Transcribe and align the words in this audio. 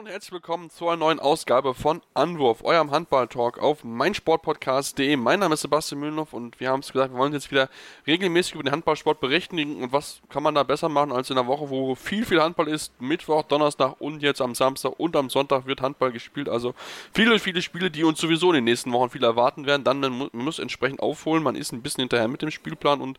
Und 0.00 0.06
herzlich 0.06 0.32
willkommen 0.32 0.70
zu 0.70 0.88
einer 0.88 0.96
neuen 0.96 1.20
Ausgabe 1.20 1.74
von 1.74 2.00
Anwurf, 2.14 2.64
eurem 2.64 2.90
Handball-Talk 2.90 3.58
auf 3.58 3.84
meinsportpodcast.de. 3.84 5.14
Mein 5.16 5.40
Name 5.40 5.52
ist 5.52 5.60
Sebastian 5.60 6.00
Mühlenhoff 6.00 6.32
und 6.32 6.58
wir 6.58 6.70
haben 6.70 6.80
es 6.80 6.90
gesagt, 6.90 7.12
wir 7.12 7.18
wollen 7.18 7.34
jetzt 7.34 7.50
wieder 7.50 7.68
regelmäßig 8.06 8.54
über 8.54 8.62
den 8.62 8.72
Handballsport 8.72 9.20
berichten 9.20 9.58
und 9.58 9.92
was 9.92 10.22
kann 10.30 10.42
man 10.42 10.54
da 10.54 10.62
besser 10.62 10.88
machen 10.88 11.12
als 11.12 11.28
in 11.28 11.36
einer 11.36 11.46
Woche, 11.46 11.68
wo 11.68 11.94
viel, 11.96 12.24
viel 12.24 12.40
Handball 12.40 12.68
ist. 12.68 12.98
Mittwoch, 12.98 13.42
Donnerstag 13.42 14.00
und 14.00 14.22
jetzt 14.22 14.40
am 14.40 14.54
Samstag 14.54 14.98
und 14.98 15.14
am 15.16 15.28
Sonntag 15.28 15.66
wird 15.66 15.82
Handball 15.82 16.12
gespielt. 16.12 16.48
Also 16.48 16.72
viele, 17.12 17.38
viele 17.38 17.60
Spiele, 17.60 17.90
die 17.90 18.02
uns 18.02 18.18
sowieso 18.20 18.48
in 18.52 18.54
den 18.54 18.64
nächsten 18.64 18.92
Wochen 18.92 19.10
viel 19.10 19.22
erwarten 19.22 19.66
werden. 19.66 19.84
Dann 19.84 20.00
man 20.00 20.30
muss 20.32 20.60
entsprechend 20.60 21.00
aufholen, 21.00 21.42
man 21.42 21.56
ist 21.56 21.72
ein 21.72 21.82
bisschen 21.82 22.00
hinterher 22.00 22.28
mit 22.28 22.40
dem 22.40 22.50
Spielplan 22.50 23.02
und 23.02 23.18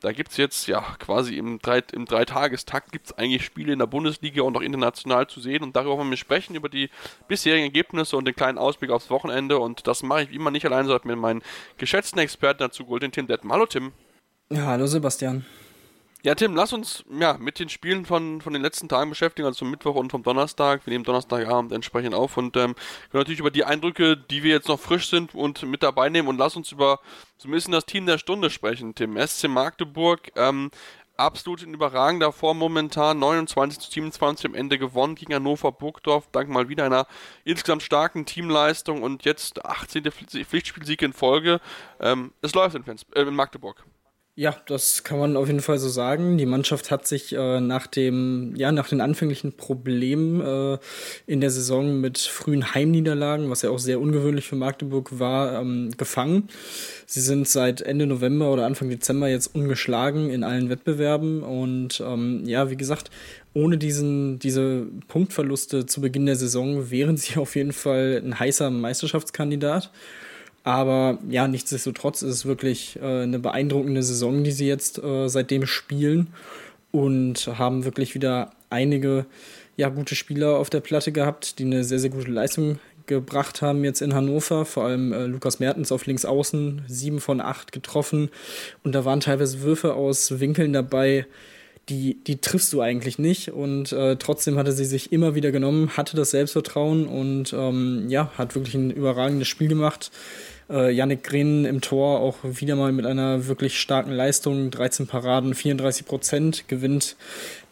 da 0.00 0.12
gibt 0.12 0.30
es 0.30 0.38
jetzt 0.38 0.66
ja 0.66 0.80
quasi 0.98 1.36
im, 1.36 1.58
Drei, 1.58 1.82
im 1.92 2.06
Dreitagestakt 2.06 2.90
gibt 2.90 3.08
es 3.08 3.18
eigentlich 3.18 3.44
Spiele 3.44 3.74
in 3.74 3.80
der 3.80 3.86
Bundesliga 3.86 4.42
und 4.44 4.56
auch 4.56 4.62
international 4.62 5.26
zu 5.26 5.38
sehen 5.38 5.62
und 5.62 5.76
darüber 5.76 5.98
wollen 5.98 6.08
wir 6.08 6.21
sprechen, 6.22 6.54
über 6.54 6.68
die 6.68 6.88
bisherigen 7.28 7.64
Ergebnisse 7.64 8.16
und 8.16 8.24
den 8.24 8.34
kleinen 8.34 8.58
Ausblick 8.58 8.90
aufs 8.90 9.10
Wochenende. 9.10 9.58
Und 9.58 9.86
das 9.86 10.02
mache 10.02 10.22
ich 10.22 10.30
wie 10.30 10.36
immer 10.36 10.50
nicht 10.50 10.64
allein, 10.64 10.86
sondern 10.86 11.06
mit 11.06 11.18
meinen 11.18 11.42
geschätzten 11.76 12.18
Experten 12.18 12.60
dazu 12.60 12.84
geholt, 12.84 13.02
den 13.02 13.12
Tim 13.12 13.26
Detmer. 13.26 13.54
Hallo 13.54 13.66
Tim. 13.66 13.92
Ja, 14.50 14.66
hallo 14.66 14.86
Sebastian. 14.86 15.44
Ja, 16.24 16.36
Tim, 16.36 16.54
lass 16.54 16.72
uns 16.72 17.04
ja, 17.18 17.36
mit 17.36 17.58
den 17.58 17.68
Spielen 17.68 18.06
von, 18.06 18.40
von 18.40 18.52
den 18.52 18.62
letzten 18.62 18.88
Tagen 18.88 19.10
beschäftigen, 19.10 19.44
also 19.44 19.58
vom 19.58 19.72
Mittwoch 19.72 19.96
und 19.96 20.12
vom 20.12 20.22
Donnerstag. 20.22 20.86
Wir 20.86 20.92
nehmen 20.92 21.02
Donnerstagabend 21.02 21.72
entsprechend 21.72 22.14
auf 22.14 22.36
und 22.36 22.56
ähm, 22.56 22.76
natürlich 23.12 23.40
über 23.40 23.50
die 23.50 23.64
Eindrücke, 23.64 24.16
die 24.16 24.44
wir 24.44 24.52
jetzt 24.52 24.68
noch 24.68 24.78
frisch 24.78 25.10
sind 25.10 25.34
und 25.34 25.64
mit 25.64 25.82
dabei 25.82 26.10
nehmen 26.10 26.28
und 26.28 26.38
lass 26.38 26.54
uns 26.54 26.70
über 26.70 27.00
so 27.38 27.48
ein 27.48 27.50
bisschen 27.50 27.72
das 27.72 27.86
Team 27.86 28.06
der 28.06 28.18
Stunde 28.18 28.50
sprechen, 28.50 28.94
Tim. 28.94 29.18
SC 29.18 29.48
Magdeburg, 29.48 30.30
ähm, 30.36 30.70
absolut 31.16 31.62
in 31.62 31.74
überragender 31.74 32.32
Form 32.32 32.58
momentan. 32.58 33.18
29 33.18 33.78
zu 33.80 33.90
27 33.90 34.46
am 34.46 34.54
Ende 34.54 34.78
gewonnen 34.78 35.14
gegen 35.14 35.34
Hannover 35.34 35.72
Burgdorf. 35.72 36.28
Dank 36.32 36.48
mal 36.48 36.68
wieder 36.68 36.84
einer 36.84 37.06
insgesamt 37.44 37.82
starken 37.82 38.26
Teamleistung 38.26 39.02
und 39.02 39.24
jetzt 39.24 39.64
18. 39.64 40.10
Pflichtspielsieg 40.10 41.02
in 41.02 41.12
Folge. 41.12 41.60
Ähm, 42.00 42.32
es 42.40 42.54
läuft 42.54 42.74
in, 42.74 42.84
Fans 42.84 43.06
äh, 43.14 43.22
in 43.22 43.34
Magdeburg. 43.34 43.84
Ja, 44.34 44.56
das 44.64 45.04
kann 45.04 45.18
man 45.18 45.36
auf 45.36 45.48
jeden 45.48 45.60
Fall 45.60 45.78
so 45.78 45.90
sagen. 45.90 46.38
Die 46.38 46.46
Mannschaft 46.46 46.90
hat 46.90 47.06
sich 47.06 47.34
äh, 47.34 47.60
nach 47.60 47.86
dem, 47.86 48.54
ja, 48.56 48.72
nach 48.72 48.88
den 48.88 49.02
anfänglichen 49.02 49.52
Problemen 49.58 50.40
äh, 50.40 50.78
in 51.26 51.42
der 51.42 51.50
Saison 51.50 52.00
mit 52.00 52.16
frühen 52.16 52.74
Heimniederlagen, 52.74 53.50
was 53.50 53.60
ja 53.60 53.68
auch 53.68 53.78
sehr 53.78 54.00
ungewöhnlich 54.00 54.46
für 54.48 54.56
Magdeburg 54.56 55.18
war, 55.18 55.60
ähm, 55.60 55.90
gefangen. 55.98 56.48
Sie 57.04 57.20
sind 57.20 57.46
seit 57.46 57.82
Ende 57.82 58.06
November 58.06 58.50
oder 58.50 58.64
Anfang 58.64 58.88
Dezember 58.88 59.28
jetzt 59.28 59.54
ungeschlagen 59.54 60.30
in 60.30 60.44
allen 60.44 60.70
Wettbewerben 60.70 61.42
und 61.42 62.00
ähm, 62.00 62.44
ja, 62.46 62.70
wie 62.70 62.76
gesagt, 62.78 63.10
ohne 63.52 63.76
diesen, 63.76 64.38
diese 64.38 64.86
Punktverluste 65.08 65.84
zu 65.84 66.00
Beginn 66.00 66.24
der 66.24 66.36
Saison 66.36 66.90
wären 66.90 67.18
sie 67.18 67.36
auf 67.36 67.54
jeden 67.54 67.74
Fall 67.74 68.22
ein 68.24 68.40
heißer 68.40 68.70
Meisterschaftskandidat. 68.70 69.90
Aber 70.64 71.18
ja, 71.28 71.48
nichtsdestotrotz 71.48 72.22
ist 72.22 72.34
es 72.34 72.46
wirklich 72.46 72.98
äh, 73.02 73.22
eine 73.22 73.38
beeindruckende 73.38 74.02
Saison, 74.02 74.44
die 74.44 74.52
sie 74.52 74.68
jetzt 74.68 75.02
äh, 75.02 75.28
seitdem 75.28 75.66
spielen 75.66 76.28
und 76.92 77.48
haben 77.58 77.84
wirklich 77.84 78.14
wieder 78.14 78.52
einige 78.70 79.26
ja, 79.76 79.88
gute 79.88 80.14
Spieler 80.14 80.58
auf 80.58 80.70
der 80.70 80.80
Platte 80.80 81.10
gehabt, 81.12 81.58
die 81.58 81.64
eine 81.64 81.82
sehr, 81.82 81.98
sehr 81.98 82.10
gute 82.10 82.30
Leistung 82.30 82.78
gebracht 83.06 83.62
haben 83.62 83.84
jetzt 83.84 84.00
in 84.02 84.14
Hannover. 84.14 84.64
Vor 84.64 84.84
allem 84.84 85.12
äh, 85.12 85.26
Lukas 85.26 85.58
Mertens 85.58 85.90
auf 85.90 86.06
links 86.06 86.24
außen, 86.24 86.82
sieben 86.86 87.20
von 87.20 87.40
acht 87.40 87.72
getroffen. 87.72 88.30
Und 88.84 88.94
da 88.94 89.04
waren 89.04 89.20
teilweise 89.20 89.62
Würfe 89.62 89.94
aus 89.94 90.38
Winkeln 90.40 90.72
dabei, 90.72 91.26
die, 91.88 92.22
die 92.24 92.40
triffst 92.40 92.72
du 92.72 92.80
eigentlich 92.80 93.18
nicht. 93.18 93.50
Und 93.50 93.92
äh, 93.92 94.16
trotzdem 94.16 94.56
hatte 94.56 94.72
sie 94.72 94.84
sich 94.84 95.12
immer 95.12 95.34
wieder 95.34 95.50
genommen, 95.50 95.96
hatte 95.96 96.16
das 96.16 96.30
Selbstvertrauen 96.30 97.06
und 97.06 97.52
ähm, 97.52 98.06
ja, 98.08 98.30
hat 98.38 98.54
wirklich 98.54 98.74
ein 98.74 98.90
überragendes 98.90 99.48
Spiel 99.48 99.68
gemacht. 99.68 100.10
Äh, 100.70 100.92
Yannick 100.92 101.24
Green 101.24 101.64
im 101.64 101.80
Tor 101.80 102.20
auch 102.20 102.36
wieder 102.42 102.76
mal 102.76 102.92
mit 102.92 103.06
einer 103.06 103.46
wirklich 103.46 103.80
starken 103.80 104.12
Leistung, 104.12 104.70
13 104.70 105.06
Paraden, 105.06 105.54
34 105.54 106.06
Prozent, 106.06 106.68
gewinnt 106.68 107.16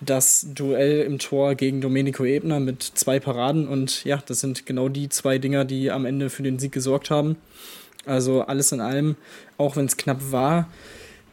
das 0.01 0.47
Duell 0.55 1.03
im 1.03 1.19
Tor 1.19 1.55
gegen 1.55 1.81
Domenico 1.81 2.25
Ebner 2.25 2.61
mit 2.61 2.83
zwei 2.83 3.21
Paraden 3.21 3.69
und 3.69 4.05
ja, 4.05 4.23
das 4.27 4.41
sind 4.41 4.67
genau 4.67 4.89
die 4.89 5.09
zwei 5.09 5.39
Dinger, 5.39 5.65
die 5.65 5.91
am 5.91 6.05
Ende 6.05 6.31
für 6.31 6.43
den 6.43 6.59
Sieg 6.59 6.73
gesorgt 6.73 7.11
haben. 7.11 7.37
Also 8.07 8.43
alles 8.43 8.73
in 8.73 8.81
allem, 8.81 9.17
auch 9.59 9.77
wenn 9.77 9.85
es 9.85 9.97
knapp 9.97 10.33
war, 10.33 10.69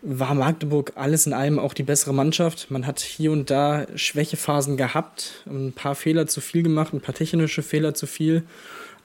war 0.01 0.35
Magdeburg 0.35 0.94
alles 0.96 1.25
in 1.25 1.34
allem 1.34 1.59
auch 1.59 1.73
die 1.73 1.84
bessere 1.84 2.13
Mannschaft. 2.13 2.69
Man 2.69 2.85
hat 2.85 3.00
hier 3.00 3.31
und 3.31 3.50
da 3.50 3.88
Schwächephasen 3.96 4.78
gehabt, 4.78 5.44
ein 5.47 5.73
paar 5.73 5.96
Fehler 5.96 6.28
zu 6.28 6.40
viel 6.40 6.63
gemacht, 6.63 6.94
ein 6.94 7.01
paar 7.01 7.16
technische 7.16 7.63
Fehler 7.63 7.94
zu 7.94 8.06
viel. 8.06 8.44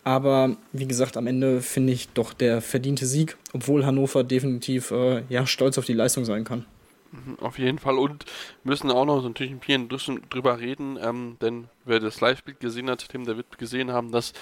Aber 0.04 0.56
wie 0.72 0.86
gesagt, 0.86 1.16
am 1.16 1.26
Ende 1.26 1.62
finde 1.62 1.92
ich 1.92 2.08
doch 2.08 2.32
der 2.32 2.60
verdiente 2.60 3.06
Sieg, 3.06 3.36
obwohl 3.52 3.86
Hannover 3.86 4.24
definitiv 4.24 4.90
äh, 4.90 5.22
ja, 5.28 5.46
stolz 5.46 5.78
auf 5.78 5.84
die 5.84 5.92
Leistung 5.92 6.24
sein 6.24 6.44
kann. 6.44 6.66
Mhm, 7.12 7.38
auf 7.40 7.58
jeden 7.58 7.78
Fall 7.78 7.98
und 7.98 8.24
müssen 8.64 8.91
auch 8.91 9.04
noch 9.04 9.20
so 9.20 9.28
natürlich 9.28 9.52
ein 9.52 9.88
bisschen 9.88 10.22
drüber 10.30 10.58
reden, 10.58 10.98
ähm, 11.00 11.36
denn 11.42 11.68
wer 11.84 12.00
das 12.00 12.20
Live-Bild 12.20 12.58
gesehen 12.58 12.88
hat, 12.88 13.06
Tim, 13.08 13.24
der 13.24 13.36
wird 13.36 13.58
gesehen 13.58 13.92
haben, 13.92 14.10
dass 14.10 14.32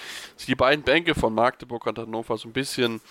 die 0.47 0.55
beiden 0.55 0.83
Bänke 0.83 1.13
von 1.13 1.33
Magdeburg 1.35 1.85
und 1.85 1.99
Hannover 1.99 2.37
so 2.37 2.47
ein 2.47 2.53
bisschen 2.53 3.01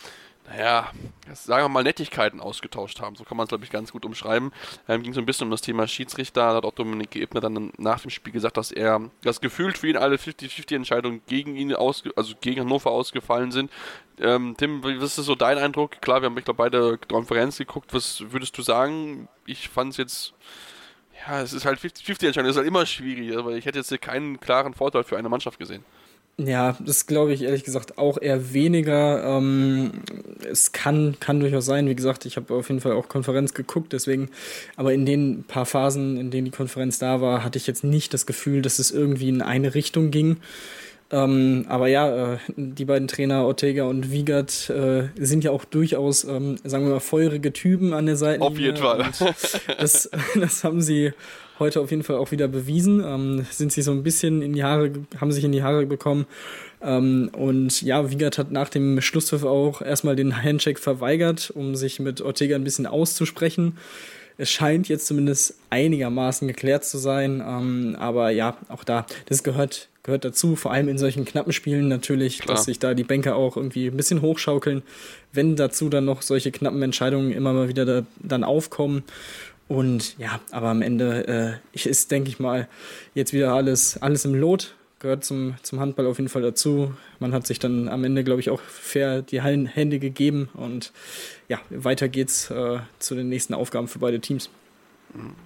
naja, 0.50 0.90
sagen 1.32 1.64
wir 1.64 1.68
mal, 1.68 1.84
Nettigkeiten 1.84 2.40
ausgetauscht 2.40 3.00
haben. 3.00 3.14
So 3.14 3.22
kann 3.22 3.36
man 3.36 3.44
es, 3.44 3.50
glaube 3.50 3.62
ich, 3.62 3.70
ganz 3.70 3.92
gut 3.92 4.04
umschreiben. 4.04 4.50
Ähm, 4.88 5.02
ging 5.04 5.12
so 5.12 5.20
ein 5.20 5.26
bisschen 5.26 5.44
um 5.44 5.52
das 5.52 5.60
Thema 5.60 5.86
Schiedsrichter. 5.86 6.40
Da 6.40 6.56
hat 6.56 6.64
auch 6.64 6.74
Dominik 6.74 7.14
Ebner 7.14 7.40
dann 7.40 7.72
nach 7.78 8.00
dem 8.00 8.10
Spiel 8.10 8.32
gesagt, 8.32 8.56
dass 8.56 8.72
er 8.72 9.00
das 9.22 9.40
gefühlt 9.40 9.78
für 9.78 9.88
ihn 9.88 9.96
alle 9.96 10.16
50-50-Entscheidungen 10.16 11.22
gegen 11.28 11.54
ihn, 11.54 11.72
ausge 11.72 12.10
also 12.16 12.34
gegen 12.40 12.62
Hannover 12.62 12.90
ausgefallen 12.90 13.52
sind. 13.52 13.70
Ähm, 14.18 14.56
Tim, 14.58 14.82
was 14.82 15.18
ist 15.18 15.26
so 15.26 15.36
dein 15.36 15.56
Eindruck? 15.56 16.00
Klar, 16.00 16.20
wir 16.20 16.26
haben, 16.26 16.36
ich 16.36 16.44
glaube, 16.44 16.58
beide 16.58 16.98
Konferenz 16.98 17.58
geguckt. 17.58 17.94
Was 17.94 18.32
würdest 18.32 18.58
du 18.58 18.62
sagen? 18.62 19.28
Ich 19.46 19.68
fand 19.68 19.92
es 19.92 19.98
jetzt 19.98 20.34
ja, 21.26 21.42
es 21.42 21.52
ist 21.52 21.66
halt 21.66 21.78
50-50-Entscheidung, 21.78 22.44
das 22.44 22.52
ist 22.52 22.56
halt 22.56 22.66
immer 22.66 22.86
schwierig, 22.86 23.36
aber 23.36 23.52
ich 23.52 23.66
hätte 23.66 23.78
jetzt 23.78 24.00
keinen 24.00 24.40
klaren 24.40 24.72
Vorteil 24.72 25.04
für 25.04 25.18
eine 25.18 25.28
Mannschaft 25.28 25.58
gesehen. 25.58 25.84
Ja, 26.38 26.76
das 26.80 27.06
glaube 27.06 27.34
ich 27.34 27.42
ehrlich 27.42 27.64
gesagt 27.64 27.98
auch 27.98 28.20
eher 28.20 28.54
weniger. 28.54 29.36
Ähm, 29.36 29.90
es 30.50 30.72
kann, 30.72 31.16
kann 31.20 31.40
durchaus 31.40 31.66
sein. 31.66 31.88
Wie 31.88 31.94
gesagt, 31.94 32.24
ich 32.24 32.36
habe 32.36 32.54
auf 32.54 32.68
jeden 32.68 32.80
Fall 32.80 32.92
auch 32.92 33.08
Konferenz 33.08 33.52
geguckt, 33.52 33.92
deswegen, 33.92 34.30
aber 34.76 34.94
in 34.94 35.04
den 35.04 35.44
paar 35.44 35.66
Phasen, 35.66 36.16
in 36.16 36.30
denen 36.30 36.46
die 36.46 36.50
Konferenz 36.50 36.98
da 36.98 37.20
war, 37.20 37.44
hatte 37.44 37.58
ich 37.58 37.66
jetzt 37.66 37.84
nicht 37.84 38.14
das 38.14 38.24
Gefühl, 38.24 38.62
dass 38.62 38.78
es 38.78 38.90
irgendwie 38.90 39.28
in 39.28 39.42
eine 39.42 39.74
Richtung 39.74 40.10
ging. 40.10 40.38
Ähm, 41.12 41.66
aber 41.68 41.88
ja, 41.88 42.34
äh, 42.34 42.38
die 42.56 42.84
beiden 42.84 43.08
Trainer 43.08 43.44
Ortega 43.44 43.84
und 43.84 44.12
Wiegert 44.12 44.70
äh, 44.70 45.08
sind 45.16 45.42
ja 45.42 45.50
auch 45.50 45.64
durchaus, 45.64 46.24
ähm, 46.24 46.56
sagen 46.62 46.84
wir 46.84 46.92
mal, 46.92 47.00
feurige 47.00 47.52
Typen 47.52 47.92
an 47.92 48.06
der 48.06 48.16
Seite. 48.16 48.42
Auf 48.42 48.58
jeden 48.58 48.76
Fall. 48.76 49.10
das, 49.78 50.08
das 50.36 50.62
haben 50.62 50.80
sie 50.80 51.12
heute 51.60 51.80
auf 51.80 51.90
jeden 51.90 52.02
Fall 52.02 52.16
auch 52.16 52.32
wieder 52.32 52.48
bewiesen. 52.48 53.02
Ähm, 53.04 53.46
sind 53.50 53.72
sie 53.72 53.82
so 53.82 53.92
ein 53.92 54.02
bisschen 54.02 54.42
in 54.42 54.54
die 54.54 54.64
Haare, 54.64 54.90
haben 55.20 55.32
sich 55.32 55.44
in 55.44 55.52
die 55.52 55.62
Haare 55.62 55.86
bekommen. 55.86 56.26
Ähm, 56.82 57.30
und 57.32 57.82
ja, 57.82 58.10
Wiegert 58.10 58.38
hat 58.38 58.50
nach 58.50 58.68
dem 58.68 59.00
Schlusspfiff 59.00 59.44
auch 59.44 59.82
erstmal 59.82 60.16
den 60.16 60.42
Handshake 60.42 60.80
verweigert, 60.80 61.52
um 61.54 61.76
sich 61.76 62.00
mit 62.00 62.20
Ortega 62.20 62.56
ein 62.56 62.64
bisschen 62.64 62.86
auszusprechen. 62.86 63.76
Es 64.38 64.50
scheint 64.50 64.88
jetzt 64.88 65.06
zumindest 65.06 65.54
einigermaßen 65.68 66.48
geklärt 66.48 66.84
zu 66.84 66.98
sein. 66.98 67.42
Ähm, 67.46 67.96
aber 67.98 68.30
ja, 68.30 68.56
auch 68.68 68.84
da, 68.84 69.06
das 69.26 69.42
gehört 69.42 69.90
gehört 70.02 70.24
dazu, 70.24 70.56
vor 70.56 70.72
allem 70.72 70.88
in 70.88 70.98
solchen 70.98 71.24
knappen 71.24 71.52
Spielen 71.52 71.88
natürlich, 71.88 72.38
Klar. 72.38 72.56
dass 72.56 72.64
sich 72.64 72.78
da 72.78 72.94
die 72.94 73.04
Banker 73.04 73.36
auch 73.36 73.56
irgendwie 73.56 73.86
ein 73.86 73.96
bisschen 73.96 74.22
hochschaukeln, 74.22 74.82
wenn 75.32 75.56
dazu 75.56 75.88
dann 75.88 76.04
noch 76.04 76.22
solche 76.22 76.50
knappen 76.50 76.82
Entscheidungen 76.82 77.32
immer 77.32 77.52
mal 77.52 77.68
wieder 77.68 77.84
da, 77.84 78.06
dann 78.18 78.44
aufkommen. 78.44 79.04
Und 79.70 80.18
ja, 80.18 80.40
aber 80.50 80.66
am 80.66 80.82
Ende 80.82 81.60
äh, 81.72 81.88
ist, 81.88 82.10
denke 82.10 82.28
ich 82.28 82.40
mal, 82.40 82.66
jetzt 83.14 83.32
wieder 83.32 83.54
alles, 83.54 84.02
alles 84.02 84.24
im 84.24 84.34
Lot. 84.34 84.74
Gehört 84.98 85.24
zum, 85.24 85.54
zum 85.62 85.78
Handball 85.78 86.06
auf 86.06 86.18
jeden 86.18 86.28
Fall 86.28 86.42
dazu. 86.42 86.92
Man 87.20 87.32
hat 87.32 87.46
sich 87.46 87.60
dann 87.60 87.88
am 87.88 88.02
Ende, 88.02 88.24
glaube 88.24 88.40
ich, 88.40 88.50
auch 88.50 88.60
fair 88.60 89.22
die 89.22 89.40
Hände 89.40 90.00
gegeben. 90.00 90.48
Und 90.54 90.90
ja, 91.48 91.60
weiter 91.70 92.08
geht's 92.08 92.50
äh, 92.50 92.80
zu 92.98 93.14
den 93.14 93.28
nächsten 93.28 93.54
Aufgaben 93.54 93.86
für 93.86 94.00
beide 94.00 94.18
Teams. 94.18 94.50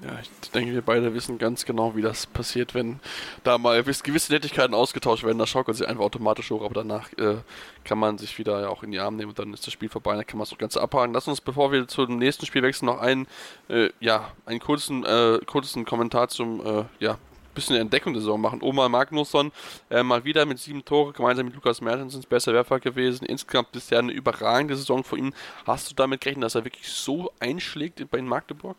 Ja, 0.03 0.19
ich 0.21 0.51
denke, 0.51 0.75
wir 0.75 0.83
beide 0.83 1.15
wissen 1.15 1.39
ganz 1.39 1.65
genau, 1.65 1.97
wie 1.97 2.03
das 2.03 2.27
passiert, 2.27 2.75
wenn 2.75 3.01
da 3.45 3.57
mal 3.57 3.83
gewisse 3.83 4.33
Nettigkeiten 4.33 4.75
ausgetauscht 4.75 5.25
werden. 5.25 5.39
Da 5.39 5.47
schaukelt 5.47 5.77
sich 5.79 5.89
einfach 5.89 6.05
automatisch 6.05 6.51
hoch, 6.51 6.63
aber 6.63 6.75
danach 6.75 7.11
äh, 7.15 7.37
kann 7.83 7.99
man 7.99 8.19
sich 8.19 8.39
wieder 8.39 8.61
ja 8.61 8.69
auch 8.69 8.83
in 8.83 8.93
die 8.93 9.01
Arme 9.01 9.17
nehmen 9.17 9.31
und 9.31 9.39
dann 9.39 9.55
ist 9.55 9.67
das 9.67 9.73
Spiel 9.73 9.89
vorbei. 9.89 10.17
Dann 10.17 10.27
kann 10.27 10.37
man 10.37 10.45
es 10.45 10.53
auch 10.53 10.59
ganz 10.59 10.77
abhaken. 10.77 11.15
Lass 11.15 11.29
uns, 11.29 11.41
bevor 11.41 11.73
wir 11.73 11.89
zum 11.89 12.19
nächsten 12.19 12.45
Spiel 12.45 12.63
wechseln, 12.63 12.87
noch 12.87 13.01
einen, 13.01 13.27
äh, 13.69 13.89
ja, 14.01 14.33
einen 14.45 14.61
kurzen, 14.61 15.05
äh, 15.05 15.39
kurzen 15.47 15.87
Kommentar 15.87 16.29
zum, 16.29 16.65
äh, 16.65 16.85
ja, 16.99 17.19
bisschen 17.55 17.77
Entdeckung 17.77 18.13
der 18.13 18.21
Saison 18.21 18.41
machen. 18.41 18.61
Omar 18.63 18.89
Magnusson 18.89 19.53
äh, 19.89 20.03
mal 20.03 20.25
wieder 20.25 20.45
mit 20.45 20.59
sieben 20.59 20.85
Tore, 20.85 21.13
gemeinsam 21.13 21.47
mit 21.47 21.55
Lukas 21.55 21.81
Mertensens 21.81 22.27
besser 22.27 22.53
Werfer 22.53 22.81
gewesen. 22.81 23.25
Insgesamt 23.25 23.73
bisher 23.73 24.01
eine 24.01 24.13
überragende 24.13 24.77
Saison 24.77 25.05
von 25.05 25.19
ihm. 25.19 25.35
Hast 25.67 25.91
du 25.91 25.95
damit 25.95 26.21
gerechnet, 26.21 26.45
dass 26.45 26.55
er 26.55 26.65
wirklich 26.65 26.89
so 26.89 27.33
einschlägt 27.41 28.05
bei 28.11 28.21
Magdeburg? 28.21 28.77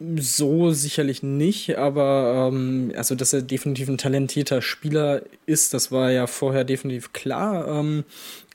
So 0.00 0.70
sicherlich 0.70 1.24
nicht, 1.24 1.76
aber 1.76 2.50
ähm, 2.52 2.92
also 2.96 3.16
dass 3.16 3.32
er 3.32 3.42
definitiv 3.42 3.88
ein 3.88 3.98
talentierter 3.98 4.62
Spieler 4.62 5.22
ist, 5.44 5.74
das 5.74 5.90
war 5.90 6.12
ja 6.12 6.28
vorher 6.28 6.62
definitiv 6.62 7.12
klar. 7.12 7.66
Ähm, 7.66 8.04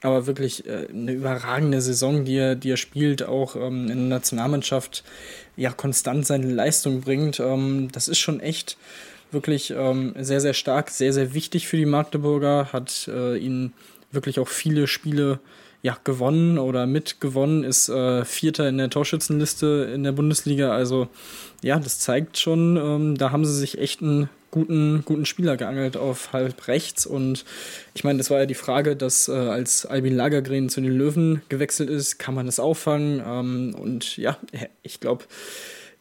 aber 0.02 0.26
wirklich 0.26 0.66
äh, 0.68 0.88
eine 0.90 1.12
überragende 1.12 1.82
Saison, 1.82 2.24
die 2.24 2.38
er, 2.38 2.56
die 2.56 2.72
er 2.72 2.78
spielt, 2.78 3.24
auch 3.24 3.58
ähm, 3.58 3.90
in 3.90 4.10
der 4.10 4.20
Nationalmannschaft 4.20 5.04
ja 5.58 5.72
konstant 5.72 6.26
seine 6.26 6.52
Leistung 6.52 7.02
bringt. 7.02 7.42
Ähm, 7.42 7.90
das 7.92 8.08
ist 8.08 8.20
schon 8.20 8.40
echt 8.40 8.78
wirklich 9.32 9.72
ähm, 9.76 10.14
sehr, 10.18 10.40
sehr 10.40 10.54
stark, 10.54 10.92
sehr, 10.92 11.12
sehr 11.12 11.34
wichtig 11.34 11.68
für 11.68 11.78
die 11.78 11.86
Magdeburger, 11.86 12.72
hat 12.72 13.10
äh, 13.14 13.38
ihnen 13.38 13.74
wirklich 14.12 14.40
auch 14.40 14.48
viele 14.48 14.88
Spiele 14.88 15.40
ja, 15.84 15.98
gewonnen 16.06 16.58
oder 16.58 16.88
mitgewonnen, 16.88 17.66
ist 17.66 17.90
äh, 17.90 18.24
Vierter 18.24 18.70
in 18.70 18.78
der 18.78 18.90
Torschützenliste 18.90 19.92
in 19.94 20.04
der 20.04 20.14
Bundesliga. 20.14 20.72
Also 20.72 21.10
ja, 21.62 21.78
das 21.78 22.00
zeigt 22.00 22.40
schon, 22.40 22.78
ähm, 22.78 23.18
da 23.18 23.32
haben 23.32 23.44
sie 23.46 23.54
sich 23.54 23.78
echt 23.78 24.02
einen 24.02 24.30
guten, 24.50 25.04
guten 25.04 25.26
Spieler 25.26 25.58
geangelt 25.58 25.98
auf 25.98 26.32
halb 26.32 26.70
rechts. 26.70 27.06
Und 27.06 27.44
ich 27.96 28.06
meine, 28.06 28.18
das 28.18 28.30
war 28.30 28.40
ja 28.40 28.46
die 28.46 28.54
Frage, 28.54 28.96
dass 28.96 29.28
äh, 29.28 29.34
als 29.34 29.86
Albin 29.86 30.16
Lagergren 30.16 30.70
zu 30.70 30.80
den 30.80 30.96
Löwen 30.96 31.42
gewechselt 31.50 31.90
ist, 31.90 32.18
kann 32.18 32.34
man 32.34 32.46
das 32.46 32.62
auffangen? 32.62 33.22
Ähm, 33.26 33.76
und 33.78 34.16
ja, 34.16 34.38
ich 34.84 35.02
glaube, 35.02 35.26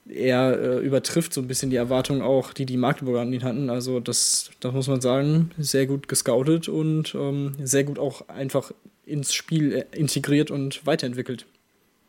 er 0.09 0.61
äh, 0.61 0.79
übertrifft 0.79 1.35
so 1.35 1.41
ein 1.41 1.49
bisschen 1.49 1.71
die 1.71 1.77
Erwartungen 1.77 2.23
auch, 2.23 2.53
die 2.53 2.67
die 2.67 2.77
Magdeburger 2.77 3.23
an 3.23 3.33
ihn 3.33 3.43
hatten. 3.43 3.69
Also 3.69 3.99
das, 3.99 4.51
das 4.61 4.73
muss 4.73 4.87
man 4.87 5.01
sagen, 5.01 5.51
sehr 5.59 5.87
gut 5.87 6.07
gescoutet 6.07 6.69
und 6.69 7.17
ähm, 7.17 7.55
sehr 7.61 7.83
gut 7.83 7.99
auch 7.99 8.29
einfach 8.29 8.71
ins 9.07 9.35
Spiel 9.35 9.73
äh, 9.73 9.97
integriert 9.97 10.51
und 10.51 10.87
weiterentwickelt. 10.87 11.47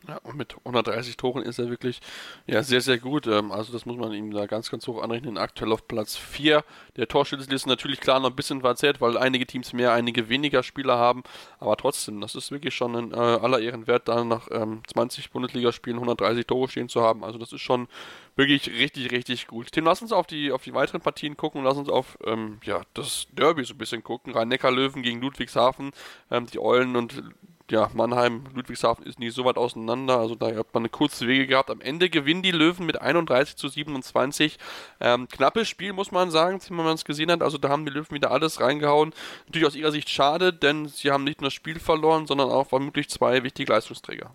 Ja, 0.08 0.18
und 0.24 0.36
mit 0.36 0.58
130 0.66 1.16
Toren 1.16 1.44
ist 1.44 1.60
er 1.60 1.70
wirklich 1.70 2.02
ja, 2.46 2.62
sehr, 2.62 2.82
sehr 2.82 2.98
gut. 2.98 3.26
Ähm, 3.26 3.54
also 3.54 3.72
das 3.72 3.86
muss 3.86 3.96
man 3.96 4.12
ihm 4.12 4.32
da 4.32 4.48
ganz, 4.48 4.70
ganz 4.70 4.86
hoch 4.86 5.02
anrechnen. 5.02 5.38
Aktuell 5.38 5.72
auf 5.72 5.88
Platz 5.88 6.18
4 6.18 6.64
der 6.98 7.08
Torschützenliste 7.08 7.70
natürlich 7.70 8.02
klar 8.02 8.20
noch 8.20 8.30
ein 8.30 8.36
bisschen 8.36 8.62
verzerrt, 8.62 9.00
weil 9.00 9.18
einige 9.18 9.46
Teams 9.46 9.72
mehr, 9.72 9.94
einige 9.94 10.28
weniger 10.28 10.62
Spieler 10.62 10.98
haben. 10.98 11.24
Aber 11.60 11.78
trotzdem, 11.78 12.20
das 12.20 12.36
ist 12.36 12.52
wirklich 12.52 12.76
schon 12.76 12.96
ein 12.96 13.12
äh, 13.14 13.16
aller 13.16 13.62
Ehren 13.62 13.88
wert, 13.88 14.10
da 14.10 14.26
nach 14.26 14.50
ähm, 14.52 14.82
20 14.92 15.32
Bundesligaspielen 15.32 15.98
130 15.98 16.48
Tore 16.48 16.68
stehen 16.68 16.90
zu 16.90 17.02
haben. 17.02 17.24
Also 17.24 17.40
das 17.40 17.54
ist 17.54 17.62
schon 17.62 17.88
wirklich 18.36 18.68
richtig, 18.68 19.12
richtig 19.12 19.48
gut. 19.48 19.72
Tim, 19.72 19.86
lass 19.86 20.02
uns 20.02 20.12
auf 20.12 20.28
die, 20.28 20.52
auf 20.52 20.64
die 20.64 20.74
weiteren 20.74 21.00
Partien 21.00 21.38
gucken. 21.38 21.64
Lass 21.64 21.78
uns 21.78 21.88
auf 21.88 22.18
ähm, 22.26 22.60
ja, 22.64 22.82
das 22.94 23.28
Derby 23.32 23.64
so 23.64 23.74
ein 23.74 23.78
bisschen 23.78 24.04
gucken. 24.04 24.34
Rhein-Neckar-Löwen 24.34 25.02
gegen 25.02 25.22
Ludwigshafen. 25.22 25.92
Ähm, 26.30 26.48
die 26.48 26.60
Eulen 26.60 26.98
und 26.98 27.24
ja, 27.72 27.90
Mannheim, 27.94 28.44
Ludwigshafen 28.54 29.06
ist 29.06 29.20
nicht 29.20 29.34
so 29.34 29.46
weit 29.46 29.58
auseinander, 29.58 30.18
also 30.20 30.36
da 30.36 30.48
hat 30.48 30.74
man 30.74 30.82
eine 30.82 30.90
kurze 30.90 31.28
Wege 31.28 31.48
gehabt. 31.48 31.70
Am 31.70 31.82
Ende 31.82 32.10
gewinnen 32.10 32.42
die 32.42 32.52
Löwen 32.52 32.86
mit 32.86 33.02
31 33.02 33.56
zu 33.56 33.68
27. 33.68 34.58
Ähm, 35.00 35.28
knappes 35.28 35.70
Spiel, 35.70 35.94
muss 35.94 36.12
man 36.12 36.30
sagen, 36.30 36.60
wenn 36.68 36.78
man 36.78 36.96
es 36.96 37.06
gesehen 37.06 37.32
hat. 37.32 37.42
Also 37.42 37.58
da 37.58 37.70
haben 37.70 37.86
die 37.86 37.92
Löwen 37.92 38.12
wieder 38.12 38.32
alles 38.32 38.60
reingehauen. 38.60 39.14
Natürlich 39.46 39.68
aus 39.68 39.76
ihrer 39.76 39.92
Sicht 39.92 40.10
schade, 40.10 40.54
denn 40.54 40.88
sie 40.88 41.12
haben 41.12 41.24
nicht 41.24 41.42
nur 41.42 41.48
das 41.48 41.54
Spiel 41.54 41.80
verloren, 41.80 42.28
sondern 42.28 42.50
auch 42.50 42.68
vermutlich 42.68 43.10
zwei 43.10 43.44
wichtige 43.44 43.72
Leistungsträger. 43.72 44.32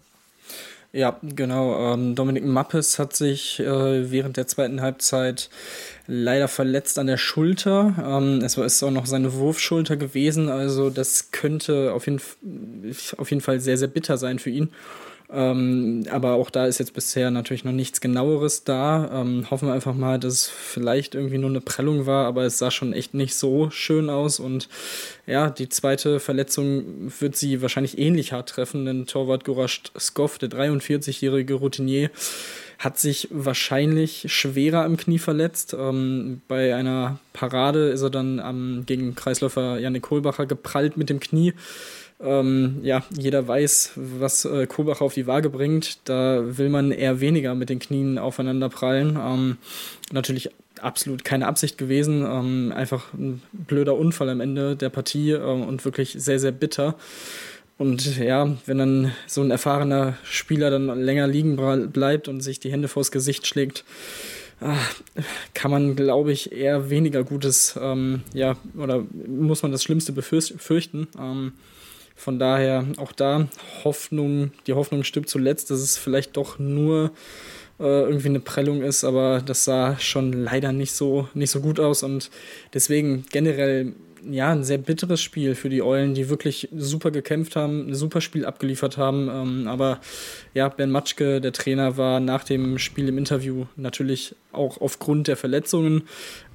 Ja, 0.92 1.18
genau. 1.22 1.92
Ähm, 1.92 2.14
Dominik 2.14 2.44
Mappes 2.46 2.98
hat 2.98 3.14
sich 3.14 3.60
äh, 3.60 4.10
während 4.10 4.38
der 4.38 4.46
zweiten 4.46 4.80
Halbzeit 4.80 5.50
leider 6.06 6.48
verletzt 6.48 6.98
an 6.98 7.06
der 7.06 7.18
Schulter. 7.18 7.94
Ähm, 8.02 8.40
es 8.42 8.56
ist 8.56 8.82
auch 8.82 8.90
noch 8.90 9.04
seine 9.04 9.34
Wurfschulter 9.34 9.98
gewesen, 9.98 10.48
also 10.48 10.88
das 10.88 11.30
könnte 11.30 11.92
auf 11.92 12.06
jeden, 12.06 12.22
auf 13.18 13.30
jeden 13.30 13.42
Fall 13.42 13.60
sehr, 13.60 13.76
sehr 13.76 13.88
bitter 13.88 14.16
sein 14.16 14.38
für 14.38 14.48
ihn. 14.50 14.70
Ähm, 15.30 16.06
aber 16.10 16.34
auch 16.34 16.48
da 16.48 16.66
ist 16.66 16.78
jetzt 16.78 16.94
bisher 16.94 17.30
natürlich 17.30 17.64
noch 17.64 17.72
nichts 17.72 18.00
genaueres 18.00 18.64
da. 18.64 19.10
Ähm, 19.12 19.50
hoffen 19.50 19.68
wir 19.68 19.74
einfach 19.74 19.94
mal, 19.94 20.18
dass 20.18 20.32
es 20.32 20.48
vielleicht 20.48 21.14
irgendwie 21.14 21.36
nur 21.36 21.50
eine 21.50 21.60
Prellung 21.60 22.06
war, 22.06 22.26
aber 22.26 22.44
es 22.44 22.56
sah 22.56 22.70
schon 22.70 22.94
echt 22.94 23.12
nicht 23.12 23.34
so 23.34 23.68
schön 23.70 24.08
aus. 24.08 24.40
Und 24.40 24.68
ja, 25.26 25.50
die 25.50 25.68
zweite 25.68 26.18
Verletzung 26.18 27.12
wird 27.20 27.36
sie 27.36 27.60
wahrscheinlich 27.60 27.98
ähnlich 27.98 28.32
hart 28.32 28.48
treffen, 28.48 28.86
denn 28.86 29.04
Torwart 29.04 29.44
Gorast 29.44 29.92
Skov, 29.98 30.38
der 30.38 30.48
43-jährige 30.48 31.54
Routinier, 31.54 32.10
hat 32.78 32.98
sich 32.98 33.28
wahrscheinlich 33.30 34.26
schwerer 34.32 34.84
am 34.84 34.96
Knie 34.96 35.18
verletzt. 35.18 35.76
Ähm, 35.78 36.40
bei 36.48 36.74
einer 36.74 37.18
Parade 37.34 37.88
ist 37.88 38.02
er 38.02 38.10
dann 38.10 38.40
am, 38.40 38.84
gegen 38.86 39.14
Kreisläufer 39.14 39.78
Janik 39.78 40.04
Kohlbacher 40.04 40.46
geprallt 40.46 40.96
mit 40.96 41.10
dem 41.10 41.20
Knie. 41.20 41.52
Ähm, 42.20 42.80
ja, 42.82 43.04
jeder 43.16 43.46
weiß, 43.46 43.92
was 43.94 44.44
äh, 44.44 44.66
Kohlbacher 44.66 45.04
auf 45.04 45.14
die 45.14 45.26
Waage 45.26 45.50
bringt. 45.50 45.98
Da 46.08 46.42
will 46.58 46.68
man 46.68 46.90
eher 46.90 47.20
weniger 47.20 47.54
mit 47.54 47.68
den 47.68 47.78
Knien 47.78 48.18
aufeinander 48.18 48.68
prallen. 48.68 49.18
Ähm, 49.20 49.56
natürlich 50.10 50.50
absolut 50.80 51.24
keine 51.24 51.46
Absicht 51.46 51.78
gewesen. 51.78 52.24
Ähm, 52.28 52.72
einfach 52.74 53.12
ein 53.12 53.42
blöder 53.52 53.96
Unfall 53.96 54.28
am 54.30 54.40
Ende 54.40 54.74
der 54.76 54.88
Partie 54.88 55.30
äh, 55.30 55.40
und 55.40 55.84
wirklich 55.84 56.16
sehr, 56.18 56.38
sehr 56.38 56.52
bitter. 56.52 56.96
Und 57.78 58.18
ja, 58.18 58.56
wenn 58.66 58.78
dann 58.78 59.12
so 59.28 59.40
ein 59.40 59.52
erfahrener 59.52 60.18
Spieler 60.24 60.70
dann 60.70 60.86
länger 61.00 61.28
liegen 61.28 61.56
bleibt 61.92 62.26
und 62.26 62.40
sich 62.40 62.58
die 62.58 62.72
Hände 62.72 62.88
vors 62.88 63.12
Gesicht 63.12 63.46
schlägt, 63.46 63.84
ah, 64.60 64.74
kann 65.54 65.70
man, 65.70 65.94
glaube 65.94 66.32
ich, 66.32 66.50
eher 66.50 66.90
weniger 66.90 67.22
Gutes, 67.22 67.78
ähm, 67.80 68.22
ja, 68.34 68.56
oder 68.76 69.04
muss 69.28 69.62
man 69.62 69.70
das 69.70 69.84
Schlimmste 69.84 70.10
befürchten. 70.10 71.06
Ähm, 71.16 71.52
von 72.18 72.38
daher 72.38 72.84
auch 72.96 73.12
da 73.12 73.48
Hoffnung, 73.84 74.50
die 74.66 74.74
Hoffnung 74.74 75.04
stimmt 75.04 75.28
zuletzt, 75.28 75.70
dass 75.70 75.78
es 75.78 75.96
vielleicht 75.96 76.36
doch 76.36 76.58
nur 76.58 77.12
äh, 77.78 77.84
irgendwie 77.84 78.28
eine 78.28 78.40
Prellung 78.40 78.82
ist, 78.82 79.04
aber 79.04 79.40
das 79.40 79.64
sah 79.64 79.98
schon 80.00 80.32
leider 80.32 80.72
nicht 80.72 80.92
so, 80.92 81.28
nicht 81.34 81.50
so 81.50 81.60
gut 81.60 81.78
aus 81.78 82.02
und 82.02 82.30
deswegen 82.74 83.24
generell 83.30 83.94
ja, 84.30 84.50
ein 84.50 84.64
sehr 84.64 84.78
bitteres 84.78 85.20
Spiel 85.20 85.54
für 85.54 85.68
die 85.68 85.82
Eulen, 85.82 86.14
die 86.14 86.28
wirklich 86.28 86.68
super 86.76 87.10
gekämpft 87.10 87.56
haben, 87.56 87.88
ein 87.88 87.94
super 87.94 88.20
Spiel 88.20 88.44
abgeliefert 88.44 88.96
haben. 88.96 89.28
Ähm, 89.28 89.68
aber 89.68 90.00
ja, 90.54 90.68
Ben 90.68 90.90
Matschke, 90.90 91.40
der 91.40 91.52
Trainer, 91.52 91.96
war 91.96 92.20
nach 92.20 92.44
dem 92.44 92.78
Spiel 92.78 93.08
im 93.08 93.18
Interview 93.18 93.66
natürlich 93.76 94.34
auch 94.52 94.80
aufgrund 94.80 95.28
der 95.28 95.36
Verletzungen, 95.36 96.02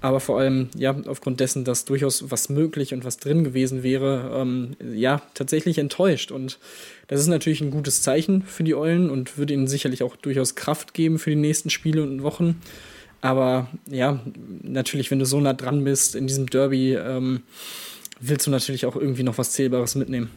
aber 0.01 0.19
vor 0.19 0.39
allem 0.39 0.69
ja 0.75 0.95
aufgrund 1.07 1.39
dessen, 1.39 1.63
dass 1.63 1.85
durchaus 1.85 2.31
was 2.31 2.49
möglich 2.49 2.93
und 2.93 3.05
was 3.05 3.17
drin 3.17 3.43
gewesen 3.43 3.83
wäre, 3.83 4.31
ähm, 4.35 4.75
ja, 4.93 5.21
tatsächlich 5.33 5.77
enttäuscht. 5.77 6.31
Und 6.31 6.59
das 7.07 7.19
ist 7.19 7.27
natürlich 7.27 7.61
ein 7.61 7.71
gutes 7.71 8.01
Zeichen 8.01 8.43
für 8.43 8.63
die 8.63 8.75
Eulen 8.75 9.09
und 9.09 9.37
würde 9.37 9.53
ihnen 9.53 9.67
sicherlich 9.67 10.03
auch 10.03 10.15
durchaus 10.15 10.55
Kraft 10.55 10.93
geben 10.93 11.19
für 11.19 11.29
die 11.29 11.35
nächsten 11.35 11.69
Spiele 11.69 12.03
und 12.03 12.23
Wochen. 12.23 12.61
Aber 13.23 13.67
ja, 13.89 14.19
natürlich, 14.63 15.09
wenn 15.09 15.19
du 15.19 15.25
so 15.25 15.39
nah 15.39 15.53
dran 15.53 15.85
bist 15.85 16.13
in 16.13 16.27
diesem 16.27 16.47
Derby, 16.47 16.95
ähm, 16.95 17.43
willst 18.19 18.47
du 18.47 18.51
natürlich 18.51 18.85
auch 18.85 18.97
irgendwie 18.97 19.23
noch 19.23 19.37
was 19.37 19.53
Zählbares 19.53 19.95
mitnehmen. 19.95 20.29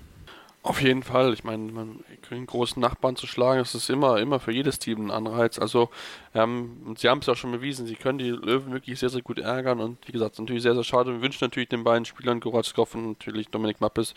Auf 0.62 0.80
jeden 0.80 1.02
Fall. 1.02 1.32
Ich 1.32 1.42
meine, 1.42 1.72
einen 2.30 2.46
großen 2.46 2.80
Nachbarn 2.80 3.16
zu 3.16 3.26
schlagen, 3.26 3.58
das 3.58 3.74
ist 3.74 3.90
immer, 3.90 4.20
immer 4.20 4.38
für 4.38 4.52
jedes 4.52 4.78
Team 4.78 5.06
ein 5.06 5.10
Anreiz. 5.10 5.58
Also, 5.58 5.90
ähm, 6.36 6.94
sie 6.98 7.08
haben 7.08 7.20
es 7.20 7.26
ja 7.26 7.34
schon 7.34 7.50
bewiesen, 7.50 7.86
sie 7.86 7.94
können 7.94 8.18
die 8.18 8.28
Löwen 8.28 8.70
wirklich 8.70 8.98
sehr, 8.98 9.08
sehr 9.08 9.22
gut 9.22 9.38
ärgern 9.38 9.80
und 9.80 9.96
wie 10.06 10.12
gesagt, 10.12 10.38
natürlich 10.38 10.62
sehr, 10.62 10.74
sehr 10.74 10.84
schade. 10.84 11.12
Wir 11.12 11.22
wünschen 11.22 11.42
natürlich 11.42 11.70
den 11.70 11.82
beiden 11.82 12.04
Spielern, 12.04 12.40
Goratschkow 12.40 12.94
und 12.94 13.06
natürlich 13.18 13.48
Dominik 13.48 13.80
Mappes, 13.80 14.12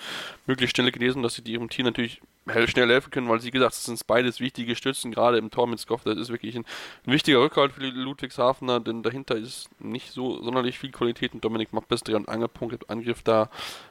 möglichst 0.45 0.75
schnelle 0.75 0.91
gelesen, 0.91 1.23
dass 1.23 1.35
sie 1.35 1.41
ihrem 1.43 1.69
Team 1.69 1.85
natürlich 1.85 2.21
schnell 2.65 2.89
helfen 2.89 3.11
können, 3.11 3.29
weil 3.29 3.39
sie 3.39 3.51
gesagt, 3.51 3.73
das 3.73 3.85
sind 3.85 4.05
beides 4.05 4.41
wichtige 4.41 4.75
Stützen, 4.75 5.11
gerade 5.11 5.37
im 5.37 5.49
Tor 5.49 5.67
mit 5.67 5.79
Skoff, 5.79 6.03
das 6.03 6.17
ist 6.17 6.29
wirklich 6.29 6.55
ein, 6.55 6.65
ein 7.05 7.13
wichtiger 7.13 7.39
Rückhalt 7.39 7.71
für 7.71 7.81
die 7.81 7.91
Ludwigshafener, 7.91 8.81
denn 8.81 9.01
dahinter 9.01 9.35
ist 9.35 9.69
nicht 9.79 10.11
so 10.11 10.43
sonderlich 10.43 10.77
viel 10.77 10.91
Qualität 10.91 11.33
und 11.33 11.45
Dominik 11.45 11.71
Mappes, 11.71 12.03
Angelpunkt 12.03 12.73
im 12.73 12.89
Angriff 12.89 13.23
da 13.23 13.49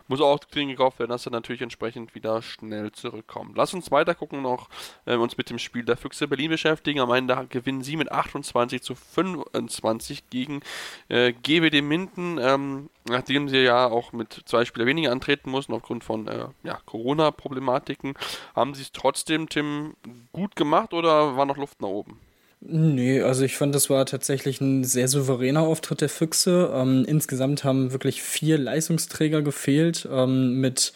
muss 0.09 0.21
auch 0.21 0.39
dringend 0.39 0.77
gekauft 0.77 0.99
werden, 0.99 1.11
dass 1.11 1.27
er 1.27 1.33
natürlich 1.33 1.63
entsprechend 1.63 2.15
wieder 2.15 2.43
schnell 2.43 2.91
zurückkommt. 2.93 3.57
Lass 3.57 3.75
uns 3.75 3.91
weiter 3.91 4.15
gucken 4.15 4.43
noch 4.43 4.69
äh, 5.05 5.17
uns 5.17 5.37
mit 5.37 5.51
dem 5.51 5.59
Spiel 5.59 5.85
der 5.85 5.97
Füchse 5.97 6.27
Berlin 6.27 6.51
beschäftigen. 6.51 7.01
Am 7.01 7.13
Ende 7.13 7.47
gewinnen 7.51 7.83
sie 7.83 7.97
mit 7.97 8.11
28 8.19 8.83
zu 8.83 8.95
25 8.95 10.31
gegen 10.31 10.61
äh, 11.09 11.33
GWD 11.33 11.83
Minden, 11.83 12.39
ähm, 12.41 12.91
nachdem 13.09 13.49
sie 13.49 13.59
ja 13.59 13.87
auch 13.87 14.13
mit 14.13 14.43
zwei 14.45 14.65
Spieler 14.65 14.87
weniger 14.87 15.13
antreten 15.13 15.51
mussten 15.51 15.73
aufgrund 15.73 16.05
von 16.05 16.29
äh, 16.29 16.47
ja, 16.63 16.81
Corona-Problematiken. 16.87 18.15
Haben 18.55 18.75
sie 18.75 18.83
es 18.83 18.93
trotzdem, 18.93 19.49
Tim, 19.49 19.95
gut 20.33 20.57
gemacht 20.57 20.93
oder 20.93 21.37
war 21.37 21.47
noch 21.47 21.57
Luft 21.57 21.81
nach 21.81 21.89
oben? 21.89 22.19
Nee, 22.61 23.23
also 23.23 23.45
ich 23.45 23.57
fand, 23.57 23.73
das 23.73 23.89
war 23.89 24.05
tatsächlich 24.05 24.61
ein 24.61 24.83
sehr 24.83 25.07
souveräner 25.07 25.61
Auftritt 25.61 26.01
der 26.01 26.09
Füchse. 26.09 26.73
Ähm, 26.75 27.05
insgesamt 27.07 27.63
haben 27.63 27.93
wirklich 27.93 28.21
vier 28.21 28.59
Leistungsträger 28.59 29.43
gefehlt, 29.43 30.09
ähm, 30.11 30.61
mit 30.61 30.93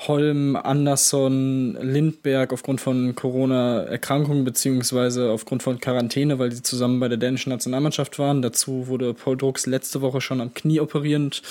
Holm, 0.00 0.56
Anderson, 0.56 1.76
Lindberg 1.80 2.52
aufgrund 2.52 2.80
von 2.80 3.14
Corona-Erkrankungen 3.14 4.44
beziehungsweise 4.44 5.30
aufgrund 5.30 5.62
von 5.62 5.80
Quarantäne, 5.80 6.38
weil 6.38 6.52
sie 6.52 6.62
zusammen 6.62 7.00
bei 7.00 7.08
der 7.08 7.18
dänischen 7.18 7.50
Nationalmannschaft 7.50 8.18
waren. 8.18 8.42
Dazu 8.42 8.88
wurde 8.88 9.14
Paul 9.14 9.36
Drucks 9.36 9.66
letzte 9.66 10.02
Woche 10.02 10.20
schon 10.20 10.40
am 10.40 10.52
Knie 10.52 10.80
operierend. 10.80 11.42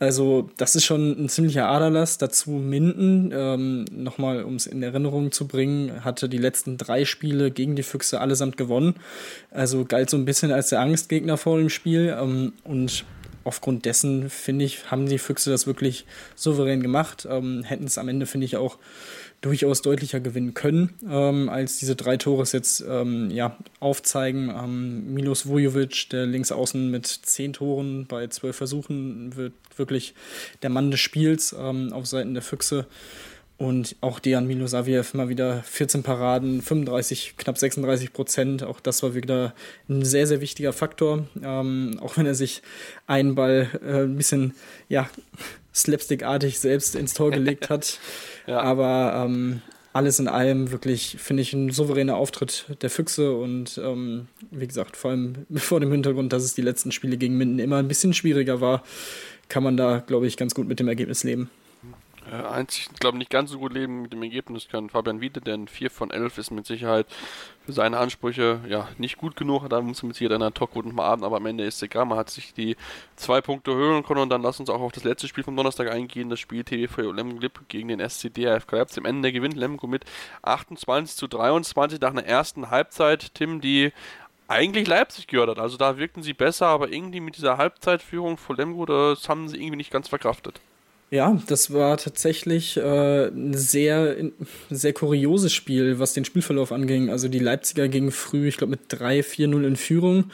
Also 0.00 0.48
das 0.56 0.76
ist 0.76 0.84
schon 0.84 1.24
ein 1.24 1.28
ziemlicher 1.28 1.68
Aderlass. 1.68 2.18
Dazu 2.18 2.50
Minden, 2.50 3.32
ähm, 3.34 3.84
nochmal 3.90 4.44
um 4.44 4.54
es 4.54 4.66
in 4.66 4.82
Erinnerung 4.82 5.32
zu 5.32 5.48
bringen, 5.48 6.04
hatte 6.04 6.28
die 6.28 6.38
letzten 6.38 6.76
drei 6.78 7.04
Spiele 7.04 7.50
gegen 7.50 7.74
die 7.74 7.82
Füchse 7.82 8.20
allesamt 8.20 8.56
gewonnen. 8.56 8.94
Also 9.50 9.84
galt 9.84 10.08
so 10.08 10.16
ein 10.16 10.24
bisschen 10.24 10.52
als 10.52 10.68
der 10.68 10.80
Angstgegner 10.80 11.36
vor 11.36 11.58
dem 11.58 11.68
Spiel. 11.68 12.16
Ähm, 12.20 12.52
und 12.62 13.04
aufgrund 13.48 13.84
dessen, 13.84 14.30
finde 14.30 14.64
ich, 14.64 14.90
haben 14.90 15.06
die 15.06 15.18
Füchse 15.18 15.50
das 15.50 15.66
wirklich 15.66 16.04
souverän 16.36 16.82
gemacht. 16.82 17.26
Ähm, 17.28 17.64
Hätten 17.64 17.84
es 17.84 17.98
am 17.98 18.08
Ende, 18.08 18.26
finde 18.26 18.44
ich, 18.44 18.56
auch 18.56 18.78
durchaus 19.40 19.82
deutlicher 19.82 20.20
gewinnen 20.20 20.54
können, 20.54 20.94
ähm, 21.08 21.48
als 21.48 21.78
diese 21.78 21.94
drei 21.96 22.16
Tore 22.16 22.42
es 22.42 22.52
jetzt 22.52 22.84
ähm, 22.88 23.30
ja, 23.30 23.56
aufzeigen. 23.80 24.50
Ähm, 24.50 25.14
Milos 25.14 25.46
Vujovic, 25.46 26.10
der 26.10 26.26
links 26.26 26.52
außen 26.52 26.90
mit 26.90 27.06
zehn 27.06 27.52
Toren 27.52 28.06
bei 28.06 28.26
zwölf 28.26 28.56
Versuchen, 28.56 29.36
wird 29.36 29.52
wirklich 29.76 30.14
der 30.62 30.70
Mann 30.70 30.90
des 30.90 31.00
Spiels 31.00 31.54
ähm, 31.58 31.92
auf 31.92 32.06
Seiten 32.06 32.34
der 32.34 32.42
Füchse. 32.42 32.86
Und 33.58 33.96
auch 34.00 34.20
Dejan 34.20 34.46
Milosaviev 34.46 35.14
mal 35.14 35.28
wieder 35.28 35.64
14 35.64 36.04
Paraden, 36.04 36.62
35, 36.62 37.34
knapp 37.36 37.58
36 37.58 38.12
Prozent. 38.12 38.62
Auch 38.62 38.78
das 38.78 39.02
war 39.02 39.16
wieder 39.16 39.52
ein 39.88 40.04
sehr, 40.04 40.28
sehr 40.28 40.40
wichtiger 40.40 40.72
Faktor. 40.72 41.26
Ähm, 41.42 41.98
auch 42.00 42.16
wenn 42.16 42.26
er 42.26 42.36
sich 42.36 42.62
einen 43.08 43.34
Ball 43.34 43.68
äh, 43.84 44.04
ein 44.04 44.16
bisschen, 44.16 44.54
ja, 44.88 45.10
slapstickartig 45.74 46.60
selbst 46.60 46.94
ins 46.94 47.14
Tor 47.14 47.32
gelegt 47.32 47.68
hat. 47.68 47.98
ja. 48.46 48.60
Aber 48.60 49.24
ähm, 49.24 49.60
alles 49.92 50.20
in 50.20 50.28
allem 50.28 50.70
wirklich, 50.70 51.16
finde 51.18 51.42
ich, 51.42 51.52
ein 51.52 51.70
souveräner 51.70 52.16
Auftritt 52.16 52.66
der 52.82 52.90
Füchse 52.90 53.32
und 53.32 53.80
ähm, 53.82 54.28
wie 54.52 54.68
gesagt, 54.68 54.96
vor 54.96 55.10
allem 55.10 55.34
vor 55.56 55.80
dem 55.80 55.90
Hintergrund, 55.90 56.32
dass 56.32 56.44
es 56.44 56.54
die 56.54 56.62
letzten 56.62 56.92
Spiele 56.92 57.16
gegen 57.16 57.36
Minden 57.36 57.58
immer 57.58 57.78
ein 57.78 57.88
bisschen 57.88 58.14
schwieriger 58.14 58.60
war, 58.60 58.84
kann 59.48 59.64
man 59.64 59.76
da, 59.76 59.98
glaube 60.06 60.28
ich, 60.28 60.36
ganz 60.36 60.54
gut 60.54 60.68
mit 60.68 60.78
dem 60.78 60.86
Ergebnis 60.86 61.24
leben. 61.24 61.50
Äh, 62.30 62.46
einzig, 62.46 62.88
glaube 63.00 63.16
nicht 63.16 63.30
ganz 63.30 63.50
so 63.50 63.58
gut 63.58 63.72
leben 63.72 64.02
mit 64.02 64.12
dem 64.12 64.22
Ergebnis 64.22 64.68
kann 64.68 64.90
Fabian 64.90 65.20
Wiede, 65.20 65.40
denn 65.40 65.66
4 65.66 65.90
von 65.90 66.10
11 66.10 66.38
ist 66.38 66.50
mit 66.50 66.66
Sicherheit 66.66 67.06
für 67.64 67.72
seine 67.72 67.98
Ansprüche 67.98 68.60
ja 68.68 68.88
nicht 68.98 69.16
gut 69.16 69.34
genug. 69.36 69.68
Da 69.68 69.80
muss 69.80 70.02
man 70.02 70.08
mit 70.08 70.16
Sicherheit 70.16 70.34
einer 70.34 70.52
Talk 70.52 70.72
gut 70.72 70.92
mal 70.92 71.10
atmen, 71.10 71.24
aber 71.24 71.36
am 71.36 71.46
Ende 71.46 71.64
ist 71.64 71.76
es 71.76 71.82
egal. 71.82 72.04
Man 72.04 72.18
hat 72.18 72.30
sich 72.30 72.52
die 72.52 72.76
zwei 73.16 73.40
Punkte 73.40 73.74
hören 73.74 74.04
können 74.04 74.20
und 74.20 74.30
dann 74.30 74.42
lass 74.42 74.60
uns 74.60 74.68
auch 74.68 74.80
auf 74.80 74.92
das 74.92 75.04
letzte 75.04 75.28
Spiel 75.28 75.44
vom 75.44 75.56
Donnerstag 75.56 75.90
eingehen. 75.90 76.28
Das 76.28 76.40
Spiel 76.40 76.64
TVV 76.64 77.12
Lemgo 77.12 77.40
gegen 77.68 77.88
den 77.88 78.00
SCD 78.00 78.46
AFK 78.48 78.72
Leipzig. 78.72 78.98
Am 78.98 79.06
Ende 79.06 79.32
gewinnt 79.32 79.56
Lemgo 79.56 79.86
mit 79.86 80.04
28 80.42 81.16
zu 81.16 81.28
23 81.28 82.00
nach 82.00 82.10
einer 82.10 82.24
ersten 82.24 82.70
Halbzeit. 82.70 83.34
Tim, 83.34 83.60
die 83.60 83.92
eigentlich 84.48 84.86
Leipzig 84.86 85.26
gehört 85.28 85.50
hat. 85.50 85.58
Also 85.58 85.76
da 85.76 85.98
wirkten 85.98 86.22
sie 86.22 86.34
besser, 86.34 86.66
aber 86.66 86.90
irgendwie 86.90 87.20
mit 87.20 87.36
dieser 87.36 87.58
Halbzeitführung 87.58 88.36
vor 88.36 88.56
Lemgo, 88.56 88.86
das 88.86 89.28
haben 89.28 89.48
sie 89.48 89.56
irgendwie 89.56 89.76
nicht 89.76 89.90
ganz 89.90 90.08
verkraftet. 90.08 90.60
Ja, 91.10 91.40
das 91.46 91.72
war 91.72 91.96
tatsächlich 91.96 92.76
äh, 92.76 93.28
ein 93.28 93.54
sehr, 93.54 94.16
sehr 94.68 94.92
kurioses 94.92 95.54
Spiel, 95.54 95.98
was 95.98 96.12
den 96.12 96.26
Spielverlauf 96.26 96.70
anging. 96.70 97.08
Also 97.08 97.28
die 97.28 97.38
Leipziger 97.38 97.88
gingen 97.88 98.10
früh, 98.10 98.48
ich 98.48 98.58
glaube, 98.58 98.72
mit 98.72 98.92
3-4-0 98.92 99.66
in 99.66 99.76
Führung 99.76 100.24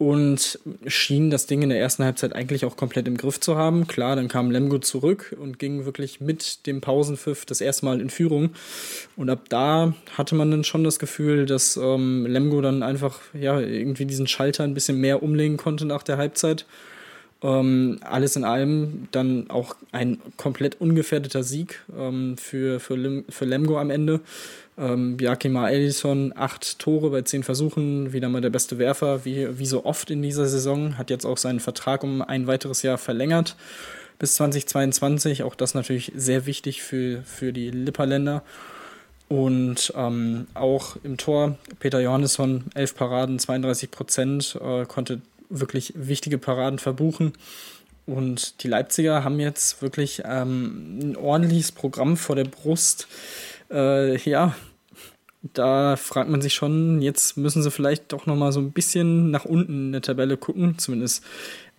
und 0.00 0.58
schienen 0.86 1.30
das 1.30 1.46
Ding 1.46 1.60
in 1.60 1.68
der 1.68 1.78
ersten 1.78 2.02
Halbzeit 2.04 2.34
eigentlich 2.34 2.64
auch 2.64 2.76
komplett 2.76 3.06
im 3.06 3.18
Griff 3.18 3.38
zu 3.38 3.56
haben. 3.56 3.86
Klar, 3.86 4.16
dann 4.16 4.28
kam 4.28 4.50
Lemgo 4.50 4.78
zurück 4.78 5.36
und 5.38 5.58
ging 5.58 5.84
wirklich 5.84 6.20
mit 6.22 6.66
dem 6.66 6.80
Pausenpfiff 6.80 7.44
das 7.44 7.60
erste 7.60 7.84
Mal 7.84 8.00
in 8.00 8.08
Führung. 8.08 8.50
Und 9.14 9.28
ab 9.28 9.44
da 9.50 9.92
hatte 10.16 10.34
man 10.34 10.50
dann 10.50 10.64
schon 10.64 10.84
das 10.84 10.98
Gefühl, 10.98 11.44
dass 11.44 11.76
ähm, 11.76 12.26
Lemgo 12.26 12.62
dann 12.62 12.82
einfach 12.82 13.20
ja 13.34 13.60
irgendwie 13.60 14.06
diesen 14.06 14.26
Schalter 14.26 14.64
ein 14.64 14.74
bisschen 14.74 14.98
mehr 14.98 15.22
umlegen 15.22 15.58
konnte 15.58 15.84
nach 15.84 16.02
der 16.02 16.16
Halbzeit 16.16 16.64
ähm, 17.42 17.98
alles 18.02 18.36
in 18.36 18.44
allem 18.44 19.08
dann 19.12 19.48
auch 19.48 19.76
ein 19.92 20.18
komplett 20.36 20.80
ungefährdeter 20.80 21.42
Sieg 21.42 21.82
ähm, 21.98 22.36
für, 22.36 22.80
für, 22.80 22.96
Lim, 22.96 23.24
für 23.28 23.44
Lemgo 23.44 23.78
am 23.78 23.90
Ende. 23.90 24.20
Ähm, 24.78 25.16
Bjarkima 25.16 25.70
Edison, 25.70 26.32
acht 26.36 26.78
Tore 26.78 27.10
bei 27.10 27.22
zehn 27.22 27.42
Versuchen, 27.42 28.12
wieder 28.12 28.28
mal 28.28 28.40
der 28.40 28.50
beste 28.50 28.78
Werfer, 28.78 29.24
wie, 29.24 29.58
wie 29.58 29.66
so 29.66 29.84
oft 29.84 30.10
in 30.10 30.22
dieser 30.22 30.46
Saison, 30.46 30.96
hat 30.96 31.10
jetzt 31.10 31.26
auch 31.26 31.38
seinen 31.38 31.60
Vertrag 31.60 32.02
um 32.02 32.22
ein 32.22 32.46
weiteres 32.46 32.82
Jahr 32.82 32.98
verlängert 32.98 33.56
bis 34.18 34.34
2022. 34.34 35.42
Auch 35.42 35.56
das 35.56 35.74
natürlich 35.74 36.12
sehr 36.14 36.46
wichtig 36.46 36.82
für, 36.82 37.22
für 37.22 37.52
die 37.52 37.70
Lipperländer. 37.70 38.44
Und 39.28 39.92
ähm, 39.96 40.48
auch 40.54 40.96
im 41.04 41.16
Tor 41.16 41.56
Peter 41.78 42.00
Johannesson, 42.00 42.64
elf 42.74 42.94
Paraden, 42.96 43.38
32 43.38 43.90
Prozent, 43.90 44.58
äh, 44.60 44.84
konnte 44.86 45.20
wirklich 45.50 45.92
wichtige 45.96 46.38
Paraden 46.38 46.78
verbuchen. 46.78 47.34
Und 48.06 48.62
die 48.62 48.68
Leipziger 48.68 49.22
haben 49.22 49.38
jetzt 49.38 49.82
wirklich 49.82 50.22
ähm, 50.24 50.98
ein 51.00 51.16
ordentliches 51.16 51.70
Programm 51.72 52.16
vor 52.16 52.34
der 52.34 52.44
Brust. 52.44 53.06
Äh, 53.70 54.18
ja, 54.28 54.56
da 55.42 55.96
fragt 55.96 56.28
man 56.28 56.42
sich 56.42 56.54
schon, 56.54 57.00
jetzt 57.02 57.36
müssen 57.36 57.62
sie 57.62 57.70
vielleicht 57.70 58.12
doch 58.12 58.26
nochmal 58.26 58.52
so 58.52 58.60
ein 58.60 58.72
bisschen 58.72 59.30
nach 59.30 59.44
unten 59.44 59.86
in 59.86 59.92
der 59.92 60.02
Tabelle 60.02 60.36
gucken, 60.36 60.78
zumindest 60.78 61.24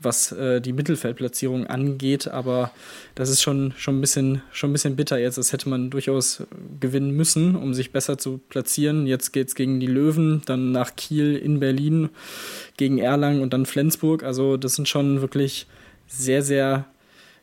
was 0.01 0.31
äh, 0.31 0.61
die 0.61 0.73
Mittelfeldplatzierung 0.73 1.67
angeht. 1.67 2.27
Aber 2.27 2.71
das 3.15 3.29
ist 3.29 3.41
schon, 3.41 3.73
schon, 3.77 3.97
ein 3.97 4.01
bisschen, 4.01 4.41
schon 4.51 4.71
ein 4.71 4.73
bisschen 4.73 4.95
bitter 4.95 5.17
jetzt. 5.17 5.37
Das 5.37 5.53
hätte 5.53 5.69
man 5.69 5.89
durchaus 5.89 6.43
gewinnen 6.79 7.11
müssen, 7.11 7.55
um 7.55 7.73
sich 7.73 7.91
besser 7.91 8.17
zu 8.17 8.39
platzieren. 8.49 9.07
Jetzt 9.07 9.31
geht 9.31 9.49
es 9.49 9.55
gegen 9.55 9.79
die 9.79 9.87
Löwen, 9.87 10.41
dann 10.45 10.71
nach 10.71 10.95
Kiel 10.95 11.35
in 11.35 11.59
Berlin, 11.59 12.09
gegen 12.77 12.97
Erlangen 12.97 13.41
und 13.41 13.53
dann 13.53 13.65
Flensburg. 13.65 14.23
Also 14.23 14.57
das 14.57 14.75
sind 14.75 14.87
schon 14.87 15.21
wirklich 15.21 15.67
sehr, 16.07 16.41
sehr 16.41 16.85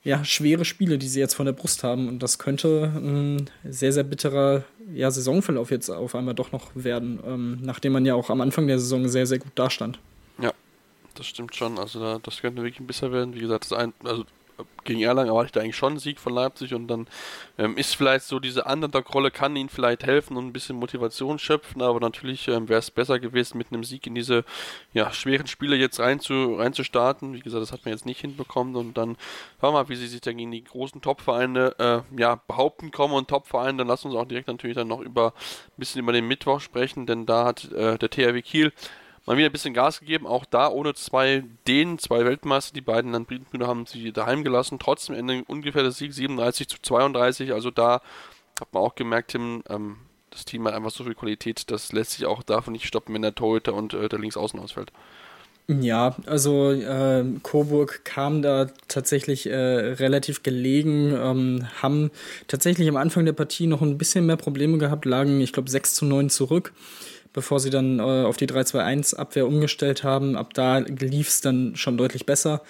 ja, 0.04 0.24
schwere 0.24 0.64
Spiele, 0.64 0.98
die 0.98 1.08
sie 1.08 1.20
jetzt 1.20 1.34
von 1.34 1.46
der 1.46 1.52
Brust 1.52 1.82
haben. 1.82 2.08
Und 2.08 2.22
das 2.22 2.38
könnte 2.38 2.92
ein 2.96 3.50
sehr, 3.68 3.92
sehr 3.92 4.04
bitterer 4.04 4.64
ja, 4.94 5.10
Saisonverlauf 5.10 5.70
jetzt 5.70 5.90
auf 5.90 6.14
einmal 6.14 6.34
doch 6.34 6.52
noch 6.52 6.70
werden, 6.74 7.20
ähm, 7.26 7.58
nachdem 7.62 7.92
man 7.92 8.06
ja 8.06 8.14
auch 8.14 8.30
am 8.30 8.40
Anfang 8.40 8.66
der 8.66 8.78
Saison 8.78 9.08
sehr, 9.08 9.26
sehr 9.26 9.38
gut 9.38 9.52
dastand. 9.54 9.98
Das 11.18 11.26
stimmt 11.26 11.56
schon. 11.56 11.78
Also 11.78 11.98
da, 11.98 12.20
das 12.22 12.40
könnte 12.40 12.62
wirklich 12.62 12.86
bisschen 12.86 13.10
werden. 13.10 13.34
Wie 13.34 13.40
gesagt, 13.40 13.72
ein, 13.72 13.92
also 14.04 14.24
gegen 14.84 15.00
Erlangen 15.00 15.28
erwarte 15.28 15.46
ich 15.46 15.52
da 15.52 15.60
eigentlich 15.60 15.76
schon 15.76 15.94
einen 15.94 15.98
Sieg 15.98 16.18
von 16.20 16.32
Leipzig 16.32 16.74
und 16.74 16.88
dann 16.88 17.08
ähm, 17.58 17.76
ist 17.76 17.96
vielleicht 17.96 18.24
so 18.24 18.38
diese 18.38 18.64
Underdog-Rolle, 18.64 19.30
kann 19.30 19.56
ihnen 19.56 19.68
vielleicht 19.68 20.04
helfen 20.04 20.36
und 20.36 20.46
ein 20.46 20.52
bisschen 20.52 20.76
Motivation 20.76 21.38
schöpfen, 21.38 21.82
aber 21.82 22.00
natürlich 22.00 22.46
ähm, 22.48 22.68
wäre 22.68 22.78
es 22.78 22.90
besser 22.90 23.18
gewesen, 23.18 23.58
mit 23.58 23.72
einem 23.72 23.84
Sieg 23.84 24.06
in 24.06 24.14
diese 24.14 24.44
ja, 24.92 25.12
schweren 25.12 25.46
Spiele 25.46 25.76
jetzt 25.76 26.00
rein 26.00 26.20
zu, 26.20 26.54
rein 26.54 26.72
zu 26.72 26.84
starten. 26.84 27.34
Wie 27.34 27.40
gesagt, 27.40 27.62
das 27.62 27.72
hat 27.72 27.84
man 27.84 27.92
jetzt 27.92 28.06
nicht 28.06 28.20
hinbekommen 28.20 28.76
und 28.76 28.96
dann 28.96 29.16
schauen 29.60 29.74
wir 29.74 29.82
mal, 29.82 29.88
wie 29.88 29.96
sie 29.96 30.06
sich 30.06 30.20
dann 30.20 30.36
gegen 30.36 30.52
die 30.52 30.64
großen 30.64 31.00
Top-Vereine 31.00 31.74
äh, 31.78 32.20
ja, 32.20 32.40
behaupten 32.46 32.90
kommen 32.90 33.14
und 33.14 33.28
Top-Vereine, 33.28 33.78
dann 33.78 33.88
lassen 33.88 34.04
wir 34.04 34.16
uns 34.16 34.24
auch 34.24 34.28
direkt 34.28 34.48
natürlich 34.48 34.76
dann 34.76 34.88
noch 34.88 35.00
über 35.00 35.28
ein 35.32 35.78
bisschen 35.78 36.00
über 36.00 36.12
den 36.12 36.26
Mittwoch 36.26 36.60
sprechen, 36.60 37.06
denn 37.06 37.26
da 37.26 37.44
hat 37.44 37.70
äh, 37.72 37.98
der 37.98 38.10
THW 38.10 38.40
Kiel 38.42 38.72
mal 39.28 39.36
wieder 39.36 39.50
ein 39.50 39.52
bisschen 39.52 39.74
Gas 39.74 40.00
gegeben. 40.00 40.26
Auch 40.26 40.46
da 40.46 40.68
ohne 40.68 40.94
zwei 40.94 41.44
Dänen, 41.66 41.98
zwei 41.98 42.24
Weltmeister, 42.24 42.72
die 42.72 42.80
beiden 42.80 43.12
Landbrüder 43.12 43.66
haben 43.66 43.84
sie 43.84 44.10
daheim 44.10 44.42
gelassen. 44.42 44.78
Trotzdem 44.78 45.14
Ende 45.14 45.44
ungefähr 45.46 45.82
der 45.82 45.92
Sieg 45.92 46.14
37 46.14 46.66
zu 46.66 46.78
32. 46.80 47.52
Also 47.52 47.70
da 47.70 48.00
hat 48.58 48.72
man 48.72 48.82
auch 48.82 48.94
gemerkt, 48.94 49.32
Tim, 49.32 49.62
ähm, 49.68 49.96
das 50.30 50.46
Team 50.46 50.66
hat 50.66 50.72
einfach 50.72 50.90
so 50.90 51.04
viel 51.04 51.14
Qualität, 51.14 51.70
das 51.70 51.92
lässt 51.92 52.12
sich 52.12 52.24
auch 52.24 52.42
davon 52.42 52.72
nicht 52.72 52.86
stoppen, 52.86 53.14
wenn 53.14 53.22
der 53.22 53.34
Torhüter 53.34 53.74
und 53.74 53.92
äh, 53.92 54.08
der 54.08 54.18
Linksaußen 54.18 54.58
ausfällt. 54.58 54.92
Ja, 55.68 56.16
also 56.24 56.72
äh, 56.72 57.24
Coburg 57.42 58.02
kam 58.04 58.40
da 58.40 58.68
tatsächlich 58.88 59.46
äh, 59.46 59.54
relativ 59.54 60.42
gelegen, 60.42 61.14
ähm, 61.14 61.68
haben 61.82 62.10
tatsächlich 62.46 62.88
am 62.88 62.96
Anfang 62.96 63.26
der 63.26 63.34
Partie 63.34 63.66
noch 63.66 63.82
ein 63.82 63.98
bisschen 63.98 64.24
mehr 64.24 64.38
Probleme 64.38 64.78
gehabt, 64.78 65.04
lagen, 65.04 65.42
ich 65.42 65.52
glaube, 65.52 65.68
6 65.68 65.94
zu 65.94 66.06
9 66.06 66.30
zurück 66.30 66.72
bevor 67.38 67.60
sie 67.60 67.70
dann 67.70 68.00
äh, 68.00 68.02
auf 68.02 68.36
die 68.36 68.48
3-2-1-Abwehr 68.48 69.46
umgestellt 69.46 70.02
haben. 70.02 70.36
Ab 70.36 70.54
da 70.54 70.78
lief 70.78 71.28
es 71.28 71.40
dann 71.40 71.76
schon 71.76 71.96
deutlich 71.96 72.26
besser. 72.26 72.62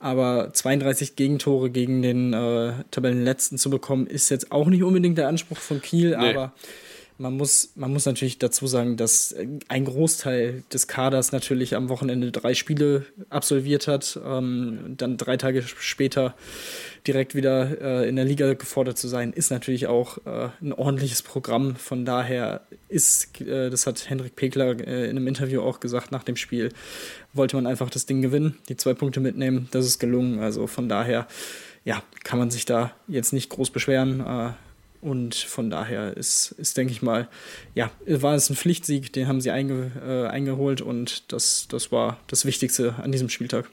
Aber 0.00 0.52
32 0.52 1.14
Gegentore 1.14 1.70
gegen 1.70 2.02
den 2.02 2.32
äh, 2.32 2.72
Tabellenletzten 2.90 3.56
zu 3.56 3.70
bekommen, 3.70 4.08
ist 4.08 4.28
jetzt 4.30 4.50
auch 4.50 4.66
nicht 4.66 4.82
unbedingt 4.82 5.16
der 5.16 5.28
Anspruch 5.28 5.58
von 5.58 5.80
Kiel, 5.80 6.16
nee. 6.18 6.30
aber 6.30 6.52
man 7.18 7.36
muss, 7.36 7.72
man 7.76 7.92
muss 7.92 8.04
natürlich 8.04 8.38
dazu 8.38 8.66
sagen, 8.66 8.96
dass 8.96 9.34
ein 9.68 9.84
Großteil 9.84 10.64
des 10.72 10.86
Kaders 10.86 11.32
natürlich 11.32 11.74
am 11.74 11.88
Wochenende 11.88 12.30
drei 12.30 12.54
Spiele 12.54 13.06
absolviert 13.30 13.88
hat, 13.88 14.18
ähm, 14.24 14.94
dann 14.96 15.16
drei 15.16 15.36
Tage 15.36 15.62
später 15.62 16.34
direkt 17.06 17.34
wieder 17.34 17.80
äh, 17.80 18.08
in 18.08 18.16
der 18.16 18.24
Liga 18.24 18.52
gefordert 18.54 18.98
zu 18.98 19.08
sein, 19.08 19.32
ist 19.32 19.50
natürlich 19.50 19.86
auch 19.86 20.18
äh, 20.26 20.50
ein 20.60 20.72
ordentliches 20.72 21.22
Programm. 21.22 21.76
Von 21.76 22.04
daher 22.04 22.66
ist, 22.88 23.40
äh, 23.40 23.70
das 23.70 23.86
hat 23.86 24.10
Henrik 24.10 24.36
Pekler 24.36 24.78
äh, 24.86 25.04
in 25.04 25.16
einem 25.16 25.26
Interview 25.26 25.62
auch 25.62 25.80
gesagt 25.80 26.12
nach 26.12 26.24
dem 26.24 26.36
Spiel, 26.36 26.70
wollte 27.32 27.56
man 27.56 27.66
einfach 27.66 27.88
das 27.88 28.06
Ding 28.06 28.20
gewinnen, 28.20 28.58
die 28.68 28.76
zwei 28.76 28.92
Punkte 28.92 29.20
mitnehmen, 29.20 29.68
das 29.70 29.86
ist 29.86 29.98
gelungen. 29.98 30.40
Also 30.40 30.66
von 30.66 30.88
daher 30.88 31.26
ja, 31.84 32.02
kann 32.24 32.38
man 32.38 32.50
sich 32.50 32.66
da 32.66 32.92
jetzt 33.08 33.32
nicht 33.32 33.48
groß 33.48 33.70
beschweren. 33.70 34.20
Und 35.06 35.36
von 35.36 35.70
daher 35.70 36.16
ist, 36.16 36.50
ist, 36.58 36.76
denke 36.76 36.92
ich 36.92 37.00
mal, 37.00 37.28
ja, 37.76 37.92
war 38.08 38.34
es 38.34 38.50
ein 38.50 38.56
Pflichtsieg, 38.56 39.12
den 39.12 39.28
haben 39.28 39.40
sie 39.40 39.52
einge, 39.52 39.92
äh, 40.04 40.26
eingeholt 40.28 40.80
und 40.80 41.32
das, 41.32 41.68
das 41.68 41.92
war 41.92 42.18
das 42.26 42.44
Wichtigste 42.44 42.96
an 43.00 43.12
diesem 43.12 43.28
Spieltag. 43.28 43.70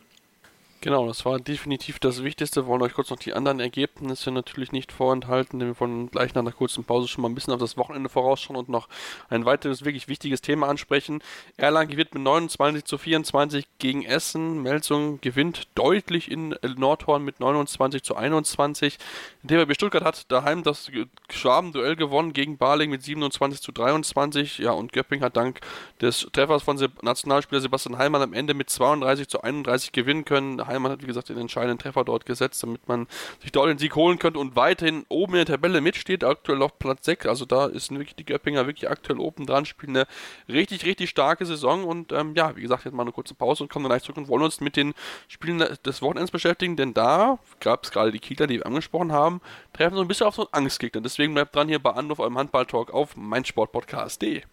Genau, 0.84 1.08
das 1.08 1.24
war 1.24 1.40
definitiv 1.40 1.98
das 2.00 2.26
Wichtigste. 2.26 2.64
Wir 2.64 2.68
wollen 2.68 2.82
euch 2.82 2.94
kurz 2.94 3.10
noch 3.10 3.18
die 3.18 3.32
anderen 3.32 3.62
Ergebnisse 3.62 4.32
natürlich 4.32 4.74
nicht 4.74 4.92
vorenthalten, 4.92 5.58
denn 5.58 5.70
wir 5.70 5.80
wollen 5.80 6.12
gleich 6.12 6.34
nach 6.34 6.42
einer 6.42 6.52
kurzen 6.52 6.84
Pause 6.84 7.08
schon 7.08 7.22
mal 7.22 7.30
ein 7.30 7.36
bisschen 7.36 7.54
auf 7.54 7.60
das 7.62 7.78
Wochenende 7.78 8.10
vorausschauen 8.10 8.58
und 8.58 8.68
noch 8.68 8.90
ein 9.30 9.46
weiteres 9.46 9.86
wirklich 9.86 10.10
wichtiges 10.10 10.42
Thema 10.42 10.68
ansprechen. 10.68 11.24
Erlangen 11.56 11.90
gewinnt 11.90 12.14
mit 12.14 12.24
29 12.24 12.84
zu 12.84 12.98
24 12.98 13.66
gegen 13.80 14.04
Essen. 14.04 14.62
Melsung 14.62 15.22
gewinnt 15.22 15.70
deutlich 15.76 16.30
in 16.30 16.54
Nordhorn 16.76 17.24
mit 17.24 17.40
29 17.40 18.04
zu 18.04 18.18
21. 18.18 18.98
Der 19.44 19.66
TVB 19.66 19.76
Stuttgart 19.76 20.04
hat 20.04 20.30
daheim 20.34 20.64
das 20.64 20.92
Schwaben-Duell 21.30 21.96
gewonnen 21.96 22.34
gegen 22.34 22.58
Barling 22.58 22.90
mit 22.90 23.04
27 23.04 23.62
zu 23.62 23.72
23. 23.72 24.58
Ja, 24.58 24.72
und 24.72 24.92
Göpping 24.92 25.22
hat 25.22 25.38
dank 25.38 25.62
des 26.02 26.28
Treffers 26.34 26.64
von 26.64 26.78
Nationalspieler 27.02 27.62
Sebastian 27.62 27.98
Heimann 27.98 28.22
am 28.22 28.34
Ende 28.34 28.54
mit 28.54 28.70
32 28.70 29.30
zu 29.30 29.42
31 29.42 29.94
gewinnen 29.94 30.26
können. 30.26 30.60
Heimann 30.74 30.92
hat, 30.92 31.02
wie 31.02 31.08
gesagt, 31.08 31.30
den 31.30 31.38
entscheidenden 31.38 31.80
Treffer 31.80 32.04
dort 32.04 32.26
gesetzt, 32.26 32.62
damit 32.64 32.88
man 32.88 33.08
sich 33.42 33.52
dort 33.52 33.70
den 33.70 33.78
Sieg 33.78 33.96
holen 33.96 34.20
könnte 34.20 34.40
und 34.40 34.56
weiterhin 34.56 35.06
oben 35.10 35.34
in 35.34 35.46
der 35.46 35.56
Tabelle 35.56 35.82
mitsteht, 35.82 36.24
aktuell 36.24 36.62
auf 36.62 36.78
Platz 36.80 37.06
6. 37.06 37.28
Also 37.28 37.46
da 37.46 37.68
ist 37.68 37.92
wirklich 37.92 38.16
die 38.16 38.26
Göppinger 38.26 38.68
wirklich 38.68 38.90
aktuell 38.90 39.20
oben 39.20 39.46
dran, 39.46 39.66
spielen 39.66 39.98
eine 39.98 40.08
richtig, 40.50 40.86
richtig 40.86 41.10
starke 41.10 41.46
Saison 41.46 41.84
und 41.84 42.12
ähm, 42.12 42.34
ja, 42.36 42.56
wie 42.56 42.62
gesagt, 42.62 42.86
jetzt 42.86 42.94
mal 42.94 43.04
eine 43.04 43.12
kurze 43.12 43.36
Pause 43.36 43.64
und 43.64 43.72
kommen 43.72 43.84
dann 43.84 43.92
gleich 43.92 44.04
zurück 44.04 44.18
und 44.18 44.28
wollen 44.28 44.44
uns 44.44 44.62
mit 44.62 44.76
den 44.76 44.94
Spielen 45.28 45.60
des 45.86 46.02
Wochenends 46.02 46.32
beschäftigen, 46.32 46.76
denn 46.76 46.94
da 46.94 47.40
gab 47.60 47.84
es 47.84 47.92
gerade 47.92 48.12
die 48.12 48.20
Kieler, 48.20 48.48
die 48.48 48.58
wir 48.58 48.66
angesprochen 48.66 49.12
haben, 49.12 49.42
treffen 49.74 49.96
so 49.96 50.02
ein 50.02 50.08
bisschen 50.08 50.28
auf 50.28 50.36
so 50.36 50.44
einen 50.44 50.66
Angstgegner. 50.66 51.02
Deswegen 51.02 51.34
bleibt 51.34 51.56
dran 51.56 51.68
hier 51.68 51.80
bei 51.80 51.92
Anruf 51.92 52.20
eurem 52.20 52.38
Handball-Talk 52.38 52.92
auf 52.92 53.16
meinsportpodcast.de. 53.16 54.44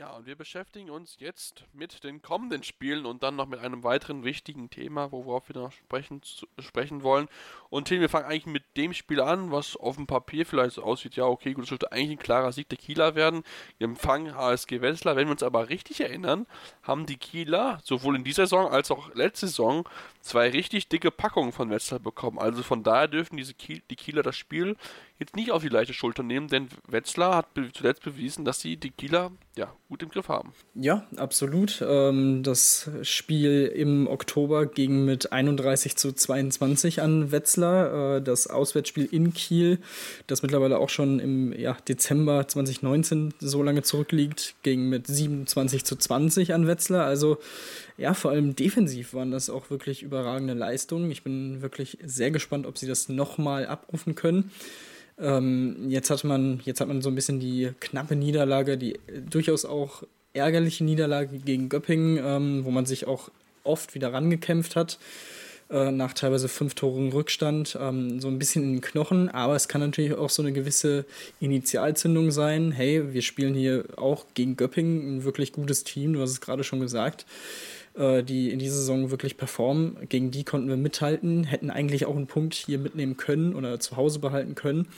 Ja, 0.00 0.12
und 0.12 0.24
wir 0.24 0.34
beschäftigen 0.34 0.88
uns 0.88 1.16
jetzt 1.18 1.64
mit 1.74 2.04
den 2.04 2.22
kommenden 2.22 2.62
Spielen 2.62 3.04
und 3.04 3.22
dann 3.22 3.36
noch 3.36 3.46
mit 3.46 3.60
einem 3.60 3.84
weiteren 3.84 4.24
wichtigen 4.24 4.70
Thema, 4.70 5.12
worauf 5.12 5.50
wir 5.50 5.60
noch 5.60 5.72
sprechen, 5.72 6.22
sprechen 6.58 7.02
wollen. 7.02 7.28
Und 7.68 7.88
Tim, 7.88 8.00
wir 8.00 8.08
fangen 8.08 8.24
eigentlich 8.24 8.46
mit 8.46 8.62
dem 8.78 8.94
Spiel 8.94 9.20
an, 9.20 9.50
was 9.50 9.76
auf 9.76 9.96
dem 9.96 10.06
Papier 10.06 10.46
vielleicht 10.46 10.76
so 10.76 10.84
aussieht, 10.84 11.16
ja, 11.16 11.26
okay, 11.26 11.52
gut, 11.52 11.64
es 11.64 11.68
dürfte 11.68 11.92
eigentlich 11.92 12.12
ein 12.12 12.18
klarer 12.18 12.50
Sieg 12.50 12.70
der 12.70 12.78
Kieler 12.78 13.14
werden. 13.14 13.42
Wir 13.76 13.88
empfangen 13.88 14.34
HSG 14.34 14.80
Wetzlar. 14.80 15.16
Wenn 15.16 15.28
wir 15.28 15.32
uns 15.32 15.42
aber 15.42 15.68
richtig 15.68 16.00
erinnern, 16.00 16.46
haben 16.82 17.04
die 17.04 17.18
Kieler 17.18 17.78
sowohl 17.84 18.16
in 18.16 18.24
dieser 18.24 18.44
Saison 18.44 18.70
als 18.70 18.90
auch 18.90 19.14
letzte 19.14 19.48
Saison 19.48 19.86
zwei 20.22 20.48
richtig 20.48 20.88
dicke 20.88 21.10
Packungen 21.10 21.52
von 21.52 21.68
Wetzlar 21.68 22.00
bekommen. 22.00 22.38
Also 22.38 22.62
von 22.62 22.82
daher 22.82 23.08
dürfen 23.08 23.36
diese 23.36 23.52
Kiel, 23.52 23.82
die 23.90 23.96
Kieler 23.96 24.22
das 24.22 24.36
Spiel 24.36 24.76
jetzt 25.20 25.36
nicht 25.36 25.52
auf 25.52 25.62
die 25.62 25.68
leichte 25.68 25.92
Schulter 25.92 26.22
nehmen, 26.22 26.48
denn 26.48 26.68
Wetzlar 26.88 27.36
hat 27.36 27.46
zuletzt 27.74 28.02
bewiesen, 28.02 28.44
dass 28.44 28.60
sie 28.60 28.76
die 28.76 28.90
Kieler 28.90 29.30
ja, 29.56 29.72
gut 29.88 30.02
im 30.02 30.08
Griff 30.08 30.28
haben. 30.28 30.52
Ja, 30.74 31.06
absolut. 31.16 31.84
Ähm, 31.86 32.42
das 32.42 32.88
Spiel 33.02 33.66
im 33.66 34.06
Oktober 34.06 34.64
ging 34.64 35.04
mit 35.04 35.32
31 35.32 35.96
zu 35.96 36.12
22 36.12 37.02
an 37.02 37.30
Wetzlar. 37.30 38.16
Äh, 38.16 38.22
das 38.22 38.46
Auswärtsspiel 38.46 39.04
in 39.04 39.34
Kiel, 39.34 39.78
das 40.26 40.42
mittlerweile 40.42 40.78
auch 40.78 40.88
schon 40.88 41.20
im 41.20 41.52
ja, 41.52 41.76
Dezember 41.86 42.48
2019 42.48 43.34
so 43.40 43.62
lange 43.62 43.82
zurückliegt, 43.82 44.54
ging 44.62 44.88
mit 44.88 45.06
27 45.06 45.84
zu 45.84 45.96
20 45.96 46.54
an 46.54 46.66
Wetzlar. 46.66 47.04
Also 47.04 47.38
ja, 48.00 48.14
vor 48.14 48.30
allem 48.30 48.56
defensiv 48.56 49.12
waren 49.12 49.30
das 49.30 49.50
auch 49.50 49.68
wirklich 49.68 50.02
überragende 50.02 50.54
Leistungen. 50.54 51.10
Ich 51.10 51.22
bin 51.22 51.60
wirklich 51.60 51.98
sehr 52.02 52.30
gespannt, 52.30 52.66
ob 52.66 52.78
sie 52.78 52.86
das 52.86 53.10
nochmal 53.10 53.66
abrufen 53.66 54.14
können. 54.14 54.50
Ähm, 55.18 55.90
jetzt 55.90 56.08
hat 56.08 56.24
man, 56.24 56.60
jetzt 56.64 56.80
hat 56.80 56.88
man 56.88 57.02
so 57.02 57.10
ein 57.10 57.14
bisschen 57.14 57.40
die 57.40 57.72
knappe 57.78 58.16
Niederlage, 58.16 58.78
die 58.78 58.98
durchaus 59.28 59.66
auch 59.66 60.02
ärgerliche 60.32 60.82
Niederlage 60.82 61.40
gegen 61.40 61.68
Göppingen, 61.68 62.18
ähm, 62.24 62.64
wo 62.64 62.70
man 62.70 62.86
sich 62.86 63.06
auch 63.06 63.30
oft 63.64 63.94
wieder 63.94 64.14
rangekämpft 64.14 64.76
hat, 64.76 64.98
äh, 65.68 65.90
nach 65.90 66.14
teilweise 66.14 66.48
fünf 66.48 66.74
Toren 66.74 67.12
Rückstand, 67.12 67.76
ähm, 67.78 68.18
so 68.18 68.28
ein 68.28 68.38
bisschen 68.38 68.62
in 68.62 68.72
den 68.76 68.80
Knochen, 68.80 69.28
aber 69.28 69.56
es 69.56 69.68
kann 69.68 69.82
natürlich 69.82 70.14
auch 70.14 70.30
so 70.30 70.40
eine 70.40 70.52
gewisse 70.52 71.04
Initialzündung 71.38 72.30
sein. 72.30 72.72
Hey, 72.72 73.12
wir 73.12 73.20
spielen 73.20 73.52
hier 73.52 73.84
auch 73.96 74.24
gegen 74.32 74.56
Göppingen 74.56 75.18
ein 75.18 75.24
wirklich 75.24 75.52
gutes 75.52 75.84
Team, 75.84 76.14
du 76.14 76.22
hast 76.22 76.30
es 76.30 76.40
gerade 76.40 76.64
schon 76.64 76.80
gesagt 76.80 77.26
äh, 77.94 78.22
die 78.22 78.50
in 78.50 78.58
dieser 78.58 78.76
Saison 78.76 79.10
wirklich 79.10 79.36
performen. 79.36 79.96
Gegen 80.08 80.30
die 80.30 80.44
konnten 80.44 80.68
wir 80.68 80.76
mithalten, 80.76 81.44
hätten 81.44 81.70
eigentlich 81.70 82.06
auch 82.06 82.16
einen 82.16 82.26
Punkt 82.26 82.54
hier 82.54 82.78
mitnehmen 82.78 83.16
können 83.16 83.54
oder 83.54 83.80
zu 83.80 83.96
Hause 83.96 84.18
behalten 84.18 84.54
können. 84.54 84.88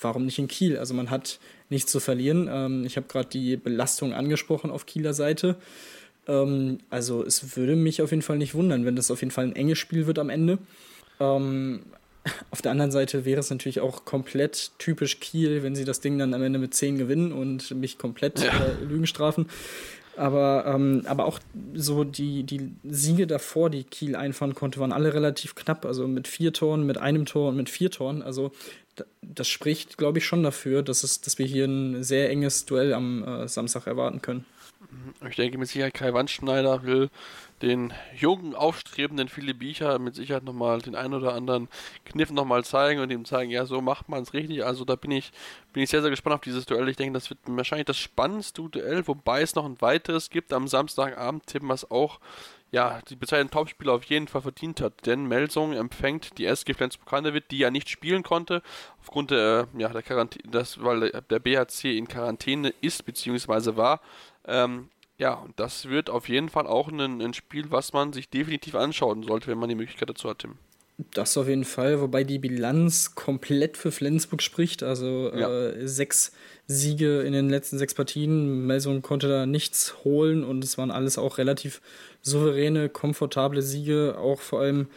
Warum 0.00 0.26
nicht 0.26 0.38
in 0.38 0.48
Kiel? 0.48 0.78
Also 0.78 0.94
man 0.94 1.10
hat 1.10 1.38
nichts 1.70 1.90
zu 1.90 2.00
verlieren. 2.00 2.48
Ähm, 2.50 2.84
ich 2.84 2.96
habe 2.96 3.08
gerade 3.08 3.28
die 3.28 3.56
Belastung 3.56 4.12
angesprochen 4.12 4.70
auf 4.70 4.86
Kieler 4.86 5.14
Seite. 5.14 5.56
Ähm, 6.28 6.78
also 6.90 7.24
es 7.24 7.56
würde 7.56 7.76
mich 7.76 8.02
auf 8.02 8.10
jeden 8.10 8.22
Fall 8.22 8.38
nicht 8.38 8.54
wundern, 8.54 8.84
wenn 8.84 8.96
das 8.96 9.10
auf 9.10 9.20
jeden 9.20 9.30
Fall 9.30 9.44
ein 9.44 9.56
enges 9.56 9.78
Spiel 9.78 10.06
wird 10.06 10.18
am 10.18 10.30
Ende. 10.30 10.58
Ähm, 11.20 11.80
auf 12.50 12.62
der 12.62 12.72
anderen 12.72 12.90
Seite 12.90 13.24
wäre 13.24 13.40
es 13.40 13.50
natürlich 13.50 13.80
auch 13.80 14.04
komplett 14.04 14.72
typisch 14.78 15.20
Kiel, 15.20 15.62
wenn 15.62 15.74
sie 15.74 15.84
das 15.84 16.00
Ding 16.00 16.18
dann 16.18 16.34
am 16.34 16.42
Ende 16.42 16.58
mit 16.58 16.74
10 16.74 16.98
gewinnen 16.98 17.32
und 17.32 17.70
mich 17.72 17.98
komplett 17.98 18.40
ja. 18.40 18.52
äh, 18.52 18.84
Lügen 18.84 19.06
strafen. 19.06 19.46
Aber, 20.16 20.64
ähm, 20.66 21.02
aber 21.06 21.26
auch 21.26 21.38
so 21.74 22.04
die, 22.04 22.42
die 22.44 22.72
Siege 22.84 23.26
davor, 23.26 23.70
die 23.70 23.84
Kiel 23.84 24.16
einfahren 24.16 24.54
konnte, 24.54 24.80
waren 24.80 24.92
alle 24.92 25.12
relativ 25.12 25.54
knapp. 25.54 25.84
Also 25.84 26.08
mit 26.08 26.26
vier 26.26 26.52
Toren, 26.52 26.86
mit 26.86 26.98
einem 26.98 27.26
Tor 27.26 27.50
und 27.50 27.56
mit 27.56 27.68
vier 27.68 27.90
Toren. 27.90 28.22
Also 28.22 28.52
das 29.20 29.48
spricht, 29.48 29.98
glaube 29.98 30.18
ich, 30.18 30.24
schon 30.24 30.42
dafür, 30.42 30.82
dass, 30.82 31.02
es, 31.02 31.20
dass 31.20 31.38
wir 31.38 31.46
hier 31.46 31.66
ein 31.66 32.02
sehr 32.02 32.30
enges 32.30 32.64
Duell 32.64 32.94
am 32.94 33.24
äh, 33.24 33.48
Samstag 33.48 33.86
erwarten 33.86 34.22
können. 34.22 34.44
Ich 35.28 35.36
denke 35.36 35.58
mit 35.58 35.68
Sicherheit 35.68 35.94
Kai 35.94 36.12
Wandschneider 36.12 36.82
will 36.82 37.10
den 37.62 37.92
jungen, 38.14 38.54
aufstrebenden 38.54 39.28
Philipp 39.28 39.60
Biecher 39.60 39.98
mit 39.98 40.14
Sicherheit 40.14 40.44
nochmal 40.44 40.80
den 40.80 40.94
einen 40.94 41.14
oder 41.14 41.34
anderen 41.34 41.68
Kniff 42.04 42.30
nochmal 42.30 42.64
zeigen 42.64 43.00
und 43.00 43.10
ihm 43.10 43.24
zeigen, 43.24 43.50
ja, 43.50 43.64
so 43.64 43.80
macht 43.80 44.08
man 44.08 44.22
es 44.22 44.34
richtig. 44.34 44.64
Also 44.64 44.84
da 44.84 44.96
bin 44.96 45.10
ich, 45.10 45.32
bin 45.72 45.82
ich 45.82 45.90
sehr, 45.90 46.02
sehr 46.02 46.10
gespannt 46.10 46.34
auf 46.34 46.40
dieses 46.42 46.66
Duell. 46.66 46.88
Ich 46.88 46.96
denke, 46.96 47.14
das 47.14 47.30
wird 47.30 47.38
wahrscheinlich 47.46 47.86
das 47.86 47.96
spannendste 47.96 48.68
Duell, 48.68 49.06
wobei 49.06 49.40
es 49.40 49.54
noch 49.54 49.64
ein 49.64 49.80
weiteres 49.80 50.28
gibt 50.28 50.52
am 50.52 50.68
Samstagabend, 50.68 51.46
tippen 51.46 51.68
was 51.68 51.90
auch 51.90 52.20
ja, 52.72 53.00
die 53.08 53.16
bezeichneten 53.16 53.52
Topspieler 53.52 53.92
auf 53.92 54.04
jeden 54.04 54.28
Fall 54.28 54.42
verdient 54.42 54.80
hat. 54.80 55.06
Denn 55.06 55.26
Melsung 55.26 55.72
empfängt 55.72 56.36
die 56.36 56.46
SG 56.46 56.74
Flensburg-Handewitt, 56.74 57.50
die 57.50 57.58
ja 57.58 57.70
nicht 57.70 57.88
spielen 57.88 58.22
konnte, 58.22 58.60
aufgrund 59.00 59.30
der, 59.30 59.68
ja, 59.78 59.88
der 59.88 60.02
Quarantäne, 60.02 60.50
das, 60.50 60.82
weil 60.82 61.10
der 61.10 61.38
BHC 61.38 61.96
in 61.96 62.08
Quarantäne 62.08 62.74
ist, 62.80 63.06
beziehungsweise 63.06 63.76
war. 63.76 64.00
Ähm, 64.46 64.88
ja, 65.18 65.34
und 65.34 65.58
das 65.58 65.88
wird 65.88 66.10
auf 66.10 66.28
jeden 66.28 66.48
Fall 66.48 66.66
auch 66.66 66.88
ein, 66.88 67.20
ein, 67.22 67.34
Spiel, 67.34 67.70
was 67.70 67.92
man 67.92 68.12
sich 68.12 68.28
definitiv 68.28 68.74
anschauen 68.74 69.22
sollte, 69.22 69.48
wenn 69.48 69.58
man 69.58 69.68
die 69.68 69.74
Möglichkeit 69.74 70.10
dazu 70.10 70.28
hat, 70.28 70.40
Tim. 70.40 70.56
Das 71.12 71.36
auf 71.36 71.46
jeden 71.46 71.64
Fall, 71.64 72.00
wobei 72.00 72.24
die 72.24 72.38
Bilanz 72.38 73.14
komplett 73.14 73.76
für 73.76 73.92
Flensburg 73.92 74.40
spricht. 74.40 74.82
Also 74.82 75.30
ja. 75.34 75.50
äh, 75.50 75.86
sechs 75.86 76.32
Siege 76.66 77.20
in 77.20 77.34
den 77.34 77.50
letzten 77.50 77.76
sechs 77.76 77.92
Partien. 77.92 78.66
Melsung 78.66 79.02
konnte 79.02 79.28
da 79.28 79.44
nichts 79.44 79.96
holen 80.04 80.42
und 80.42 80.64
es 80.64 80.78
waren 80.78 80.90
alles 80.90 81.18
auch 81.18 81.36
relativ 81.36 81.82
souveräne, 82.22 82.88
komfortable 82.88 83.60
Siege. 83.60 84.16
Auch 84.18 84.40
vor 84.40 84.60
allem 84.60 84.88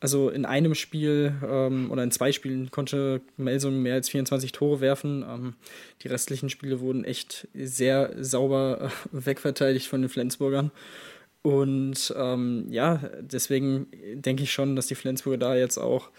also 0.00 0.30
in 0.30 0.44
einem 0.44 0.74
Spiel 0.74 1.34
ähm, 1.44 1.90
oder 1.90 2.02
in 2.04 2.10
zwei 2.10 2.32
Spielen 2.32 2.70
konnte 2.70 3.20
Melsung 3.36 3.82
mehr 3.82 3.94
als 3.94 4.08
24 4.08 4.52
Tore 4.52 4.80
werfen. 4.80 5.24
Ähm, 5.28 5.54
die 6.02 6.08
restlichen 6.08 6.50
Spiele 6.50 6.80
wurden 6.80 7.04
echt 7.04 7.48
sehr 7.54 8.12
sauber 8.22 8.80
äh, 8.80 8.90
wegverteidigt 9.12 9.86
von 9.86 10.02
den 10.02 10.08
Flensburgern. 10.08 10.70
Und 11.42 12.14
ähm, 12.16 12.66
ja, 12.68 13.00
deswegen 13.20 13.86
denke 14.14 14.42
ich 14.42 14.52
schon, 14.52 14.76
dass 14.76 14.86
die 14.86 14.94
Flensburger 14.94 15.38
da 15.38 15.56
jetzt 15.56 15.78
auch 15.78 16.10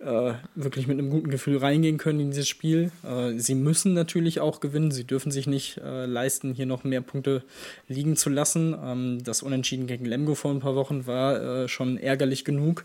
äh, 0.00 0.34
wirklich 0.54 0.86
mit 0.86 0.98
einem 0.98 1.10
guten 1.10 1.30
Gefühl 1.30 1.58
reingehen 1.58 1.98
können 1.98 2.20
in 2.20 2.30
dieses 2.30 2.48
Spiel. 2.48 2.90
Äh, 3.04 3.38
sie 3.38 3.54
müssen 3.54 3.94
natürlich 3.94 4.40
auch 4.40 4.60
gewinnen. 4.60 4.90
Sie 4.90 5.04
dürfen 5.04 5.30
sich 5.30 5.46
nicht 5.46 5.78
äh, 5.78 6.06
leisten, 6.06 6.54
hier 6.54 6.66
noch 6.66 6.84
mehr 6.84 7.00
Punkte 7.00 7.42
liegen 7.88 8.16
zu 8.16 8.28
lassen. 8.28 8.74
Ähm, 8.82 9.24
das 9.24 9.42
Unentschieden 9.42 9.86
gegen 9.86 10.04
Lemgo 10.04 10.34
vor 10.34 10.50
ein 10.50 10.60
paar 10.60 10.74
Wochen 10.74 11.06
war 11.06 11.64
äh, 11.64 11.68
schon 11.68 11.96
ärgerlich 11.96 12.44
genug 12.44 12.84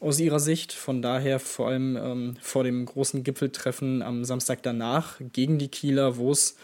aus 0.00 0.20
ihrer 0.20 0.40
Sicht. 0.40 0.72
Von 0.72 1.02
daher 1.02 1.40
vor 1.40 1.68
allem 1.68 1.96
ähm, 1.96 2.36
vor 2.40 2.64
dem 2.64 2.84
großen 2.86 3.24
Gipfeltreffen 3.24 4.02
am 4.02 4.24
Samstag 4.24 4.62
danach 4.62 5.20
gegen 5.32 5.58
die 5.58 5.68
Kieler, 5.68 6.16
wo 6.16 6.30
es 6.30 6.56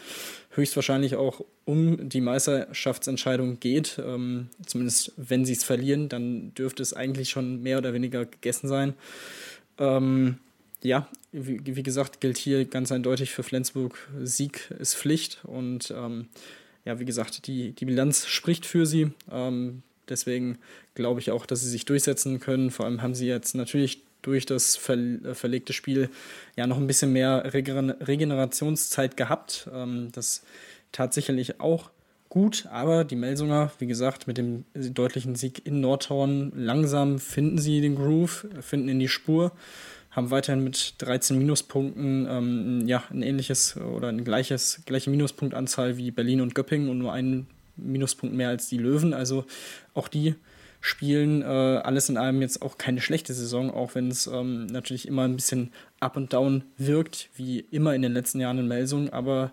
höchstwahrscheinlich 0.51 1.15
auch 1.15 1.43
um 1.65 2.09
die 2.09 2.21
Meisterschaftsentscheidung 2.21 3.59
geht. 3.59 3.99
Ähm, 4.03 4.49
zumindest 4.65 5.13
wenn 5.17 5.45
sie 5.45 5.53
es 5.53 5.63
verlieren, 5.63 6.09
dann 6.09 6.53
dürfte 6.53 6.81
es 6.83 6.93
eigentlich 6.93 7.29
schon 7.29 7.61
mehr 7.61 7.77
oder 7.77 7.93
weniger 7.93 8.25
gegessen 8.25 8.67
sein. 8.67 8.93
Ähm, 9.81 10.37
ja, 10.83 11.07
wie, 11.31 11.59
wie, 11.63 11.83
gesagt, 11.83 12.21
gilt 12.21 12.37
hier 12.37 12.65
ganz 12.65 12.91
eindeutig 12.91 13.31
für 13.31 13.43
Flensburg, 13.43 14.09
Sieg 14.21 14.71
ist 14.79 14.95
Pflicht 14.95 15.41
und 15.43 15.91
ähm, 15.95 16.27
ja, 16.85 16.99
wie 16.99 17.05
gesagt, 17.05 17.47
die, 17.47 17.71
die 17.71 17.85
Bilanz 17.85 18.27
spricht 18.27 18.65
für 18.65 18.85
sie. 18.85 19.11
Ähm, 19.31 19.81
deswegen 20.07 20.57
glaube 20.95 21.19
ich 21.19 21.31
auch, 21.31 21.45
dass 21.45 21.61
sie 21.61 21.69
sich 21.69 21.85
durchsetzen 21.85 22.39
können. 22.39 22.71
Vor 22.71 22.85
allem 22.85 23.01
haben 23.01 23.15
sie 23.15 23.27
jetzt 23.27 23.55
natürlich 23.55 24.01
durch 24.21 24.45
das 24.45 24.75
ver 24.75 24.97
äh, 24.97 25.33
verlegte 25.33 25.73
Spiel 25.73 26.09
ja 26.55 26.67
noch 26.67 26.77
ein 26.77 26.87
bisschen 26.87 27.11
mehr 27.11 27.53
Regenerationszeit 27.53 29.17
gehabt. 29.17 29.67
Ähm, 29.73 30.09
das 30.11 30.43
tat 30.91 31.13
sicherlich 31.13 31.59
auch 31.59 31.89
gut, 32.31 32.65
aber 32.71 33.03
die 33.03 33.17
Melsunger, 33.17 33.71
wie 33.77 33.87
gesagt, 33.87 34.25
mit 34.25 34.37
dem 34.37 34.63
deutlichen 34.73 35.35
Sieg 35.35 35.65
in 35.67 35.81
Nordhorn, 35.81 36.53
langsam 36.55 37.19
finden 37.19 37.57
sie 37.57 37.81
den 37.81 37.97
Groove, 37.97 38.47
finden 38.61 38.87
in 38.87 38.99
die 38.99 39.09
Spur, 39.09 39.51
haben 40.11 40.31
weiterhin 40.31 40.63
mit 40.63 40.95
13 40.99 41.37
Minuspunkten 41.37 42.27
ähm, 42.29 42.87
ja, 42.87 43.03
ein 43.11 43.21
ähnliches 43.21 43.75
oder 43.75 44.07
ein 44.07 44.23
gleiches, 44.23 44.81
gleiche 44.85 45.09
Minuspunktanzahl 45.09 45.97
wie 45.97 46.11
Berlin 46.11 46.39
und 46.39 46.55
Göppingen 46.55 46.89
und 46.89 46.99
nur 46.99 47.11
einen 47.11 47.47
Minuspunkt 47.75 48.33
mehr 48.33 48.47
als 48.47 48.67
die 48.67 48.77
Löwen. 48.77 49.13
Also 49.13 49.43
auch 49.93 50.07
die 50.07 50.35
spielen 50.79 51.41
äh, 51.41 51.45
alles 51.45 52.07
in 52.09 52.17
allem 52.17 52.41
jetzt 52.41 52.61
auch 52.61 52.77
keine 52.77 53.01
schlechte 53.01 53.33
Saison, 53.33 53.71
auch 53.71 53.93
wenn 53.93 54.09
es 54.09 54.25
ähm, 54.27 54.65
natürlich 54.65 55.07
immer 55.07 55.23
ein 55.23 55.35
bisschen 55.35 55.71
up 55.99 56.17
und 56.17 56.33
down 56.33 56.63
wirkt, 56.77 57.29
wie 57.35 57.59
immer 57.59 57.93
in 57.93 58.01
den 58.01 58.13
letzten 58.13 58.39
Jahren 58.39 58.57
in 58.57 58.67
Melsung. 58.67 59.09
Aber 59.11 59.51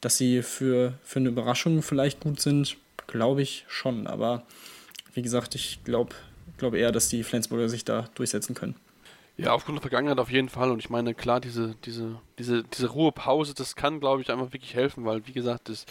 dass 0.00 0.16
sie 0.16 0.42
für, 0.42 0.94
für 1.02 1.18
eine 1.18 1.28
Überraschung 1.28 1.82
vielleicht 1.82 2.20
gut 2.20 2.40
sind, 2.40 2.76
glaube 3.06 3.42
ich 3.42 3.64
schon. 3.68 4.06
Aber 4.06 4.44
wie 5.14 5.22
gesagt, 5.22 5.54
ich 5.54 5.82
glaube 5.84 6.14
glaub 6.58 6.74
eher, 6.74 6.92
dass 6.92 7.08
die 7.08 7.22
Flensburger 7.22 7.68
sich 7.68 7.84
da 7.84 8.08
durchsetzen 8.14 8.54
können. 8.54 8.76
Ja, 9.38 9.52
aufgrund 9.52 9.76
der 9.76 9.82
Vergangenheit 9.82 10.18
auf 10.18 10.30
jeden 10.30 10.48
Fall. 10.48 10.70
Und 10.70 10.78
ich 10.78 10.88
meine, 10.88 11.12
klar, 11.12 11.40
diese, 11.40 11.74
diese, 11.84 12.18
diese, 12.38 12.64
diese 12.64 12.88
Ruhepause, 12.88 13.52
das 13.52 13.76
kann, 13.76 14.00
glaube 14.00 14.22
ich, 14.22 14.30
einfach 14.30 14.52
wirklich 14.52 14.74
helfen, 14.74 15.04
weil, 15.04 15.26
wie 15.26 15.32
gesagt, 15.32 15.68
das, 15.68 15.84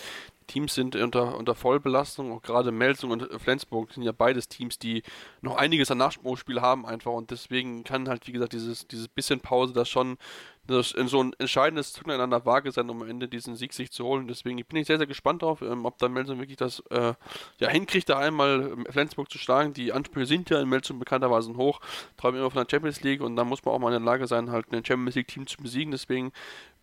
Teams 0.48 0.76
sind 0.76 0.96
unter, 0.96 1.38
unter 1.38 1.56
Vollbelastung, 1.56 2.32
auch 2.32 2.42
gerade 2.42 2.72
Melsung 2.72 3.12
und 3.12 3.28
Flensburg 3.42 3.92
sind 3.94 4.04
ja 4.04 4.12
beides 4.12 4.48
Teams, 4.48 4.78
die 4.78 5.04
noch 5.42 5.56
einiges 5.56 5.92
an 5.92 5.98
Nachspruchspiel 5.98 6.62
haben 6.62 6.86
einfach 6.86 7.12
und 7.12 7.32
deswegen 7.32 7.84
kann 7.84 8.08
halt, 8.08 8.28
wie 8.28 8.32
gesagt, 8.32 8.54
dieses, 8.54 8.88
dieses 8.88 9.08
bisschen 9.08 9.40
Pause 9.40 9.74
das 9.74 9.90
schon 9.90 10.18
in 10.68 11.08
so 11.08 11.22
ein 11.22 11.34
entscheidendes 11.38 11.94
Zugeinander 11.94 12.24
an 12.24 12.30
der 12.32 12.46
Waage 12.46 12.72
sein, 12.72 12.90
um 12.90 13.02
am 13.02 13.10
Ende 13.10 13.28
diesen 13.28 13.56
Sieg 13.56 13.74
sich 13.74 13.92
zu 13.92 14.06
holen. 14.06 14.28
Deswegen 14.28 14.64
bin 14.66 14.78
ich 14.78 14.88
sehr, 14.88 14.98
sehr 14.98 15.08
gespannt 15.08 15.42
drauf, 15.42 15.62
ähm, 15.62 15.86
ob 15.86 15.98
dann 16.00 16.14
Melsung 16.14 16.40
wirklich 16.40 16.58
das 16.58 16.82
äh, 16.90 17.14
ja, 17.60 17.70
hinkriegt, 17.70 18.10
da 18.10 18.18
einmal 18.18 18.72
ähm, 18.72 18.86
Flensburg 18.90 19.32
zu 19.32 19.38
schlagen. 19.38 19.74
Die 19.74 19.94
Ansprüche 19.94 20.26
sind 20.26 20.50
ja 20.50 20.60
in 20.60 20.70
Melsung 20.70 21.00
bekannterweise 21.00 21.56
hoch, 21.56 21.80
träumen 22.18 22.40
immer 22.40 22.52
von 22.52 22.64
der 22.64 22.70
Champions 22.70 23.02
League 23.02 23.22
und 23.22 23.36
dann 23.36 23.48
muss 23.48 23.64
man 23.64 23.76
auch 23.76 23.80
mal 23.80 23.94
in 23.94 24.04
der 24.04 24.12
Lage 24.12 24.28
sein, 24.28 24.52
halt 24.52 24.72
ein 24.72 24.86
Champions 24.86 25.16
League-Team 25.16 25.48
zu 25.48 25.58
besiegen. 25.58 25.92
Deswegen 25.92 26.32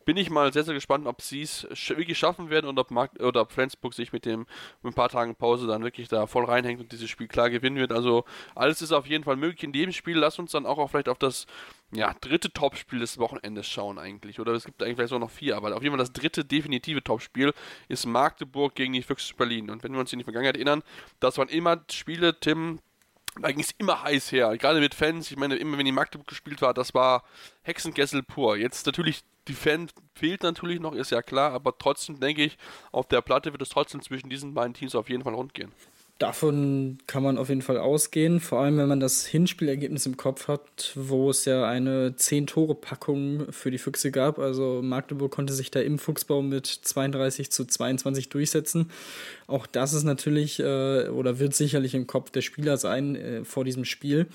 bin 0.04 0.16
ich 0.16 0.30
mal 0.30 0.52
sehr, 0.52 0.64
sehr 0.64 0.74
gespannt, 0.74 1.06
ob 1.06 1.22
sie 1.22 1.42
es 1.42 1.66
wirklich 1.88 2.18
schaffen 2.18 2.50
werden 2.50 2.66
und 2.66 2.78
ob, 2.78 2.90
Mark 2.90 3.12
oder 3.20 3.42
ob 3.42 3.52
Flensburg 3.52 3.94
sich 3.94 4.12
mit 4.12 4.24
dem 4.24 4.40
mit 4.82 4.92
ein 4.92 4.94
paar 4.94 5.08
Tagen 5.08 5.34
Pause 5.34 5.66
dann 5.66 5.84
wirklich 5.84 6.08
da 6.08 6.26
voll 6.26 6.44
reinhängt 6.44 6.80
und 6.80 6.92
dieses 6.92 7.10
Spiel 7.10 7.28
klar 7.28 7.50
gewinnen 7.50 7.76
wird. 7.76 7.92
Also 7.92 8.24
alles 8.54 8.82
ist 8.82 8.92
auf 8.92 9.06
jeden 9.06 9.24
Fall 9.24 9.36
möglich 9.36 9.62
in 9.62 9.72
dem 9.72 9.92
Spiel. 9.92 10.18
Lass 10.18 10.38
uns 10.38 10.52
dann 10.52 10.66
auch, 10.66 10.78
auch 10.78 10.90
vielleicht 10.90 11.08
auf 11.08 11.18
das 11.18 11.46
ja, 11.94 12.14
dritte 12.20 12.52
Topspiel 12.52 13.00
des 13.00 13.18
Wochenendes 13.18 13.68
schauen 13.68 13.98
eigentlich. 13.98 14.40
Oder 14.40 14.52
es 14.52 14.64
gibt 14.64 14.83
eigentlich 14.83 14.96
vielleicht 14.96 15.12
noch 15.12 15.31
vier, 15.31 15.57
aber 15.57 15.76
auf 15.76 15.83
jeden 15.83 15.92
Fall 15.94 16.05
das 16.05 16.12
dritte 16.12 16.44
definitive 16.44 17.02
Topspiel 17.02 17.52
ist 17.88 18.07
Magdeburg 18.07 18.74
gegen 18.74 18.94
die 18.94 19.02
Füchse 19.02 19.35
Berlin. 19.35 19.70
Und 19.70 19.83
wenn 19.83 19.92
wir 19.92 20.00
uns 20.00 20.12
in 20.12 20.18
die 20.18 20.24
Vergangenheit 20.24 20.57
erinnern, 20.57 20.83
das 21.20 21.37
waren 21.38 21.48
immer 21.48 21.85
Spiele, 21.90 22.38
Tim, 22.40 22.81
da 23.40 23.50
ging 23.50 23.61
es 23.61 23.72
immer 23.78 24.02
heiß 24.02 24.33
her. 24.33 24.57
Gerade 24.57 24.81
mit 24.81 24.94
Fans. 24.94 25.31
Ich 25.31 25.37
meine, 25.37 25.57
immer 25.57 25.78
wenn 25.78 25.85
die 25.85 25.92
Magdeburg 25.92 26.26
gespielt 26.26 26.62
war, 26.62 26.74
das 26.74 26.94
war 26.94 27.24
Hexengessel 27.62 28.22
pur. 28.22 28.57
Jetzt 28.57 28.87
natürlich 28.87 29.22
die 29.48 29.55
Fan 29.55 29.88
fehlt 30.14 30.42
natürlich 30.42 30.81
noch, 30.81 30.94
ist 30.94 31.11
ja 31.11 31.20
klar, 31.20 31.52
aber 31.52 31.76
trotzdem 31.76 32.20
denke 32.20 32.44
ich, 32.44 32.57
auf 32.92 33.09
der 33.09 33.22
Platte 33.22 33.52
wird 33.52 33.62
es 33.62 33.70
trotzdem 33.70 34.00
zwischen 34.00 34.31
diesen 34.31 34.55
beiden 34.55 34.74
Teams 34.74 34.94
auf 34.94 35.09
jeden 35.09 35.24
Fall 35.24 35.35
rund 35.35 35.52
gehen. 35.52 35.72
Davon 36.22 36.98
kann 37.08 37.24
man 37.24 37.37
auf 37.37 37.48
jeden 37.48 37.62
Fall 37.62 37.78
ausgehen, 37.78 38.38
vor 38.38 38.61
allem 38.61 38.78
wenn 38.78 38.87
man 38.87 39.00
das 39.00 39.26
Hinspielergebnis 39.26 40.06
im 40.06 40.16
Kopf 40.16 40.46
hat, 40.46 40.92
wo 40.94 41.30
es 41.30 41.46
ja 41.46 41.68
eine 41.68 42.11
10-Tore-Packung 42.11 43.50
für 43.50 43.72
die 43.72 43.78
Füchse 43.78 44.12
gab. 44.12 44.38
Also 44.38 44.82
Magdeburg 44.85 45.32
konnte 45.32 45.52
sich 45.52 45.72
da 45.72 45.80
im 45.80 45.98
Fuchsbau 45.98 46.40
mit 46.40 46.66
32 46.66 47.50
zu 47.50 47.64
22 47.64 48.28
durchsetzen. 48.28 48.92
Auch 49.48 49.66
das 49.66 49.94
ist 49.94 50.04
natürlich 50.04 50.61
äh, 50.61 51.08
oder 51.08 51.40
wird 51.40 51.56
sicherlich 51.56 51.92
im 51.96 52.06
Kopf 52.06 52.30
der 52.30 52.42
Spieler 52.42 52.76
sein 52.76 53.16
äh, 53.16 53.44
vor 53.44 53.64
diesem 53.64 53.85
Spiel. 53.85 54.28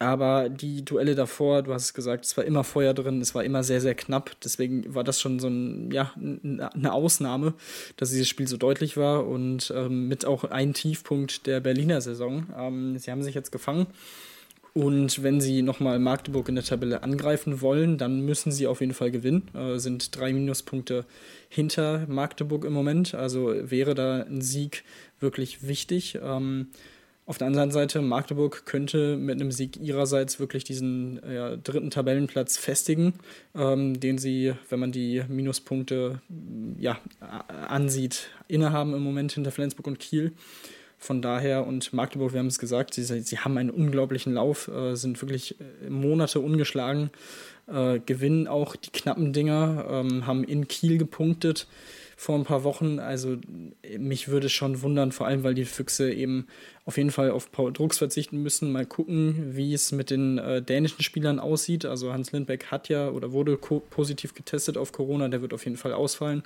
Aber 0.00 0.48
die 0.48 0.84
Duelle 0.84 1.16
davor, 1.16 1.62
du 1.62 1.74
hast 1.74 1.84
es 1.84 1.94
gesagt, 1.94 2.24
es 2.24 2.36
war 2.36 2.44
immer 2.44 2.62
Feuer 2.62 2.94
drin, 2.94 3.20
es 3.20 3.34
war 3.34 3.42
immer 3.42 3.64
sehr, 3.64 3.80
sehr 3.80 3.96
knapp. 3.96 4.30
Deswegen 4.44 4.94
war 4.94 5.02
das 5.02 5.20
schon 5.20 5.40
so 5.40 5.48
ein, 5.48 5.90
ja, 5.90 6.12
eine 6.16 6.92
Ausnahme, 6.92 7.54
dass 7.96 8.10
dieses 8.10 8.28
Spiel 8.28 8.46
so 8.46 8.56
deutlich 8.56 8.96
war 8.96 9.26
und 9.26 9.72
ähm, 9.76 10.06
mit 10.06 10.24
auch 10.24 10.44
ein 10.44 10.72
Tiefpunkt 10.72 11.46
der 11.46 11.58
Berliner 11.60 12.00
Saison. 12.00 12.46
Ähm, 12.56 12.96
sie 12.98 13.10
haben 13.10 13.24
sich 13.24 13.34
jetzt 13.34 13.50
gefangen. 13.50 13.88
Und 14.74 15.24
wenn 15.24 15.40
sie 15.40 15.62
nochmal 15.62 15.98
Magdeburg 15.98 16.48
in 16.48 16.54
der 16.54 16.62
Tabelle 16.62 17.02
angreifen 17.02 17.60
wollen, 17.60 17.98
dann 17.98 18.20
müssen 18.20 18.52
sie 18.52 18.68
auf 18.68 18.80
jeden 18.80 18.94
Fall 18.94 19.10
gewinnen. 19.10 19.48
Äh, 19.52 19.78
sind 19.78 20.16
drei 20.16 20.32
Minuspunkte 20.32 21.04
hinter 21.48 22.06
Magdeburg 22.06 22.64
im 22.64 22.72
Moment. 22.72 23.14
Also 23.14 23.52
wäre 23.68 23.96
da 23.96 24.22
ein 24.22 24.40
Sieg 24.42 24.84
wirklich 25.18 25.66
wichtig. 25.66 26.20
Ähm, 26.22 26.68
auf 27.28 27.36
der 27.36 27.46
anderen 27.46 27.70
Seite, 27.70 28.00
Magdeburg 28.00 28.64
könnte 28.64 29.18
mit 29.18 29.38
einem 29.38 29.52
Sieg 29.52 29.76
ihrerseits 29.76 30.40
wirklich 30.40 30.64
diesen 30.64 31.20
ja, 31.30 31.56
dritten 31.56 31.90
Tabellenplatz 31.90 32.56
festigen, 32.56 33.12
ähm, 33.54 34.00
den 34.00 34.16
sie, 34.16 34.54
wenn 34.70 34.80
man 34.80 34.92
die 34.92 35.22
Minuspunkte 35.28 36.22
ja, 36.78 36.98
ansieht, 37.68 38.30
innehaben 38.48 38.94
im 38.94 39.02
Moment 39.02 39.32
hinter 39.32 39.50
Flensburg 39.50 39.86
und 39.88 39.98
Kiel. 39.98 40.32
Von 40.96 41.20
daher, 41.20 41.66
und 41.66 41.92
Magdeburg, 41.92 42.32
wir 42.32 42.40
haben 42.40 42.46
es 42.46 42.58
gesagt, 42.58 42.94
sie, 42.94 43.04
sie 43.04 43.38
haben 43.38 43.58
einen 43.58 43.70
unglaublichen 43.70 44.32
Lauf, 44.32 44.68
äh, 44.68 44.94
sind 44.94 45.20
wirklich 45.20 45.56
äh, 45.60 45.90
Monate 45.90 46.40
ungeschlagen, 46.40 47.10
äh, 47.66 48.00
gewinnen 48.00 48.48
auch 48.48 48.74
die 48.74 48.90
knappen 48.90 49.34
Dinger, 49.34 49.86
ähm, 49.90 50.26
haben 50.26 50.44
in 50.44 50.66
Kiel 50.66 50.96
gepunktet 50.96 51.66
vor 52.20 52.34
ein 52.34 52.42
paar 52.42 52.64
Wochen. 52.64 52.98
Also 52.98 53.36
mich 53.96 54.26
würde 54.26 54.48
schon 54.48 54.82
wundern, 54.82 55.12
vor 55.12 55.28
allem 55.28 55.44
weil 55.44 55.54
die 55.54 55.64
Füchse 55.64 56.12
eben 56.12 56.48
auf 56.84 56.96
jeden 56.96 57.12
Fall 57.12 57.30
auf 57.30 57.52
Paul 57.52 57.72
Drucks 57.72 57.98
verzichten 57.98 58.42
müssen. 58.42 58.72
Mal 58.72 58.86
gucken, 58.86 59.54
wie 59.54 59.72
es 59.72 59.92
mit 59.92 60.10
den 60.10 60.36
äh, 60.36 60.60
dänischen 60.60 61.04
Spielern 61.04 61.38
aussieht. 61.38 61.84
Also 61.84 62.12
Hans 62.12 62.32
Lindbeck 62.32 62.72
hat 62.72 62.88
ja 62.88 63.08
oder 63.08 63.30
wurde 63.30 63.56
positiv 63.56 64.34
getestet 64.34 64.76
auf 64.76 64.90
Corona, 64.90 65.28
der 65.28 65.42
wird 65.42 65.54
auf 65.54 65.64
jeden 65.64 65.76
Fall 65.76 65.92
ausfallen. 65.92 66.42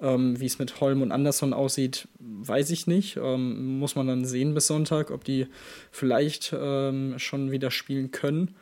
Ähm, 0.00 0.38
wie 0.38 0.46
es 0.46 0.60
mit 0.60 0.80
Holm 0.80 1.02
und 1.02 1.10
Anderson 1.10 1.52
aussieht, 1.52 2.06
weiß 2.20 2.70
ich 2.70 2.86
nicht. 2.86 3.16
Ähm, 3.16 3.80
muss 3.80 3.96
man 3.96 4.06
dann 4.06 4.24
sehen 4.24 4.54
bis 4.54 4.68
Sonntag, 4.68 5.10
ob 5.10 5.24
die 5.24 5.48
vielleicht 5.90 6.54
ähm, 6.56 7.18
schon 7.18 7.50
wieder 7.50 7.72
spielen 7.72 8.12
können. 8.12 8.54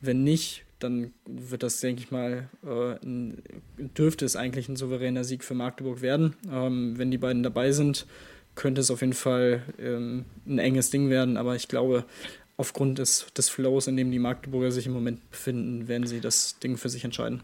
Wenn 0.00 0.24
nicht, 0.24 0.64
dann 0.84 1.12
wird 1.26 1.62
das, 1.62 1.80
denke 1.80 2.02
ich 2.02 2.10
mal, 2.10 2.48
äh, 2.62 2.96
dürfte 3.78 4.24
es 4.24 4.36
eigentlich 4.36 4.68
ein 4.68 4.76
souveräner 4.76 5.24
Sieg 5.24 5.42
für 5.42 5.54
Magdeburg 5.54 6.02
werden. 6.02 6.36
Ähm, 6.50 6.96
wenn 6.96 7.10
die 7.10 7.18
beiden 7.18 7.42
dabei 7.42 7.72
sind, 7.72 8.06
könnte 8.54 8.80
es 8.80 8.90
auf 8.90 9.00
jeden 9.00 9.14
Fall 9.14 9.62
ähm, 9.78 10.24
ein 10.46 10.58
enges 10.58 10.90
Ding 10.90 11.10
werden, 11.10 11.36
aber 11.36 11.56
ich 11.56 11.68
glaube, 11.68 12.04
aufgrund 12.56 12.98
des, 12.98 13.26
des 13.36 13.48
Flows, 13.48 13.86
in 13.86 13.96
dem 13.96 14.10
die 14.10 14.18
Magdeburger 14.18 14.70
sich 14.70 14.86
im 14.86 14.92
Moment 14.92 15.28
befinden, 15.30 15.88
werden 15.88 16.06
sie 16.06 16.20
das 16.20 16.58
Ding 16.60 16.76
für 16.76 16.88
sich 16.88 17.04
entscheiden. 17.04 17.40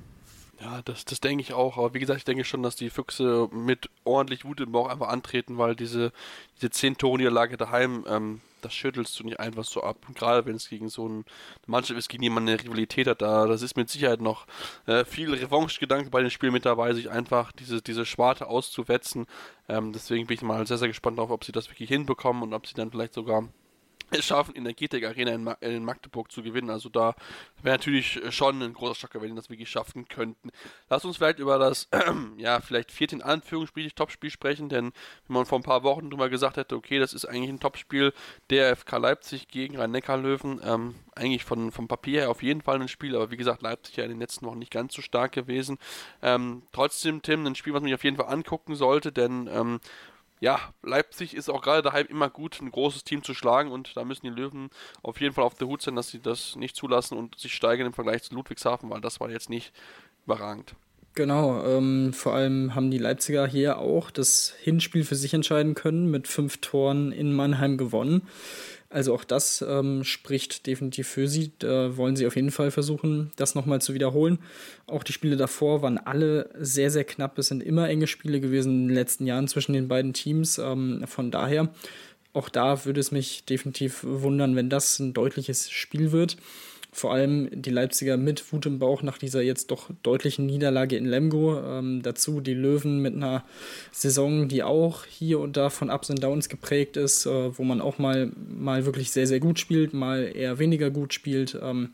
Ja, 0.61 0.83
das, 0.85 1.05
das 1.07 1.21
denke 1.21 1.43
ich 1.43 1.55
auch. 1.55 1.79
Aber 1.79 1.95
wie 1.95 2.01
gesagt, 2.01 2.19
ich 2.19 2.25
denke 2.25 2.45
schon, 2.45 2.63
dass 2.63 2.77
die 2.77 2.91
Füchse 2.91 3.49
mit 3.51 3.89
ordentlich 4.05 4.45
Wut 4.45 4.61
im 4.61 4.73
Bauch 4.73 4.89
einfach 4.89 5.09
antreten, 5.09 5.57
weil 5.57 5.75
diese, 5.75 6.13
diese 6.57 6.71
10 6.71 6.99
Tore 6.99 7.17
Niederlage 7.17 7.57
daheim 7.57 8.05
ähm, 8.07 8.41
das 8.65 8.75
schüttelst 8.75 9.19
du 9.19 9.25
nicht 9.25 9.41
einfach 9.41 9.65
so 9.65 9.83
ab. 9.83 10.07
gerade 10.15 10.47
wenn 10.47 10.57
es 10.57 10.69
gegen 10.69 10.89
so 10.89 11.09
ein, 11.09 11.13
eine 11.13 11.25
Mannschaft 11.67 11.99
ist, 11.99 12.09
gegen 12.09 12.23
jemanden 12.23 12.51
eine 12.51 12.63
Rivalität 12.63 13.07
hat, 13.07 13.23
da, 13.23 13.47
das 13.47 13.63
ist 13.63 13.77
mit 13.77 13.91
Sicherheit 13.91 14.21
noch 14.21 14.47
äh, 14.87 15.05
viel 15.05 15.33
Revanche-Gedanke 15.33 16.11
bei 16.11 16.21
den 16.21 16.31
Spielen 16.31 16.53
mit 16.53 16.67
dabei, 16.67 16.93
sich 16.95 17.11
einfach 17.11 17.53
diese, 17.53 17.83
diese 17.83 18.07
Schwarte 18.07 18.47
auszuwetzen. 18.47 19.27
Ähm, 19.69 19.93
deswegen 19.93 20.27
bin 20.27 20.35
ich 20.35 20.43
mal 20.43 20.67
sehr, 20.67 20.79
sehr 20.79 20.89
gespannt 20.89 21.19
darauf, 21.19 21.31
ob 21.31 21.45
sie 21.45 21.53
das 21.53 21.69
wirklich 21.69 21.89
hinbekommen 21.89 22.43
und 22.43 22.55
ob 22.55 22.67
sie 22.67 22.75
dann 22.75 22.91
vielleicht 22.91 23.15
sogar 23.15 23.49
es 24.11 24.27
schaffen, 24.27 24.55
in 24.55 24.65
der 24.65 24.75
GTEC 24.75 25.05
Arena 25.05 25.33
in, 25.33 25.45
Ma 25.45 25.53
in, 25.61 25.85
Magdeburg 25.85 26.31
zu 26.31 26.43
gewinnen. 26.43 26.71
Also 26.71 26.89
da 26.89 27.15
wäre 27.63 27.77
natürlich 27.77 28.21
schon 28.31 28.63
ein 28.63 28.73
großer 28.73 28.95
Schocker, 28.95 29.21
wenn 29.21 29.31
die 29.31 29.37
das 29.37 29.51
wirklich 29.51 29.71
schaffen 29.71 30.09
könnten. 30.09 30.51
Lass 30.89 31.05
uns 31.05 31.17
vielleicht 31.17 31.39
über 31.39 31.59
das, 31.59 31.89
äh, 31.91 32.01
ja, 32.39 32.61
vielleicht 32.61 32.93
vierte 32.93 33.17
in 33.17 33.23
Anführungsstrichen 33.23 33.95
Topspiel 33.95 34.31
sprechen, 34.31 34.69
denn 34.69 34.93
wenn 35.27 35.35
man 35.35 35.47
vor 35.47 35.59
ein 35.59 35.63
paar 35.63 35.83
Wochen 35.83 36.11
drüber 36.11 36.29
gesagt 36.29 36.57
hätte, 36.57 36.77
okay, 36.77 36.99
das 36.99 37.13
ist 37.13 37.25
eigentlich 37.25 37.51
ein 37.51 37.61
Topspiel, 37.61 38.13
der 38.51 38.75
FK 38.77 38.99
Leipzig 38.99 39.49
gegen 39.49 39.77
Rhein-Neckar-Löwen, 39.77 40.61
ähm, 40.65 40.95
eigentlich 41.15 41.45
von, 41.45 41.73
vom 41.73 41.89
Papier 41.89 42.23
her 42.23 42.31
auf 42.31 42.43
jeden 42.43 42.63
Fall 42.63 42.81
ein 42.81 42.89
Spiel, 42.89 43.15
aber 43.15 43.31
wie 43.31 43.37
gesagt, 43.37 43.63
Leipzig 43.63 43.97
ja 43.97 44.05
in 44.05 44.11
den 44.11 44.21
letzten 44.21 44.47
Wochen 44.47 44.59
nicht 44.59 44.73
ganz 44.73 44.95
so 44.95 45.03
stark 45.03 45.33
gewesen. 45.33 45.79
Ähm, 46.23 46.63
trotzdem, 46.73 47.23
Tim, 47.23 47.47
ein 47.47 47.55
Spiel, 47.55 47.75
was 47.75 47.83
man 47.83 47.89
sich 47.89 47.95
auf 47.95 48.05
jeden 48.05 48.17
Fall 48.17 48.33
angucken 48.33 48.75
sollte, 48.75 49.13
denn 49.13 49.49
ähm, 49.53 49.81
ja, 50.41 50.59
Leipzig 50.83 51.35
ist 51.35 51.51
auch 51.51 51.63
gerade 51.63 51.83
daheim 51.83 52.07
immer 52.07 52.31
gut, 52.31 52.61
ein 52.61 52.71
großes 52.71 53.05
Team 53.05 53.23
zu 53.23 53.35
schlagen 53.35 53.71
und 53.71 53.97
da 53.97 54.05
müssen 54.05 54.25
die 54.25 54.33
Löwen 54.33 54.71
auf 55.03 55.21
jeden 55.21 55.35
Fall 55.35 55.45
auf 55.45 55.55
der 55.55 55.69
Hut 55.69 55.83
sein, 55.83 55.97
dass 55.97 56.09
sie 56.09 56.21
das 56.21 56.57
nicht 56.57 56.77
zulassen 56.77 57.17
und 57.17 57.39
sich 57.39 57.55
steigern 57.55 57.87
im 57.87 57.93
Vergleich 57.93 58.23
zu 58.23 58.35
Ludwigshafen, 58.35 58.89
weil 58.89 59.03
das 59.03 59.21
war 59.21 59.31
jetzt 59.31 59.51
nicht 59.51 59.73
überragend. 60.25 60.75
Genau, 61.15 61.65
ähm, 61.67 62.13
vor 62.13 62.35
allem 62.35 62.75
haben 62.75 62.91
die 62.91 62.99
Leipziger 62.99 63.47
hier 63.47 63.79
auch 63.79 64.11
das 64.11 64.55
Hinspiel 64.61 65.05
für 65.05 65.17
sich 65.17 65.35
entscheiden 65.35 65.75
können, 65.75 66.11
mit 66.11 66.29
fünf 66.29 66.59
Toren 66.59 67.13
in 67.13 67.35
Mannheim 67.35 67.77
gewonnen. 67.77 68.23
Also 68.93 69.15
auch 69.15 69.23
das 69.23 69.65
ähm, 69.67 70.03
spricht 70.03 70.67
definitiv 70.67 71.07
für 71.07 71.29
sie. 71.29 71.53
Da 71.61 71.97
wollen 71.97 72.17
sie 72.17 72.27
auf 72.27 72.35
jeden 72.35 72.51
Fall 72.51 72.73
versuchen, 72.73 73.31
das 73.37 73.55
nochmal 73.55 73.81
zu 73.81 73.95
wiederholen. 73.95 74.41
Auch 74.89 75.05
die 75.05 75.13
Spiele 75.13 75.37
davor 75.37 75.81
waren 75.83 75.97
alle 75.97 76.51
sehr, 76.59 76.91
sehr 76.91 77.05
knapp. 77.05 77.39
Es 77.39 77.47
sind 77.47 77.63
immer 77.63 77.89
enge 77.89 78.09
Spiele 78.09 78.41
gewesen 78.41 78.73
in 78.73 78.89
den 78.89 78.95
letzten 78.95 79.27
Jahren 79.27 79.47
zwischen 79.47 79.75
den 79.75 79.87
beiden 79.87 80.13
Teams. 80.13 80.59
Ähm, 80.59 81.05
von 81.07 81.31
daher, 81.31 81.73
auch 82.33 82.49
da 82.49 82.85
würde 82.85 82.99
es 82.99 83.13
mich 83.13 83.45
definitiv 83.45 84.03
wundern, 84.03 84.57
wenn 84.57 84.69
das 84.69 84.99
ein 84.99 85.13
deutliches 85.13 85.71
Spiel 85.71 86.11
wird. 86.11 86.37
Vor 86.93 87.13
allem 87.13 87.49
die 87.53 87.71
Leipziger 87.71 88.17
mit 88.17 88.53
Wut 88.53 88.67
im 88.67 88.81
Bauch 88.81 89.03
nach 89.03 89.19
dieser 89.19 89.43
jetzt 89.43 89.71
doch 89.71 89.91
deutlichen 90.03 90.47
Niederlage 90.47 90.97
in 90.97 91.07
Lemgo. 91.07 91.61
Ähm, 91.61 92.03
dazu 92.03 92.41
die 92.41 92.55
Löwen 92.55 93.01
mit 93.01 93.15
einer 93.15 93.45
Saison, 93.93 94.49
die 94.49 94.65
auch 94.65 95.05
hier 95.05 95.39
und 95.39 95.57
da 95.57 95.71
von 95.71 95.91
Ups 95.91 96.11
und 96.11 96.23
Downs 96.23 96.49
geprägt 96.49 96.97
ist, 96.97 97.27
äh, 97.27 97.57
wo 97.57 97.63
man 97.63 97.81
auch 97.81 97.99
mal, 97.99 98.33
mal 98.49 98.87
wirklich 98.87 99.13
sehr, 99.13 99.29
sehr 99.29 99.39
gut 99.39 99.61
spielt, 99.61 99.95
mal 99.95 100.33
eher 100.35 100.59
weniger 100.59 100.91
gut 100.91 101.15
spielt. 101.15 101.57
Ähm, 101.63 101.91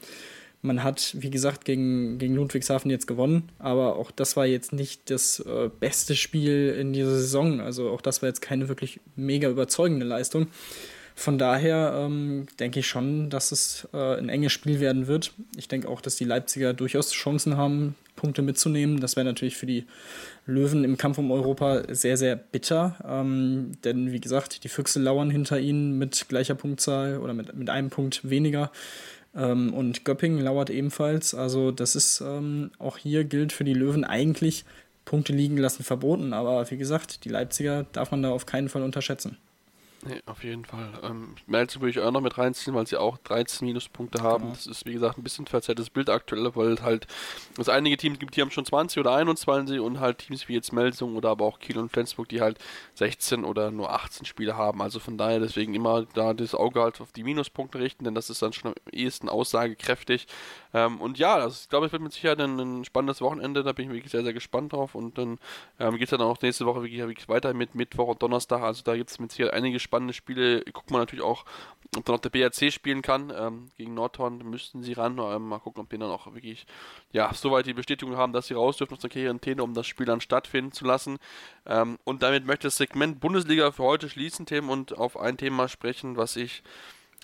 man 0.62 0.82
hat, 0.82 1.14
wie 1.18 1.30
gesagt, 1.30 1.64
gegen, 1.64 2.18
gegen 2.18 2.34
Ludwigshafen 2.34 2.90
jetzt 2.90 3.06
gewonnen, 3.06 3.50
aber 3.58 3.96
auch 3.96 4.10
das 4.10 4.36
war 4.36 4.46
jetzt 4.46 4.72
nicht 4.72 5.10
das 5.10 5.40
äh, 5.40 5.70
beste 5.80 6.16
Spiel 6.16 6.74
in 6.78 6.92
dieser 6.92 7.16
Saison. 7.16 7.60
Also 7.60 7.90
auch 7.90 8.00
das 8.00 8.22
war 8.22 8.28
jetzt 8.28 8.40
keine 8.40 8.68
wirklich 8.68 9.00
mega 9.14 9.48
überzeugende 9.48 10.06
Leistung. 10.06 10.48
Von 11.18 11.38
daher 11.38 11.94
ähm, 11.96 12.46
denke 12.60 12.80
ich 12.80 12.86
schon, 12.86 13.30
dass 13.30 13.50
es 13.50 13.88
äh, 13.94 14.18
ein 14.18 14.28
enges 14.28 14.52
Spiel 14.52 14.80
werden 14.80 15.06
wird. 15.06 15.32
Ich 15.56 15.66
denke 15.66 15.88
auch, 15.88 16.02
dass 16.02 16.16
die 16.16 16.24
Leipziger 16.24 16.74
durchaus 16.74 17.10
Chancen 17.12 17.56
haben, 17.56 17.94
Punkte 18.16 18.42
mitzunehmen. 18.42 19.00
Das 19.00 19.16
wäre 19.16 19.24
natürlich 19.24 19.56
für 19.56 19.64
die 19.64 19.86
Löwen 20.44 20.84
im 20.84 20.98
Kampf 20.98 21.16
um 21.16 21.30
Europa 21.30 21.84
sehr, 21.88 22.18
sehr 22.18 22.36
bitter. 22.36 22.96
Ähm, 23.08 23.72
denn 23.82 24.12
wie 24.12 24.20
gesagt, 24.20 24.62
die 24.62 24.68
Füchse 24.68 25.00
lauern 25.00 25.30
hinter 25.30 25.58
ihnen 25.58 25.96
mit 25.96 26.28
gleicher 26.28 26.54
Punktzahl 26.54 27.16
oder 27.16 27.32
mit, 27.32 27.56
mit 27.56 27.70
einem 27.70 27.88
Punkt 27.88 28.28
weniger. 28.28 28.70
Ähm, 29.34 29.72
und 29.72 30.04
Göppingen 30.04 30.44
lauert 30.44 30.68
ebenfalls. 30.68 31.34
Also 31.34 31.70
das 31.70 31.96
ist 31.96 32.20
ähm, 32.20 32.72
auch 32.78 32.98
hier 32.98 33.24
gilt 33.24 33.52
für 33.52 33.64
die 33.64 33.74
Löwen 33.74 34.04
eigentlich 34.04 34.66
Punkte 35.06 35.32
liegen 35.32 35.56
lassen 35.56 35.82
verboten. 35.82 36.34
Aber 36.34 36.70
wie 36.70 36.76
gesagt, 36.76 37.24
die 37.24 37.30
Leipziger 37.30 37.86
darf 37.94 38.10
man 38.10 38.22
da 38.22 38.30
auf 38.32 38.44
keinen 38.44 38.68
Fall 38.68 38.82
unterschätzen. 38.82 39.38
Nee, 40.08 40.22
auf 40.26 40.44
jeden 40.44 40.64
Fall. 40.64 40.88
Ähm, 41.02 41.34
Melzen 41.46 41.80
würde 41.80 41.90
ich 41.90 42.00
auch 42.00 42.10
noch 42.10 42.20
mit 42.20 42.38
reinziehen, 42.38 42.74
weil 42.74 42.86
sie 42.86 42.96
auch 42.96 43.18
13 43.18 43.66
Minuspunkte 43.66 44.22
haben. 44.22 44.44
Genau. 44.44 44.54
Das 44.54 44.66
ist, 44.66 44.86
wie 44.86 44.92
gesagt, 44.92 45.18
ein 45.18 45.22
bisschen 45.22 45.46
verzerrtes 45.46 45.90
Bild 45.90 46.10
aktuell, 46.10 46.54
weil 46.54 46.80
halt 46.82 47.06
es 47.58 47.68
einige 47.68 47.96
Teams 47.96 48.18
gibt, 48.18 48.36
die 48.36 48.40
haben 48.40 48.50
schon 48.50 48.64
20 48.64 49.00
oder 49.00 49.14
21 49.14 49.80
und 49.80 49.98
halt 49.98 50.18
Teams 50.18 50.48
wie 50.48 50.54
jetzt 50.54 50.72
Melsung 50.72 51.16
oder 51.16 51.30
aber 51.30 51.44
auch 51.44 51.58
Kiel 51.58 51.78
und 51.78 51.90
Flensburg, 51.90 52.28
die 52.28 52.40
halt 52.40 52.58
16 52.94 53.44
oder 53.44 53.70
nur 53.70 53.90
18 53.90 54.26
Spiele 54.26 54.56
haben. 54.56 54.80
Also 54.80 55.00
von 55.00 55.18
daher 55.18 55.40
deswegen 55.40 55.74
immer 55.74 56.04
da 56.14 56.34
das 56.34 56.54
Auge 56.54 56.82
halt 56.82 57.00
auf 57.00 57.12
die 57.12 57.24
Minuspunkte 57.24 57.80
richten, 57.80 58.04
denn 58.04 58.14
das 58.14 58.30
ist 58.30 58.42
dann 58.42 58.52
schon 58.52 58.72
am 58.72 58.74
ehesten 58.92 59.28
aussagekräftig. 59.28 60.26
Ähm, 60.72 61.00
und 61.00 61.18
ja, 61.18 61.34
also 61.34 61.56
ich 61.62 61.68
glaube, 61.68 61.86
es 61.86 61.92
wird 61.92 62.02
mit 62.02 62.12
Sicherheit 62.12 62.40
ein, 62.40 62.58
ein, 62.60 62.84
spannendes 62.84 63.20
Wochenende, 63.20 63.64
da 63.64 63.72
bin 63.72 63.86
ich 63.86 63.92
wirklich 63.92 64.12
sehr, 64.12 64.22
sehr 64.22 64.34
gespannt 64.34 64.72
drauf 64.72 64.94
und 64.94 65.18
dann 65.18 65.38
ähm, 65.80 65.94
geht 65.94 66.04
es 66.04 66.10
dann 66.10 66.20
auch 66.20 66.40
nächste 66.42 66.66
Woche 66.66 66.82
wirklich, 66.82 67.00
wirklich 67.00 67.28
weiter 67.28 67.54
mit 67.54 67.74
Mittwoch 67.74 68.08
und 68.08 68.22
Donnerstag. 68.22 68.62
Also 68.62 68.82
da 68.84 68.94
gibt 68.94 69.10
es 69.10 69.18
mit 69.18 69.32
Sicherheit 69.32 69.54
einige 69.54 69.80
spannende 69.80 69.95
Spiele. 70.12 70.62
Guckt 70.72 70.90
man 70.90 71.00
natürlich 71.00 71.24
auch, 71.24 71.44
ob 71.96 72.04
dann 72.04 72.14
noch 72.14 72.20
der 72.20 72.30
BRC 72.30 72.72
spielen 72.72 73.02
kann. 73.02 73.32
Ähm, 73.36 73.70
gegen 73.76 73.94
Nordhorn 73.94 74.38
müssten 74.38 74.82
sie 74.82 74.92
ran. 74.92 75.18
Ähm, 75.18 75.48
mal 75.48 75.58
gucken, 75.58 75.82
ob 75.82 75.90
die 75.90 75.98
dann 75.98 76.10
auch 76.10 76.32
wirklich, 76.34 76.66
ja, 77.12 77.32
soweit 77.34 77.66
die 77.66 77.74
Bestätigung 77.74 78.16
haben, 78.16 78.32
dass 78.32 78.48
sie 78.48 78.54
raus 78.54 78.76
dürfen 78.76 78.94
aus 78.94 79.00
der 79.00 79.10
Quarantäne, 79.10 79.62
um 79.62 79.74
das 79.74 79.86
Spiel 79.86 80.06
dann 80.06 80.20
stattfinden 80.20 80.72
zu 80.72 80.84
lassen. 80.84 81.18
Ähm, 81.66 81.98
und 82.04 82.22
damit 82.22 82.44
möchte 82.44 82.66
ich 82.66 82.74
das 82.74 82.76
Segment 82.76 83.20
Bundesliga 83.20 83.70
für 83.72 83.84
heute 83.84 84.08
schließen, 84.08 84.46
Tim, 84.46 84.68
und 84.68 84.96
auf 84.96 85.18
ein 85.18 85.36
Thema 85.36 85.68
sprechen, 85.68 86.16
was 86.16 86.36
ich 86.36 86.62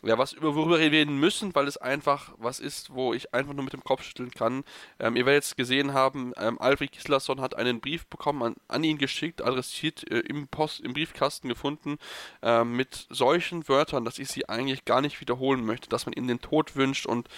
ja, 0.03 0.19
was 0.19 0.33
über 0.33 0.55
worüber 0.55 0.81
wir 0.81 0.91
reden 0.91 1.19
müssen, 1.19 1.55
weil 1.55 1.69
es 1.69 1.77
einfach 1.77 2.35
was 2.38 2.59
ist, 2.59 2.93
wo 2.93 3.15
ich 3.15 3.33
einfach 3.35 3.53
nur 3.55 3.65
mit 3.65 3.73
dem 3.73 3.85
Kopf 3.85 4.03
schütteln 4.03 4.31
kann. 4.31 4.65
Ähm, 4.99 5.15
ihr 5.15 5.27
werdet 5.27 5.45
jetzt 5.45 5.57
gesehen 5.57 5.93
haben, 5.95 6.33
ähm, 6.37 6.61
Alfred 6.61 6.93
Gislason 6.93 7.41
hat 7.41 7.55
einen 7.55 7.81
Brief 7.81 8.07
bekommen, 8.07 8.43
an, 8.43 8.57
an 8.69 8.85
ihn 8.85 8.99
geschickt, 8.99 9.43
adressiert, 9.43 10.11
äh, 10.11 10.19
im 10.21 10.49
Post, 10.49 10.81
im 10.81 10.93
Briefkasten 10.93 11.49
gefunden, 11.49 11.99
äh, 12.43 12.65
mit 12.65 13.07
solchen 13.11 13.69
Wörtern, 13.69 14.05
dass 14.05 14.19
ich 14.19 14.29
sie 14.29 14.49
eigentlich 14.49 14.85
gar 14.85 15.01
nicht 15.01 15.21
wiederholen 15.21 15.65
möchte, 15.65 15.88
dass 15.88 16.07
man 16.07 16.15
ihm 16.15 16.27
den 16.27 16.41
Tod 16.41 16.75
wünscht 16.75 17.07
und 17.07 17.29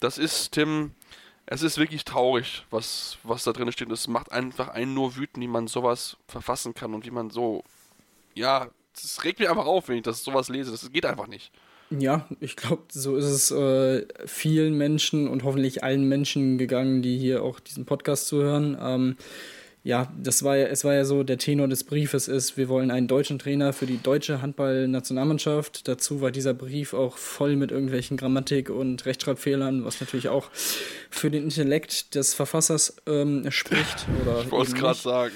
das 0.00 0.18
ist, 0.18 0.52
Tim, 0.52 0.92
es 1.46 1.62
ist 1.62 1.78
wirklich 1.78 2.04
traurig, 2.04 2.64
was, 2.70 3.18
was 3.22 3.44
da 3.44 3.52
drin 3.52 3.70
steht. 3.72 3.90
Es 3.90 4.08
macht 4.08 4.32
einfach 4.32 4.68
einen 4.68 4.94
nur 4.94 5.16
wütend, 5.16 5.42
wie 5.42 5.48
man 5.48 5.66
sowas 5.66 6.16
verfassen 6.26 6.74
kann 6.74 6.94
und 6.94 7.04
wie 7.04 7.10
man 7.10 7.30
so, 7.30 7.64
ja, 8.34 8.68
es 8.94 9.24
regt 9.24 9.40
mich 9.40 9.48
einfach 9.48 9.66
auf, 9.66 9.88
wenn 9.88 9.96
ich 9.96 10.02
das 10.02 10.24
sowas 10.24 10.48
lese. 10.48 10.70
Das 10.70 10.90
geht 10.90 11.06
einfach 11.06 11.26
nicht. 11.26 11.52
Ja, 11.90 12.26
ich 12.40 12.56
glaube, 12.56 12.82
so 12.90 13.16
ist 13.16 13.26
es 13.26 13.50
äh, 13.50 14.06
vielen 14.26 14.76
Menschen 14.76 15.28
und 15.28 15.44
hoffentlich 15.44 15.84
allen 15.84 16.08
Menschen 16.08 16.58
gegangen, 16.58 17.02
die 17.02 17.18
hier 17.18 17.42
auch 17.42 17.60
diesen 17.60 17.84
Podcast 17.84 18.26
zuhören. 18.26 18.76
Ähm, 18.80 19.16
ja, 19.84 20.10
das 20.18 20.42
war 20.42 20.56
ja, 20.56 20.66
es 20.68 20.82
war 20.84 20.94
ja 20.94 21.04
so, 21.04 21.24
der 21.24 21.36
Tenor 21.36 21.68
des 21.68 21.84
Briefes 21.84 22.26
ist, 22.26 22.56
wir 22.56 22.70
wollen 22.70 22.90
einen 22.90 23.06
deutschen 23.06 23.38
Trainer 23.38 23.74
für 23.74 23.84
die 23.84 24.02
deutsche 24.02 24.40
Handballnationalmannschaft. 24.40 25.86
Dazu 25.86 26.22
war 26.22 26.30
dieser 26.30 26.54
Brief 26.54 26.94
auch 26.94 27.18
voll 27.18 27.54
mit 27.56 27.70
irgendwelchen 27.70 28.16
Grammatik- 28.16 28.70
und 28.70 29.04
Rechtschreibfehlern, 29.04 29.84
was 29.84 30.00
natürlich 30.00 30.30
auch 30.30 30.48
für 31.10 31.30
den 31.30 31.44
Intellekt 31.44 32.14
des 32.14 32.32
Verfassers 32.32 32.96
ähm, 33.06 33.44
spricht. 33.50 34.06
Oder 34.22 34.40
ich 34.40 34.50
wollte 34.50 34.72
es 34.72 34.74
gerade 34.74 34.98
sagen. 34.98 35.34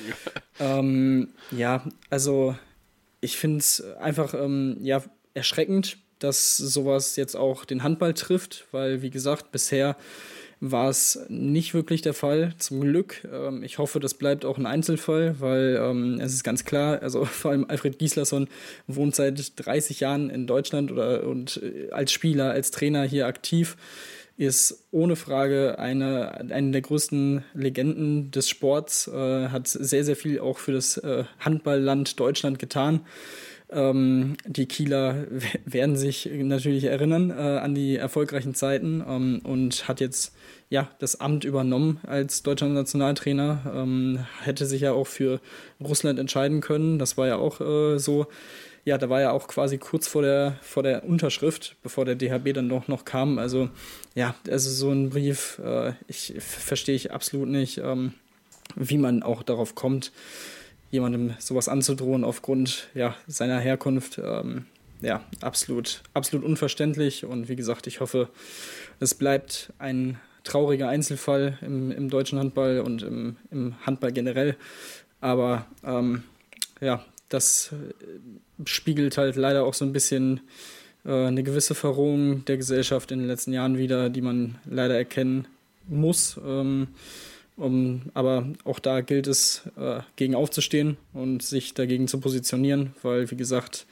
Ähm, 0.58 1.28
ja, 1.50 1.84
also 2.08 2.56
ich 3.20 3.36
finde 3.36 3.58
es 3.58 3.84
einfach 4.00 4.32
ähm, 4.32 4.78
ja, 4.80 5.02
erschreckend, 5.34 5.98
dass 6.18 6.56
sowas 6.56 7.16
jetzt 7.16 7.36
auch 7.36 7.64
den 7.64 7.82
Handball 7.82 8.14
trifft, 8.14 8.66
weil, 8.72 9.02
wie 9.02 9.10
gesagt, 9.10 9.52
bisher 9.52 9.96
war 10.60 10.88
es 10.88 11.20
nicht 11.28 11.72
wirklich 11.72 12.02
der 12.02 12.14
Fall, 12.14 12.52
zum 12.58 12.80
Glück. 12.80 13.26
Ähm, 13.32 13.62
ich 13.62 13.78
hoffe, 13.78 14.00
das 14.00 14.14
bleibt 14.14 14.44
auch 14.44 14.58
ein 14.58 14.66
Einzelfall, 14.66 15.36
weil 15.38 15.78
ähm, 15.80 16.18
es 16.20 16.34
ist 16.34 16.42
ganz 16.42 16.64
klar, 16.64 17.00
also 17.02 17.24
vor 17.26 17.52
allem 17.52 17.66
Alfred 17.68 17.98
Gislason 17.98 18.48
wohnt 18.86 19.14
seit 19.14 19.52
30 19.64 20.00
Jahren 20.00 20.30
in 20.30 20.46
Deutschland 20.46 20.90
oder 20.90 21.24
und 21.24 21.60
äh, 21.62 21.90
als 21.92 22.12
Spieler, 22.12 22.50
als 22.50 22.70
Trainer 22.70 23.04
hier 23.04 23.26
aktiv, 23.26 23.76
ist 24.36 24.86
ohne 24.92 25.16
Frage 25.16 25.78
eine, 25.78 26.40
eine 26.52 26.70
der 26.70 26.80
größten 26.80 27.44
Legenden 27.54 28.30
des 28.30 28.48
Sports, 28.48 29.08
äh, 29.08 29.48
hat 29.48 29.66
sehr, 29.66 30.04
sehr 30.04 30.16
viel 30.16 30.38
auch 30.38 30.58
für 30.58 30.72
das 30.72 30.96
äh, 30.96 31.24
Handballland 31.40 32.18
Deutschland 32.20 32.58
getan. 32.60 33.00
Ähm, 33.70 34.36
die 34.46 34.66
Kieler 34.66 35.26
werden 35.64 35.96
sich 35.96 36.28
natürlich 36.32 36.84
erinnern 36.84 37.30
äh, 37.30 37.34
an 37.34 37.74
die 37.74 37.96
erfolgreichen 37.96 38.54
Zeiten 38.54 39.04
ähm, 39.06 39.40
und 39.44 39.88
hat 39.88 40.00
jetzt 40.00 40.34
ja 40.70 40.90
das 40.98 41.20
Amt 41.20 41.44
übernommen 41.44 42.00
als 42.06 42.42
deutscher 42.42 42.68
Nationaltrainer. 42.68 43.72
Ähm, 43.74 44.24
hätte 44.42 44.64
sich 44.64 44.82
ja 44.82 44.92
auch 44.92 45.06
für 45.06 45.40
Russland 45.80 46.18
entscheiden 46.18 46.60
können. 46.60 46.98
Das 46.98 47.16
war 47.16 47.26
ja 47.26 47.36
auch 47.36 47.60
äh, 47.60 47.98
so. 47.98 48.26
Ja, 48.84 48.96
da 48.96 49.10
war 49.10 49.20
ja 49.20 49.32
auch 49.32 49.48
quasi 49.48 49.76
kurz 49.76 50.08
vor 50.08 50.22
der, 50.22 50.56
vor 50.62 50.82
der 50.82 51.04
Unterschrift, 51.04 51.76
bevor 51.82 52.06
der 52.06 52.14
DHB 52.14 52.54
dann 52.54 52.68
noch, 52.68 52.88
noch 52.88 53.04
kam. 53.04 53.38
Also, 53.38 53.68
ja, 54.14 54.34
also 54.48 54.70
so 54.70 54.90
ein 54.90 55.10
Brief, 55.10 55.60
äh, 55.62 55.92
ich 56.06 56.32
verstehe 56.38 56.94
ich 56.94 57.12
absolut 57.12 57.48
nicht, 57.48 57.78
ähm, 57.78 58.14
wie 58.76 58.96
man 58.96 59.22
auch 59.22 59.42
darauf 59.42 59.74
kommt 59.74 60.10
jemandem 60.90 61.34
sowas 61.38 61.68
anzudrohen 61.68 62.24
aufgrund 62.24 62.88
ja, 62.94 63.14
seiner 63.26 63.60
Herkunft. 63.60 64.18
Ähm, 64.22 64.66
ja, 65.00 65.22
absolut, 65.40 66.02
absolut 66.14 66.44
unverständlich. 66.44 67.24
Und 67.24 67.48
wie 67.48 67.56
gesagt, 67.56 67.86
ich 67.86 68.00
hoffe, 68.00 68.28
es 69.00 69.14
bleibt 69.14 69.72
ein 69.78 70.18
trauriger 70.44 70.88
Einzelfall 70.88 71.58
im, 71.60 71.90
im 71.92 72.08
deutschen 72.08 72.38
Handball 72.38 72.80
und 72.80 73.02
im, 73.02 73.36
im 73.50 73.74
Handball 73.84 74.12
generell. 74.12 74.56
Aber 75.20 75.66
ähm, 75.84 76.24
ja, 76.80 77.04
das 77.28 77.72
äh, 77.72 78.64
spiegelt 78.64 79.18
halt 79.18 79.36
leider 79.36 79.64
auch 79.64 79.74
so 79.74 79.84
ein 79.84 79.92
bisschen 79.92 80.40
äh, 81.04 81.26
eine 81.26 81.42
gewisse 81.42 81.74
Verrohung 81.74 82.44
der 82.46 82.56
Gesellschaft 82.56 83.12
in 83.12 83.18
den 83.18 83.28
letzten 83.28 83.52
Jahren 83.52 83.78
wieder, 83.78 84.10
die 84.10 84.22
man 84.22 84.56
leider 84.64 84.96
erkennen 84.96 85.46
muss. 85.86 86.40
Ähm, 86.44 86.88
um, 87.58 88.02
aber 88.14 88.46
auch 88.64 88.78
da 88.78 89.00
gilt 89.00 89.26
es, 89.26 89.68
äh, 89.76 90.00
gegen 90.16 90.34
aufzustehen 90.34 90.96
und 91.12 91.42
sich 91.42 91.74
dagegen 91.74 92.08
zu 92.08 92.20
positionieren, 92.20 92.94
weil, 93.02 93.30
wie 93.30 93.36
gesagt, 93.36 93.86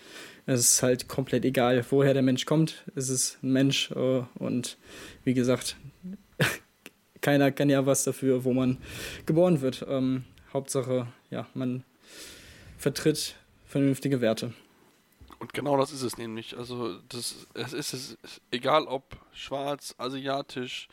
es 0.46 0.60
ist 0.60 0.82
halt 0.82 1.08
komplett 1.08 1.44
egal, 1.44 1.84
woher 1.90 2.14
der 2.14 2.22
Mensch 2.22 2.46
kommt. 2.46 2.84
Es 2.94 3.08
ist 3.08 3.38
ein 3.42 3.52
Mensch 3.52 3.90
äh, 3.90 4.22
und 4.38 4.78
wie 5.24 5.34
gesagt, 5.34 5.76
keiner 7.20 7.50
kann 7.50 7.68
ja 7.68 7.84
was 7.84 8.04
dafür, 8.04 8.44
wo 8.44 8.52
man 8.52 8.78
geboren 9.26 9.60
wird. 9.60 9.84
Ähm, 9.88 10.24
Hauptsache, 10.52 11.08
ja, 11.30 11.46
man 11.54 11.82
vertritt 12.78 13.34
vernünftige 13.66 14.20
Werte. 14.20 14.52
Und 15.38 15.52
genau 15.52 15.76
das 15.76 15.92
ist 15.92 16.02
es 16.02 16.16
nämlich. 16.16 16.56
Also 16.56 16.98
das, 17.08 17.46
es 17.54 17.72
ist 17.72 17.92
es, 17.92 18.40
egal 18.50 18.84
ob 18.84 19.16
schwarz, 19.32 19.94
asiatisch, 19.98 20.88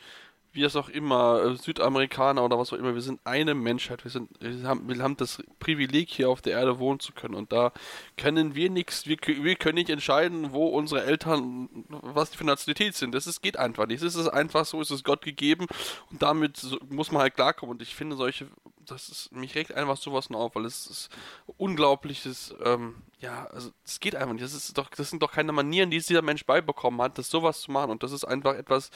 wie 0.54 0.62
es 0.62 0.76
auch 0.76 0.88
immer, 0.88 1.42
äh, 1.42 1.56
Südamerikaner 1.56 2.44
oder 2.44 2.58
was 2.58 2.72
auch 2.72 2.76
immer, 2.76 2.94
wir 2.94 3.02
sind 3.02 3.20
eine 3.24 3.54
Menschheit. 3.54 4.04
Wir, 4.04 4.10
sind, 4.10 4.30
wir, 4.40 4.68
haben, 4.68 4.88
wir 4.88 5.02
haben 5.02 5.16
das 5.16 5.42
Privileg, 5.58 6.10
hier 6.10 6.30
auf 6.30 6.42
der 6.42 6.52
Erde 6.54 6.78
wohnen 6.78 7.00
zu 7.00 7.12
können. 7.12 7.34
Und 7.34 7.52
da 7.52 7.72
können 8.16 8.54
wir 8.54 8.70
nichts, 8.70 9.06
wir, 9.06 9.16
wir 9.26 9.56
können 9.56 9.74
nicht 9.74 9.90
entscheiden, 9.90 10.52
wo 10.52 10.68
unsere 10.68 11.04
Eltern, 11.04 11.68
was 11.88 12.30
die 12.30 12.38
für 12.38 12.44
Nationalität 12.44 12.94
sind. 12.94 13.14
Das 13.14 13.26
ist, 13.26 13.42
geht 13.42 13.56
einfach 13.56 13.86
nicht. 13.86 14.02
Es 14.02 14.14
ist 14.14 14.28
einfach 14.28 14.64
so, 14.64 14.80
es 14.80 14.92
ist 14.92 15.04
Gott 15.04 15.22
gegeben 15.22 15.66
und 16.10 16.22
damit 16.22 16.64
muss 16.88 17.10
man 17.10 17.22
halt 17.22 17.34
klarkommen. 17.34 17.74
Und 17.74 17.82
ich 17.82 17.94
finde 17.94 18.14
solche, 18.14 18.46
das 18.86 19.08
ist, 19.08 19.32
mich 19.32 19.56
regt 19.56 19.74
einfach 19.74 19.96
sowas 19.96 20.30
nur 20.30 20.40
auf, 20.40 20.54
weil 20.54 20.66
es 20.66 20.86
ist 20.86 21.08
unglaubliches, 21.56 22.54
ähm, 22.64 22.94
ja, 23.20 23.46
also 23.46 23.70
es 23.84 23.98
geht 23.98 24.14
einfach 24.14 24.34
nicht. 24.34 24.44
Das 24.44 24.54
ist 24.54 24.76
doch, 24.78 24.88
das 24.90 25.10
sind 25.10 25.22
doch 25.22 25.32
keine 25.32 25.52
Manieren, 25.52 25.90
die 25.90 25.98
dieser 25.98 26.22
Mensch 26.22 26.44
beibekommen 26.44 27.00
hat, 27.00 27.18
das 27.18 27.30
sowas 27.30 27.60
zu 27.62 27.72
machen. 27.72 27.90
Und 27.90 28.02
das 28.02 28.12
ist 28.12 28.24
einfach 28.24 28.54
etwas, 28.54 28.90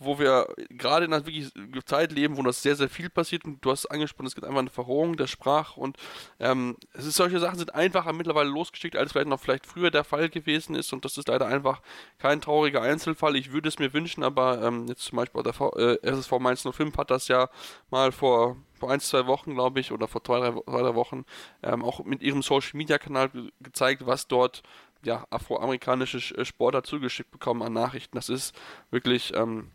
wo 0.00 0.18
wir 0.18 0.48
gerade 0.70 1.04
in 1.04 1.12
einer 1.12 1.26
wirklich 1.26 1.52
Zeit 1.84 2.10
leben, 2.10 2.38
wo 2.38 2.42
das 2.42 2.62
sehr, 2.62 2.74
sehr 2.74 2.88
viel 2.88 3.10
passiert. 3.10 3.44
Und 3.44 3.62
du 3.62 3.70
hast 3.70 3.86
angesprochen, 3.86 4.26
es 4.26 4.34
gibt 4.34 4.46
einfach 4.46 4.60
eine 4.60 4.70
Verrohung 4.70 5.16
der 5.16 5.26
Sprache. 5.26 5.78
Und 5.78 5.98
ähm, 6.40 6.76
es 6.94 7.04
ist, 7.04 7.16
solche 7.16 7.38
Sachen 7.38 7.58
sind 7.58 7.74
einfacher 7.74 8.14
mittlerweile 8.14 8.48
losgeschickt, 8.48 8.96
als 8.96 9.12
vielleicht 9.12 9.28
noch 9.28 9.38
vielleicht 9.38 9.66
früher 9.66 9.90
der 9.90 10.04
Fall 10.04 10.30
gewesen 10.30 10.74
ist. 10.74 10.94
Und 10.94 11.04
das 11.04 11.18
ist 11.18 11.28
leider 11.28 11.46
einfach 11.46 11.82
kein 12.18 12.40
trauriger 12.40 12.80
Einzelfall. 12.80 13.36
Ich 13.36 13.52
würde 13.52 13.68
es 13.68 13.78
mir 13.78 13.92
wünschen, 13.92 14.24
aber 14.24 14.62
ähm, 14.62 14.86
jetzt 14.88 15.04
zum 15.04 15.16
Beispiel 15.16 15.42
der 15.42 15.52
v 15.52 15.70
äh, 15.76 15.98
SSV 16.02 16.32
Mainz 16.40 16.62
05 16.62 16.96
hat 16.96 17.10
das 17.10 17.28
ja 17.28 17.50
mal 17.90 18.10
vor 18.10 18.56
vor 18.80 18.90
ein, 18.90 19.00
zwei 19.00 19.26
Wochen, 19.26 19.52
glaube 19.52 19.78
ich, 19.78 19.92
oder 19.92 20.08
vor 20.08 20.24
zwei, 20.24 20.40
drei, 20.40 20.52
zwei, 20.52 20.80
drei 20.80 20.94
Wochen, 20.94 21.26
ähm, 21.62 21.84
auch 21.84 22.02
mit 22.02 22.22
ihrem 22.22 22.40
Social 22.40 22.78
Media 22.78 22.96
Kanal 22.96 23.28
ge 23.28 23.50
gezeigt, 23.60 24.06
was 24.06 24.26
dort 24.26 24.62
ja, 25.02 25.26
afroamerikanische 25.30 26.44
Sportler 26.44 26.82
zugeschickt 26.82 27.30
bekommen 27.30 27.62
an 27.62 27.72
Nachrichten. 27.72 28.16
Das 28.16 28.28
ist 28.28 28.54
wirklich, 28.90 29.34
ähm, 29.34 29.70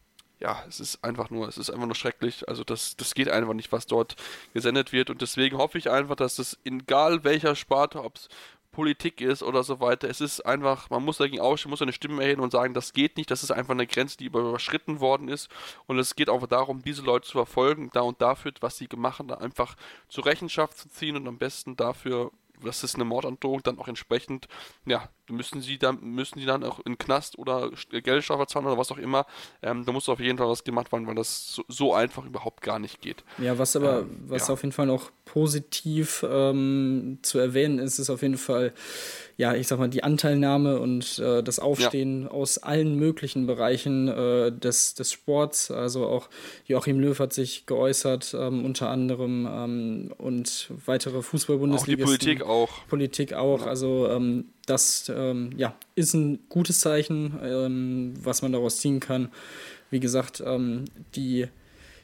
ja, 0.45 0.63
es 0.67 0.79
ist 0.79 1.03
einfach 1.03 1.31
nur, 1.31 1.47
es 1.47 1.57
ist 1.57 1.71
einfach 1.71 1.87
nur 1.87 1.95
schrecklich. 1.95 2.47
Also 2.47 2.63
das, 2.63 2.95
das 2.95 3.15
geht 3.15 3.29
einfach 3.29 3.55
nicht, 3.55 3.71
was 3.71 3.87
dort 3.87 4.15
gesendet 4.53 4.93
wird. 4.93 5.09
Und 5.09 5.23
deswegen 5.23 5.57
hoffe 5.57 5.79
ich 5.79 5.89
einfach, 5.89 6.15
dass 6.15 6.35
das, 6.35 6.59
egal 6.63 7.23
welcher 7.23 7.55
Sparte, 7.55 8.03
ob 8.03 8.17
es 8.17 8.29
Politik 8.71 9.21
ist 9.21 9.41
oder 9.41 9.63
so 9.63 9.79
weiter. 9.79 10.07
Es 10.07 10.21
ist 10.21 10.45
einfach, 10.45 10.91
man 10.91 11.03
muss 11.03 11.17
dagegen 11.17 11.41
aufstehen, 11.41 11.71
muss 11.71 11.81
eine 11.81 11.93
Stimme 11.93 12.21
erheben 12.21 12.43
und 12.43 12.51
sagen, 12.51 12.75
das 12.75 12.93
geht 12.93 13.17
nicht, 13.17 13.31
das 13.31 13.41
ist 13.41 13.49
einfach 13.49 13.73
eine 13.73 13.87
Grenze, 13.87 14.17
die 14.17 14.25
überschritten 14.25 14.99
worden 14.99 15.29
ist. 15.29 15.49
Und 15.87 15.97
es 15.97 16.15
geht 16.15 16.29
auch 16.29 16.45
darum, 16.45 16.83
diese 16.83 17.01
Leute 17.01 17.25
zu 17.25 17.31
verfolgen, 17.31 17.89
da 17.93 18.01
und 18.01 18.21
dafür, 18.21 18.51
was 18.61 18.77
sie 18.77 18.87
gemacht 18.87 19.17
haben, 19.17 19.31
einfach 19.31 19.75
zur 20.09 20.27
Rechenschaft 20.27 20.77
zu 20.77 20.89
ziehen 20.89 21.15
und 21.15 21.27
am 21.27 21.39
besten 21.39 21.75
dafür 21.75 22.31
das 22.63 22.83
ist 22.83 22.95
eine 22.95 23.05
Mordandrohung, 23.05 23.61
dann 23.63 23.79
auch 23.79 23.87
entsprechend, 23.87 24.47
ja, 24.85 25.09
müssen 25.29 25.61
sie 25.61 25.77
dann, 25.77 25.99
müssen 26.01 26.39
die 26.39 26.45
dann 26.45 26.63
auch 26.63 26.79
in 26.85 26.97
Knast 26.97 27.37
oder 27.37 27.71
Geldstrafe 27.91 28.47
zahlen 28.47 28.65
oder 28.65 28.77
was 28.77 28.91
auch 28.91 28.97
immer. 28.97 29.25
Ähm, 29.61 29.85
da 29.85 29.91
muss 29.91 30.09
auf 30.09 30.19
jeden 30.19 30.37
Fall 30.37 30.47
was 30.47 30.63
gemacht 30.63 30.91
werden, 30.91 31.07
weil 31.07 31.15
das 31.15 31.53
so, 31.53 31.63
so 31.67 31.93
einfach 31.93 32.25
überhaupt 32.25 32.61
gar 32.61 32.79
nicht 32.79 33.01
geht. 33.01 33.23
Ja, 33.37 33.57
was 33.57 33.75
aber, 33.75 34.01
ähm, 34.01 34.23
was 34.27 34.47
ja. 34.47 34.53
auf 34.53 34.61
jeden 34.61 34.73
Fall 34.73 34.87
noch 34.87 35.11
positiv 35.25 36.25
ähm, 36.29 37.19
zu 37.23 37.39
erwähnen 37.39 37.79
ist, 37.79 37.99
ist 37.99 38.09
auf 38.09 38.21
jeden 38.21 38.37
Fall, 38.37 38.73
ja, 39.37 39.55
ich 39.55 39.67
sag 39.67 39.79
mal, 39.79 39.89
die 39.89 40.03
Anteilnahme 40.03 40.79
und 40.79 41.19
äh, 41.19 41.41
das 41.43 41.59
Aufstehen 41.59 42.23
ja. 42.23 42.31
aus 42.31 42.59
allen 42.59 42.95
möglichen 42.95 43.47
Bereichen 43.47 44.07
äh, 44.07 44.51
des, 44.51 44.93
des 44.93 45.11
Sports. 45.11 45.71
Also 45.71 46.05
auch 46.05 46.29
Joachim 46.65 46.99
Löw 46.99 47.17
hat 47.19 47.33
sich 47.33 47.65
geäußert, 47.65 48.35
ähm, 48.39 48.63
unter 48.63 48.89
anderem 48.89 49.47
ähm, 49.49 50.13
und 50.17 50.71
weitere 50.85 51.21
Fußball-Bundesligisten. 51.21 52.05
Auch 52.05 52.17
die 52.17 52.23
Politik 52.25 52.43
auch. 52.43 52.87
Politik 52.87 53.33
auch. 53.33 53.65
Also 53.65 54.07
ähm, 54.09 54.45
das 54.65 55.09
ähm, 55.15 55.51
ja, 55.57 55.75
ist 55.95 56.13
ein 56.13 56.39
gutes 56.49 56.79
Zeichen, 56.79 57.39
ähm, 57.43 58.13
was 58.21 58.41
man 58.41 58.51
daraus 58.51 58.79
ziehen 58.79 58.99
kann. 58.99 59.29
Wie 59.89 59.99
gesagt, 59.99 60.43
ähm, 60.45 60.85
die, 61.15 61.47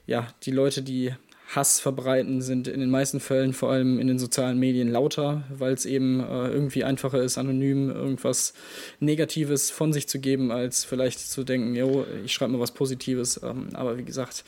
ja, 0.08 0.28
die 0.44 0.52
Leute, 0.52 0.82
die 0.82 1.14
Hass 1.56 1.80
verbreiten, 1.82 2.42
sind 2.42 2.68
in 2.68 2.80
den 2.80 2.90
meisten 2.90 3.20
Fällen 3.20 3.54
vor 3.54 3.72
allem 3.72 4.00
in 4.00 4.08
den 4.08 4.20
sozialen 4.20 4.58
Medien 4.58 4.90
lauter, 4.90 5.44
weil 5.50 5.74
es 5.74 5.86
eben 5.86 6.22
äh, 6.22 6.48
irgendwie 6.48 6.84
einfacher 6.84 7.22
ist, 7.22 7.38
anonym 7.38 7.90
irgendwas 7.90 8.54
Negatives 9.00 9.70
von 9.70 9.92
sich 9.92 10.08
zu 10.08 10.20
geben, 10.20 10.52
als 10.52 10.86
vielleicht 10.86 11.20
zu 11.20 11.44
denken, 11.44 11.76
jo, 11.76 12.06
ich 12.24 12.32
schreibe 12.32 12.54
mal 12.54 12.62
was 12.62 12.72
Positives. 12.72 13.42
Ähm, 13.44 13.70
aber 13.74 13.98
wie 13.98 14.06
gesagt, 14.06 14.46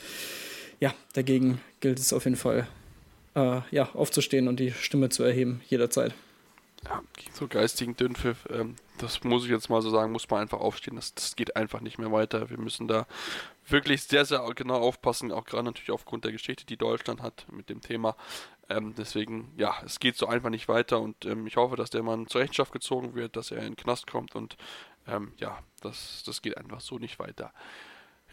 ja, 0.79 0.93
dagegen 1.13 1.59
gilt 1.81 1.99
es 1.99 2.13
auf 2.13 2.23
jeden 2.23 2.37
Fall, 2.37 2.67
äh, 3.35 3.59
ja, 3.71 3.89
aufzustehen 3.93 4.47
und 4.47 4.59
die 4.59 4.71
Stimme 4.71 5.09
zu 5.09 5.23
erheben, 5.23 5.61
jederzeit 5.67 6.13
ja, 6.85 7.01
so 7.33 7.47
geistigen 7.47 7.95
Dünnpfiff, 7.95 8.47
ähm, 8.49 8.75
das 8.97 9.23
muss 9.23 9.45
ich 9.45 9.51
jetzt 9.51 9.69
mal 9.69 9.81
so 9.81 9.89
sagen, 9.89 10.11
muss 10.11 10.29
man 10.29 10.41
einfach 10.41 10.59
aufstehen. 10.59 10.95
Das, 10.95 11.13
das 11.13 11.35
geht 11.35 11.55
einfach 11.55 11.81
nicht 11.81 11.97
mehr 11.97 12.11
weiter. 12.11 12.49
Wir 12.49 12.57
müssen 12.57 12.87
da 12.87 13.07
wirklich 13.67 14.03
sehr, 14.03 14.25
sehr 14.25 14.39
genau 14.55 14.79
aufpassen, 14.79 15.31
auch 15.31 15.45
gerade 15.45 15.63
natürlich 15.63 15.91
aufgrund 15.91 16.25
der 16.25 16.31
Geschichte, 16.31 16.65
die 16.65 16.77
Deutschland 16.77 17.21
hat 17.21 17.45
mit 17.51 17.69
dem 17.69 17.81
Thema. 17.81 18.15
Ähm, 18.69 18.93
deswegen, 18.97 19.51
ja, 19.57 19.75
es 19.85 19.99
geht 19.99 20.15
so 20.15 20.27
einfach 20.27 20.49
nicht 20.49 20.67
weiter 20.67 20.99
und 20.99 21.25
ähm, 21.25 21.47
ich 21.47 21.57
hoffe, 21.57 21.75
dass 21.75 21.89
der 21.89 22.03
Mann 22.03 22.27
zur 22.27 22.41
Rechenschaft 22.41 22.71
gezogen 22.71 23.15
wird, 23.15 23.35
dass 23.35 23.51
er 23.51 23.59
in 23.59 23.73
den 23.73 23.75
Knast 23.75 24.07
kommt 24.07 24.35
und 24.35 24.57
ähm, 25.07 25.33
ja, 25.37 25.59
das, 25.81 26.23
das 26.25 26.41
geht 26.41 26.57
einfach 26.57 26.79
so 26.79 26.97
nicht 26.97 27.19
weiter. 27.19 27.53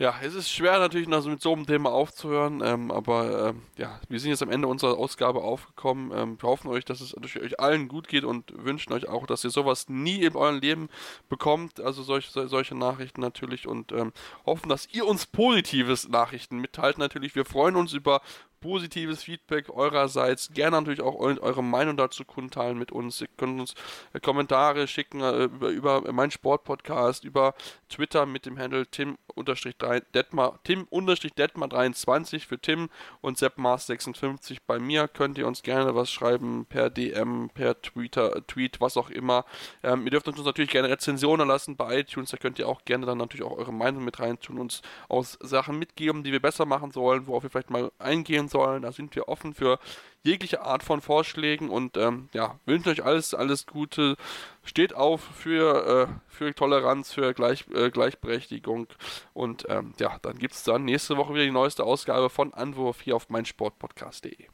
Ja, 0.00 0.14
es 0.22 0.34
ist 0.34 0.50
schwer 0.50 0.78
natürlich 0.78 1.08
noch 1.08 1.22
mit 1.26 1.42
so 1.42 1.52
einem 1.52 1.66
Thema 1.66 1.92
aufzuhören, 1.92 2.62
ähm, 2.64 2.90
aber 2.90 3.50
ähm, 3.50 3.62
ja, 3.76 4.00
wir 4.08 4.18
sind 4.18 4.30
jetzt 4.30 4.42
am 4.42 4.50
Ende 4.50 4.66
unserer 4.66 4.96
Ausgabe 4.96 5.42
aufgekommen. 5.42 6.10
Ähm, 6.14 6.38
wir 6.40 6.48
hoffen 6.48 6.68
euch, 6.68 6.86
dass 6.86 7.02
es 7.02 7.14
natürlich 7.14 7.52
euch 7.52 7.60
allen 7.60 7.86
gut 7.86 8.08
geht 8.08 8.24
und 8.24 8.50
wünschen 8.64 8.94
euch 8.94 9.06
auch, 9.10 9.26
dass 9.26 9.44
ihr 9.44 9.50
sowas 9.50 9.90
nie 9.90 10.22
in 10.22 10.36
eurem 10.36 10.58
Leben 10.58 10.88
bekommt, 11.28 11.80
also 11.80 12.02
solch, 12.02 12.30
solche 12.30 12.74
Nachrichten 12.74 13.20
natürlich 13.20 13.68
und 13.68 13.92
ähm, 13.92 14.14
hoffen, 14.46 14.70
dass 14.70 14.88
ihr 14.90 15.04
uns 15.04 15.26
positives 15.26 16.08
Nachrichten 16.08 16.60
mitteilt. 16.60 16.96
Natürlich, 16.96 17.34
wir 17.34 17.44
freuen 17.44 17.76
uns 17.76 17.92
über 17.92 18.22
positives 18.60 19.24
Feedback 19.24 19.70
eurerseits. 19.70 20.50
Gerne 20.52 20.76
natürlich 20.76 21.00
auch 21.00 21.16
eure 21.16 21.64
Meinung 21.64 21.96
dazu 21.96 22.24
kundteilen 22.24 22.78
mit 22.78 22.92
uns. 22.92 23.20
Ihr 23.20 23.28
könnt 23.36 23.60
uns 23.60 23.74
äh, 24.12 24.20
Kommentare 24.20 24.86
schicken 24.86 25.20
äh, 25.20 25.44
über, 25.44 25.70
über 25.70 26.12
meinen 26.12 26.30
Sportpodcast, 26.30 27.24
über 27.24 27.54
Twitter 27.88 28.26
mit 28.26 28.46
dem 28.46 28.58
Handle 28.58 28.86
Tim-Detmar 28.86 30.60
Tim-Detmar23 30.64 32.46
für 32.46 32.58
Tim 32.58 32.90
und 33.20 33.38
SeppMars56. 33.38 34.58
Bei 34.66 34.78
mir 34.78 35.08
könnt 35.08 35.38
ihr 35.38 35.46
uns 35.46 35.62
gerne 35.62 35.94
was 35.94 36.10
schreiben 36.10 36.66
per 36.68 36.90
DM, 36.90 37.50
per 37.52 37.80
Twitter, 37.80 38.46
Tweet, 38.46 38.80
was 38.80 38.96
auch 38.96 39.10
immer. 39.10 39.44
Ähm, 39.82 40.04
ihr 40.04 40.10
dürft 40.10 40.28
uns 40.28 40.42
natürlich 40.44 40.70
gerne 40.70 40.88
Rezensionen 40.90 41.48
lassen 41.48 41.76
bei 41.76 42.00
iTunes. 42.00 42.30
Da 42.30 42.36
könnt 42.36 42.58
ihr 42.58 42.68
auch 42.68 42.84
gerne 42.84 43.06
dann 43.06 43.18
natürlich 43.18 43.46
auch 43.46 43.56
eure 43.56 43.72
Meinung 43.72 44.04
mit 44.04 44.20
reintun, 44.20 44.58
uns 44.58 44.82
aus 45.08 45.38
Sachen 45.40 45.78
mitgeben, 45.78 46.22
die 46.24 46.32
wir 46.32 46.40
besser 46.40 46.66
machen 46.66 46.90
sollen, 46.90 47.26
worauf 47.26 47.42
wir 47.42 47.50
vielleicht 47.50 47.70
mal 47.70 47.90
eingehen 47.98 48.48
sollen. 48.50 48.82
Da 48.82 48.92
sind 48.92 49.14
wir 49.16 49.28
offen 49.28 49.54
für 49.54 49.78
jegliche 50.22 50.62
Art 50.62 50.82
von 50.82 51.00
Vorschlägen 51.00 51.70
und 51.70 51.96
ähm, 51.96 52.28
ja, 52.32 52.56
wünsche 52.66 52.90
euch 52.90 53.04
alles, 53.04 53.34
alles 53.34 53.66
Gute. 53.66 54.16
Steht 54.64 54.94
auf 54.94 55.20
für, 55.20 56.08
äh, 56.08 56.14
für 56.28 56.54
Toleranz, 56.54 57.12
für 57.12 57.32
Gleich, 57.32 57.64
äh, 57.74 57.90
Gleichberechtigung 57.90 58.88
und 59.32 59.66
ähm, 59.68 59.94
ja, 59.98 60.18
dann 60.22 60.38
gibt 60.38 60.54
es 60.54 60.62
dann 60.62 60.84
nächste 60.84 61.16
Woche 61.16 61.34
wieder 61.34 61.44
die 61.44 61.50
neueste 61.50 61.84
Ausgabe 61.84 62.28
von 62.28 62.52
Anwurf 62.52 63.00
hier 63.00 63.16
auf 63.16 63.30
meinsportpodcast.de. 63.30 64.46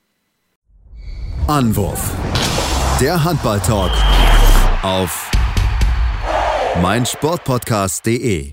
Anwurf. 1.48 2.12
Der 3.00 3.22
Handball-Talk 3.22 3.92
auf 4.82 5.30
meinsportpodcast.de 6.80 8.52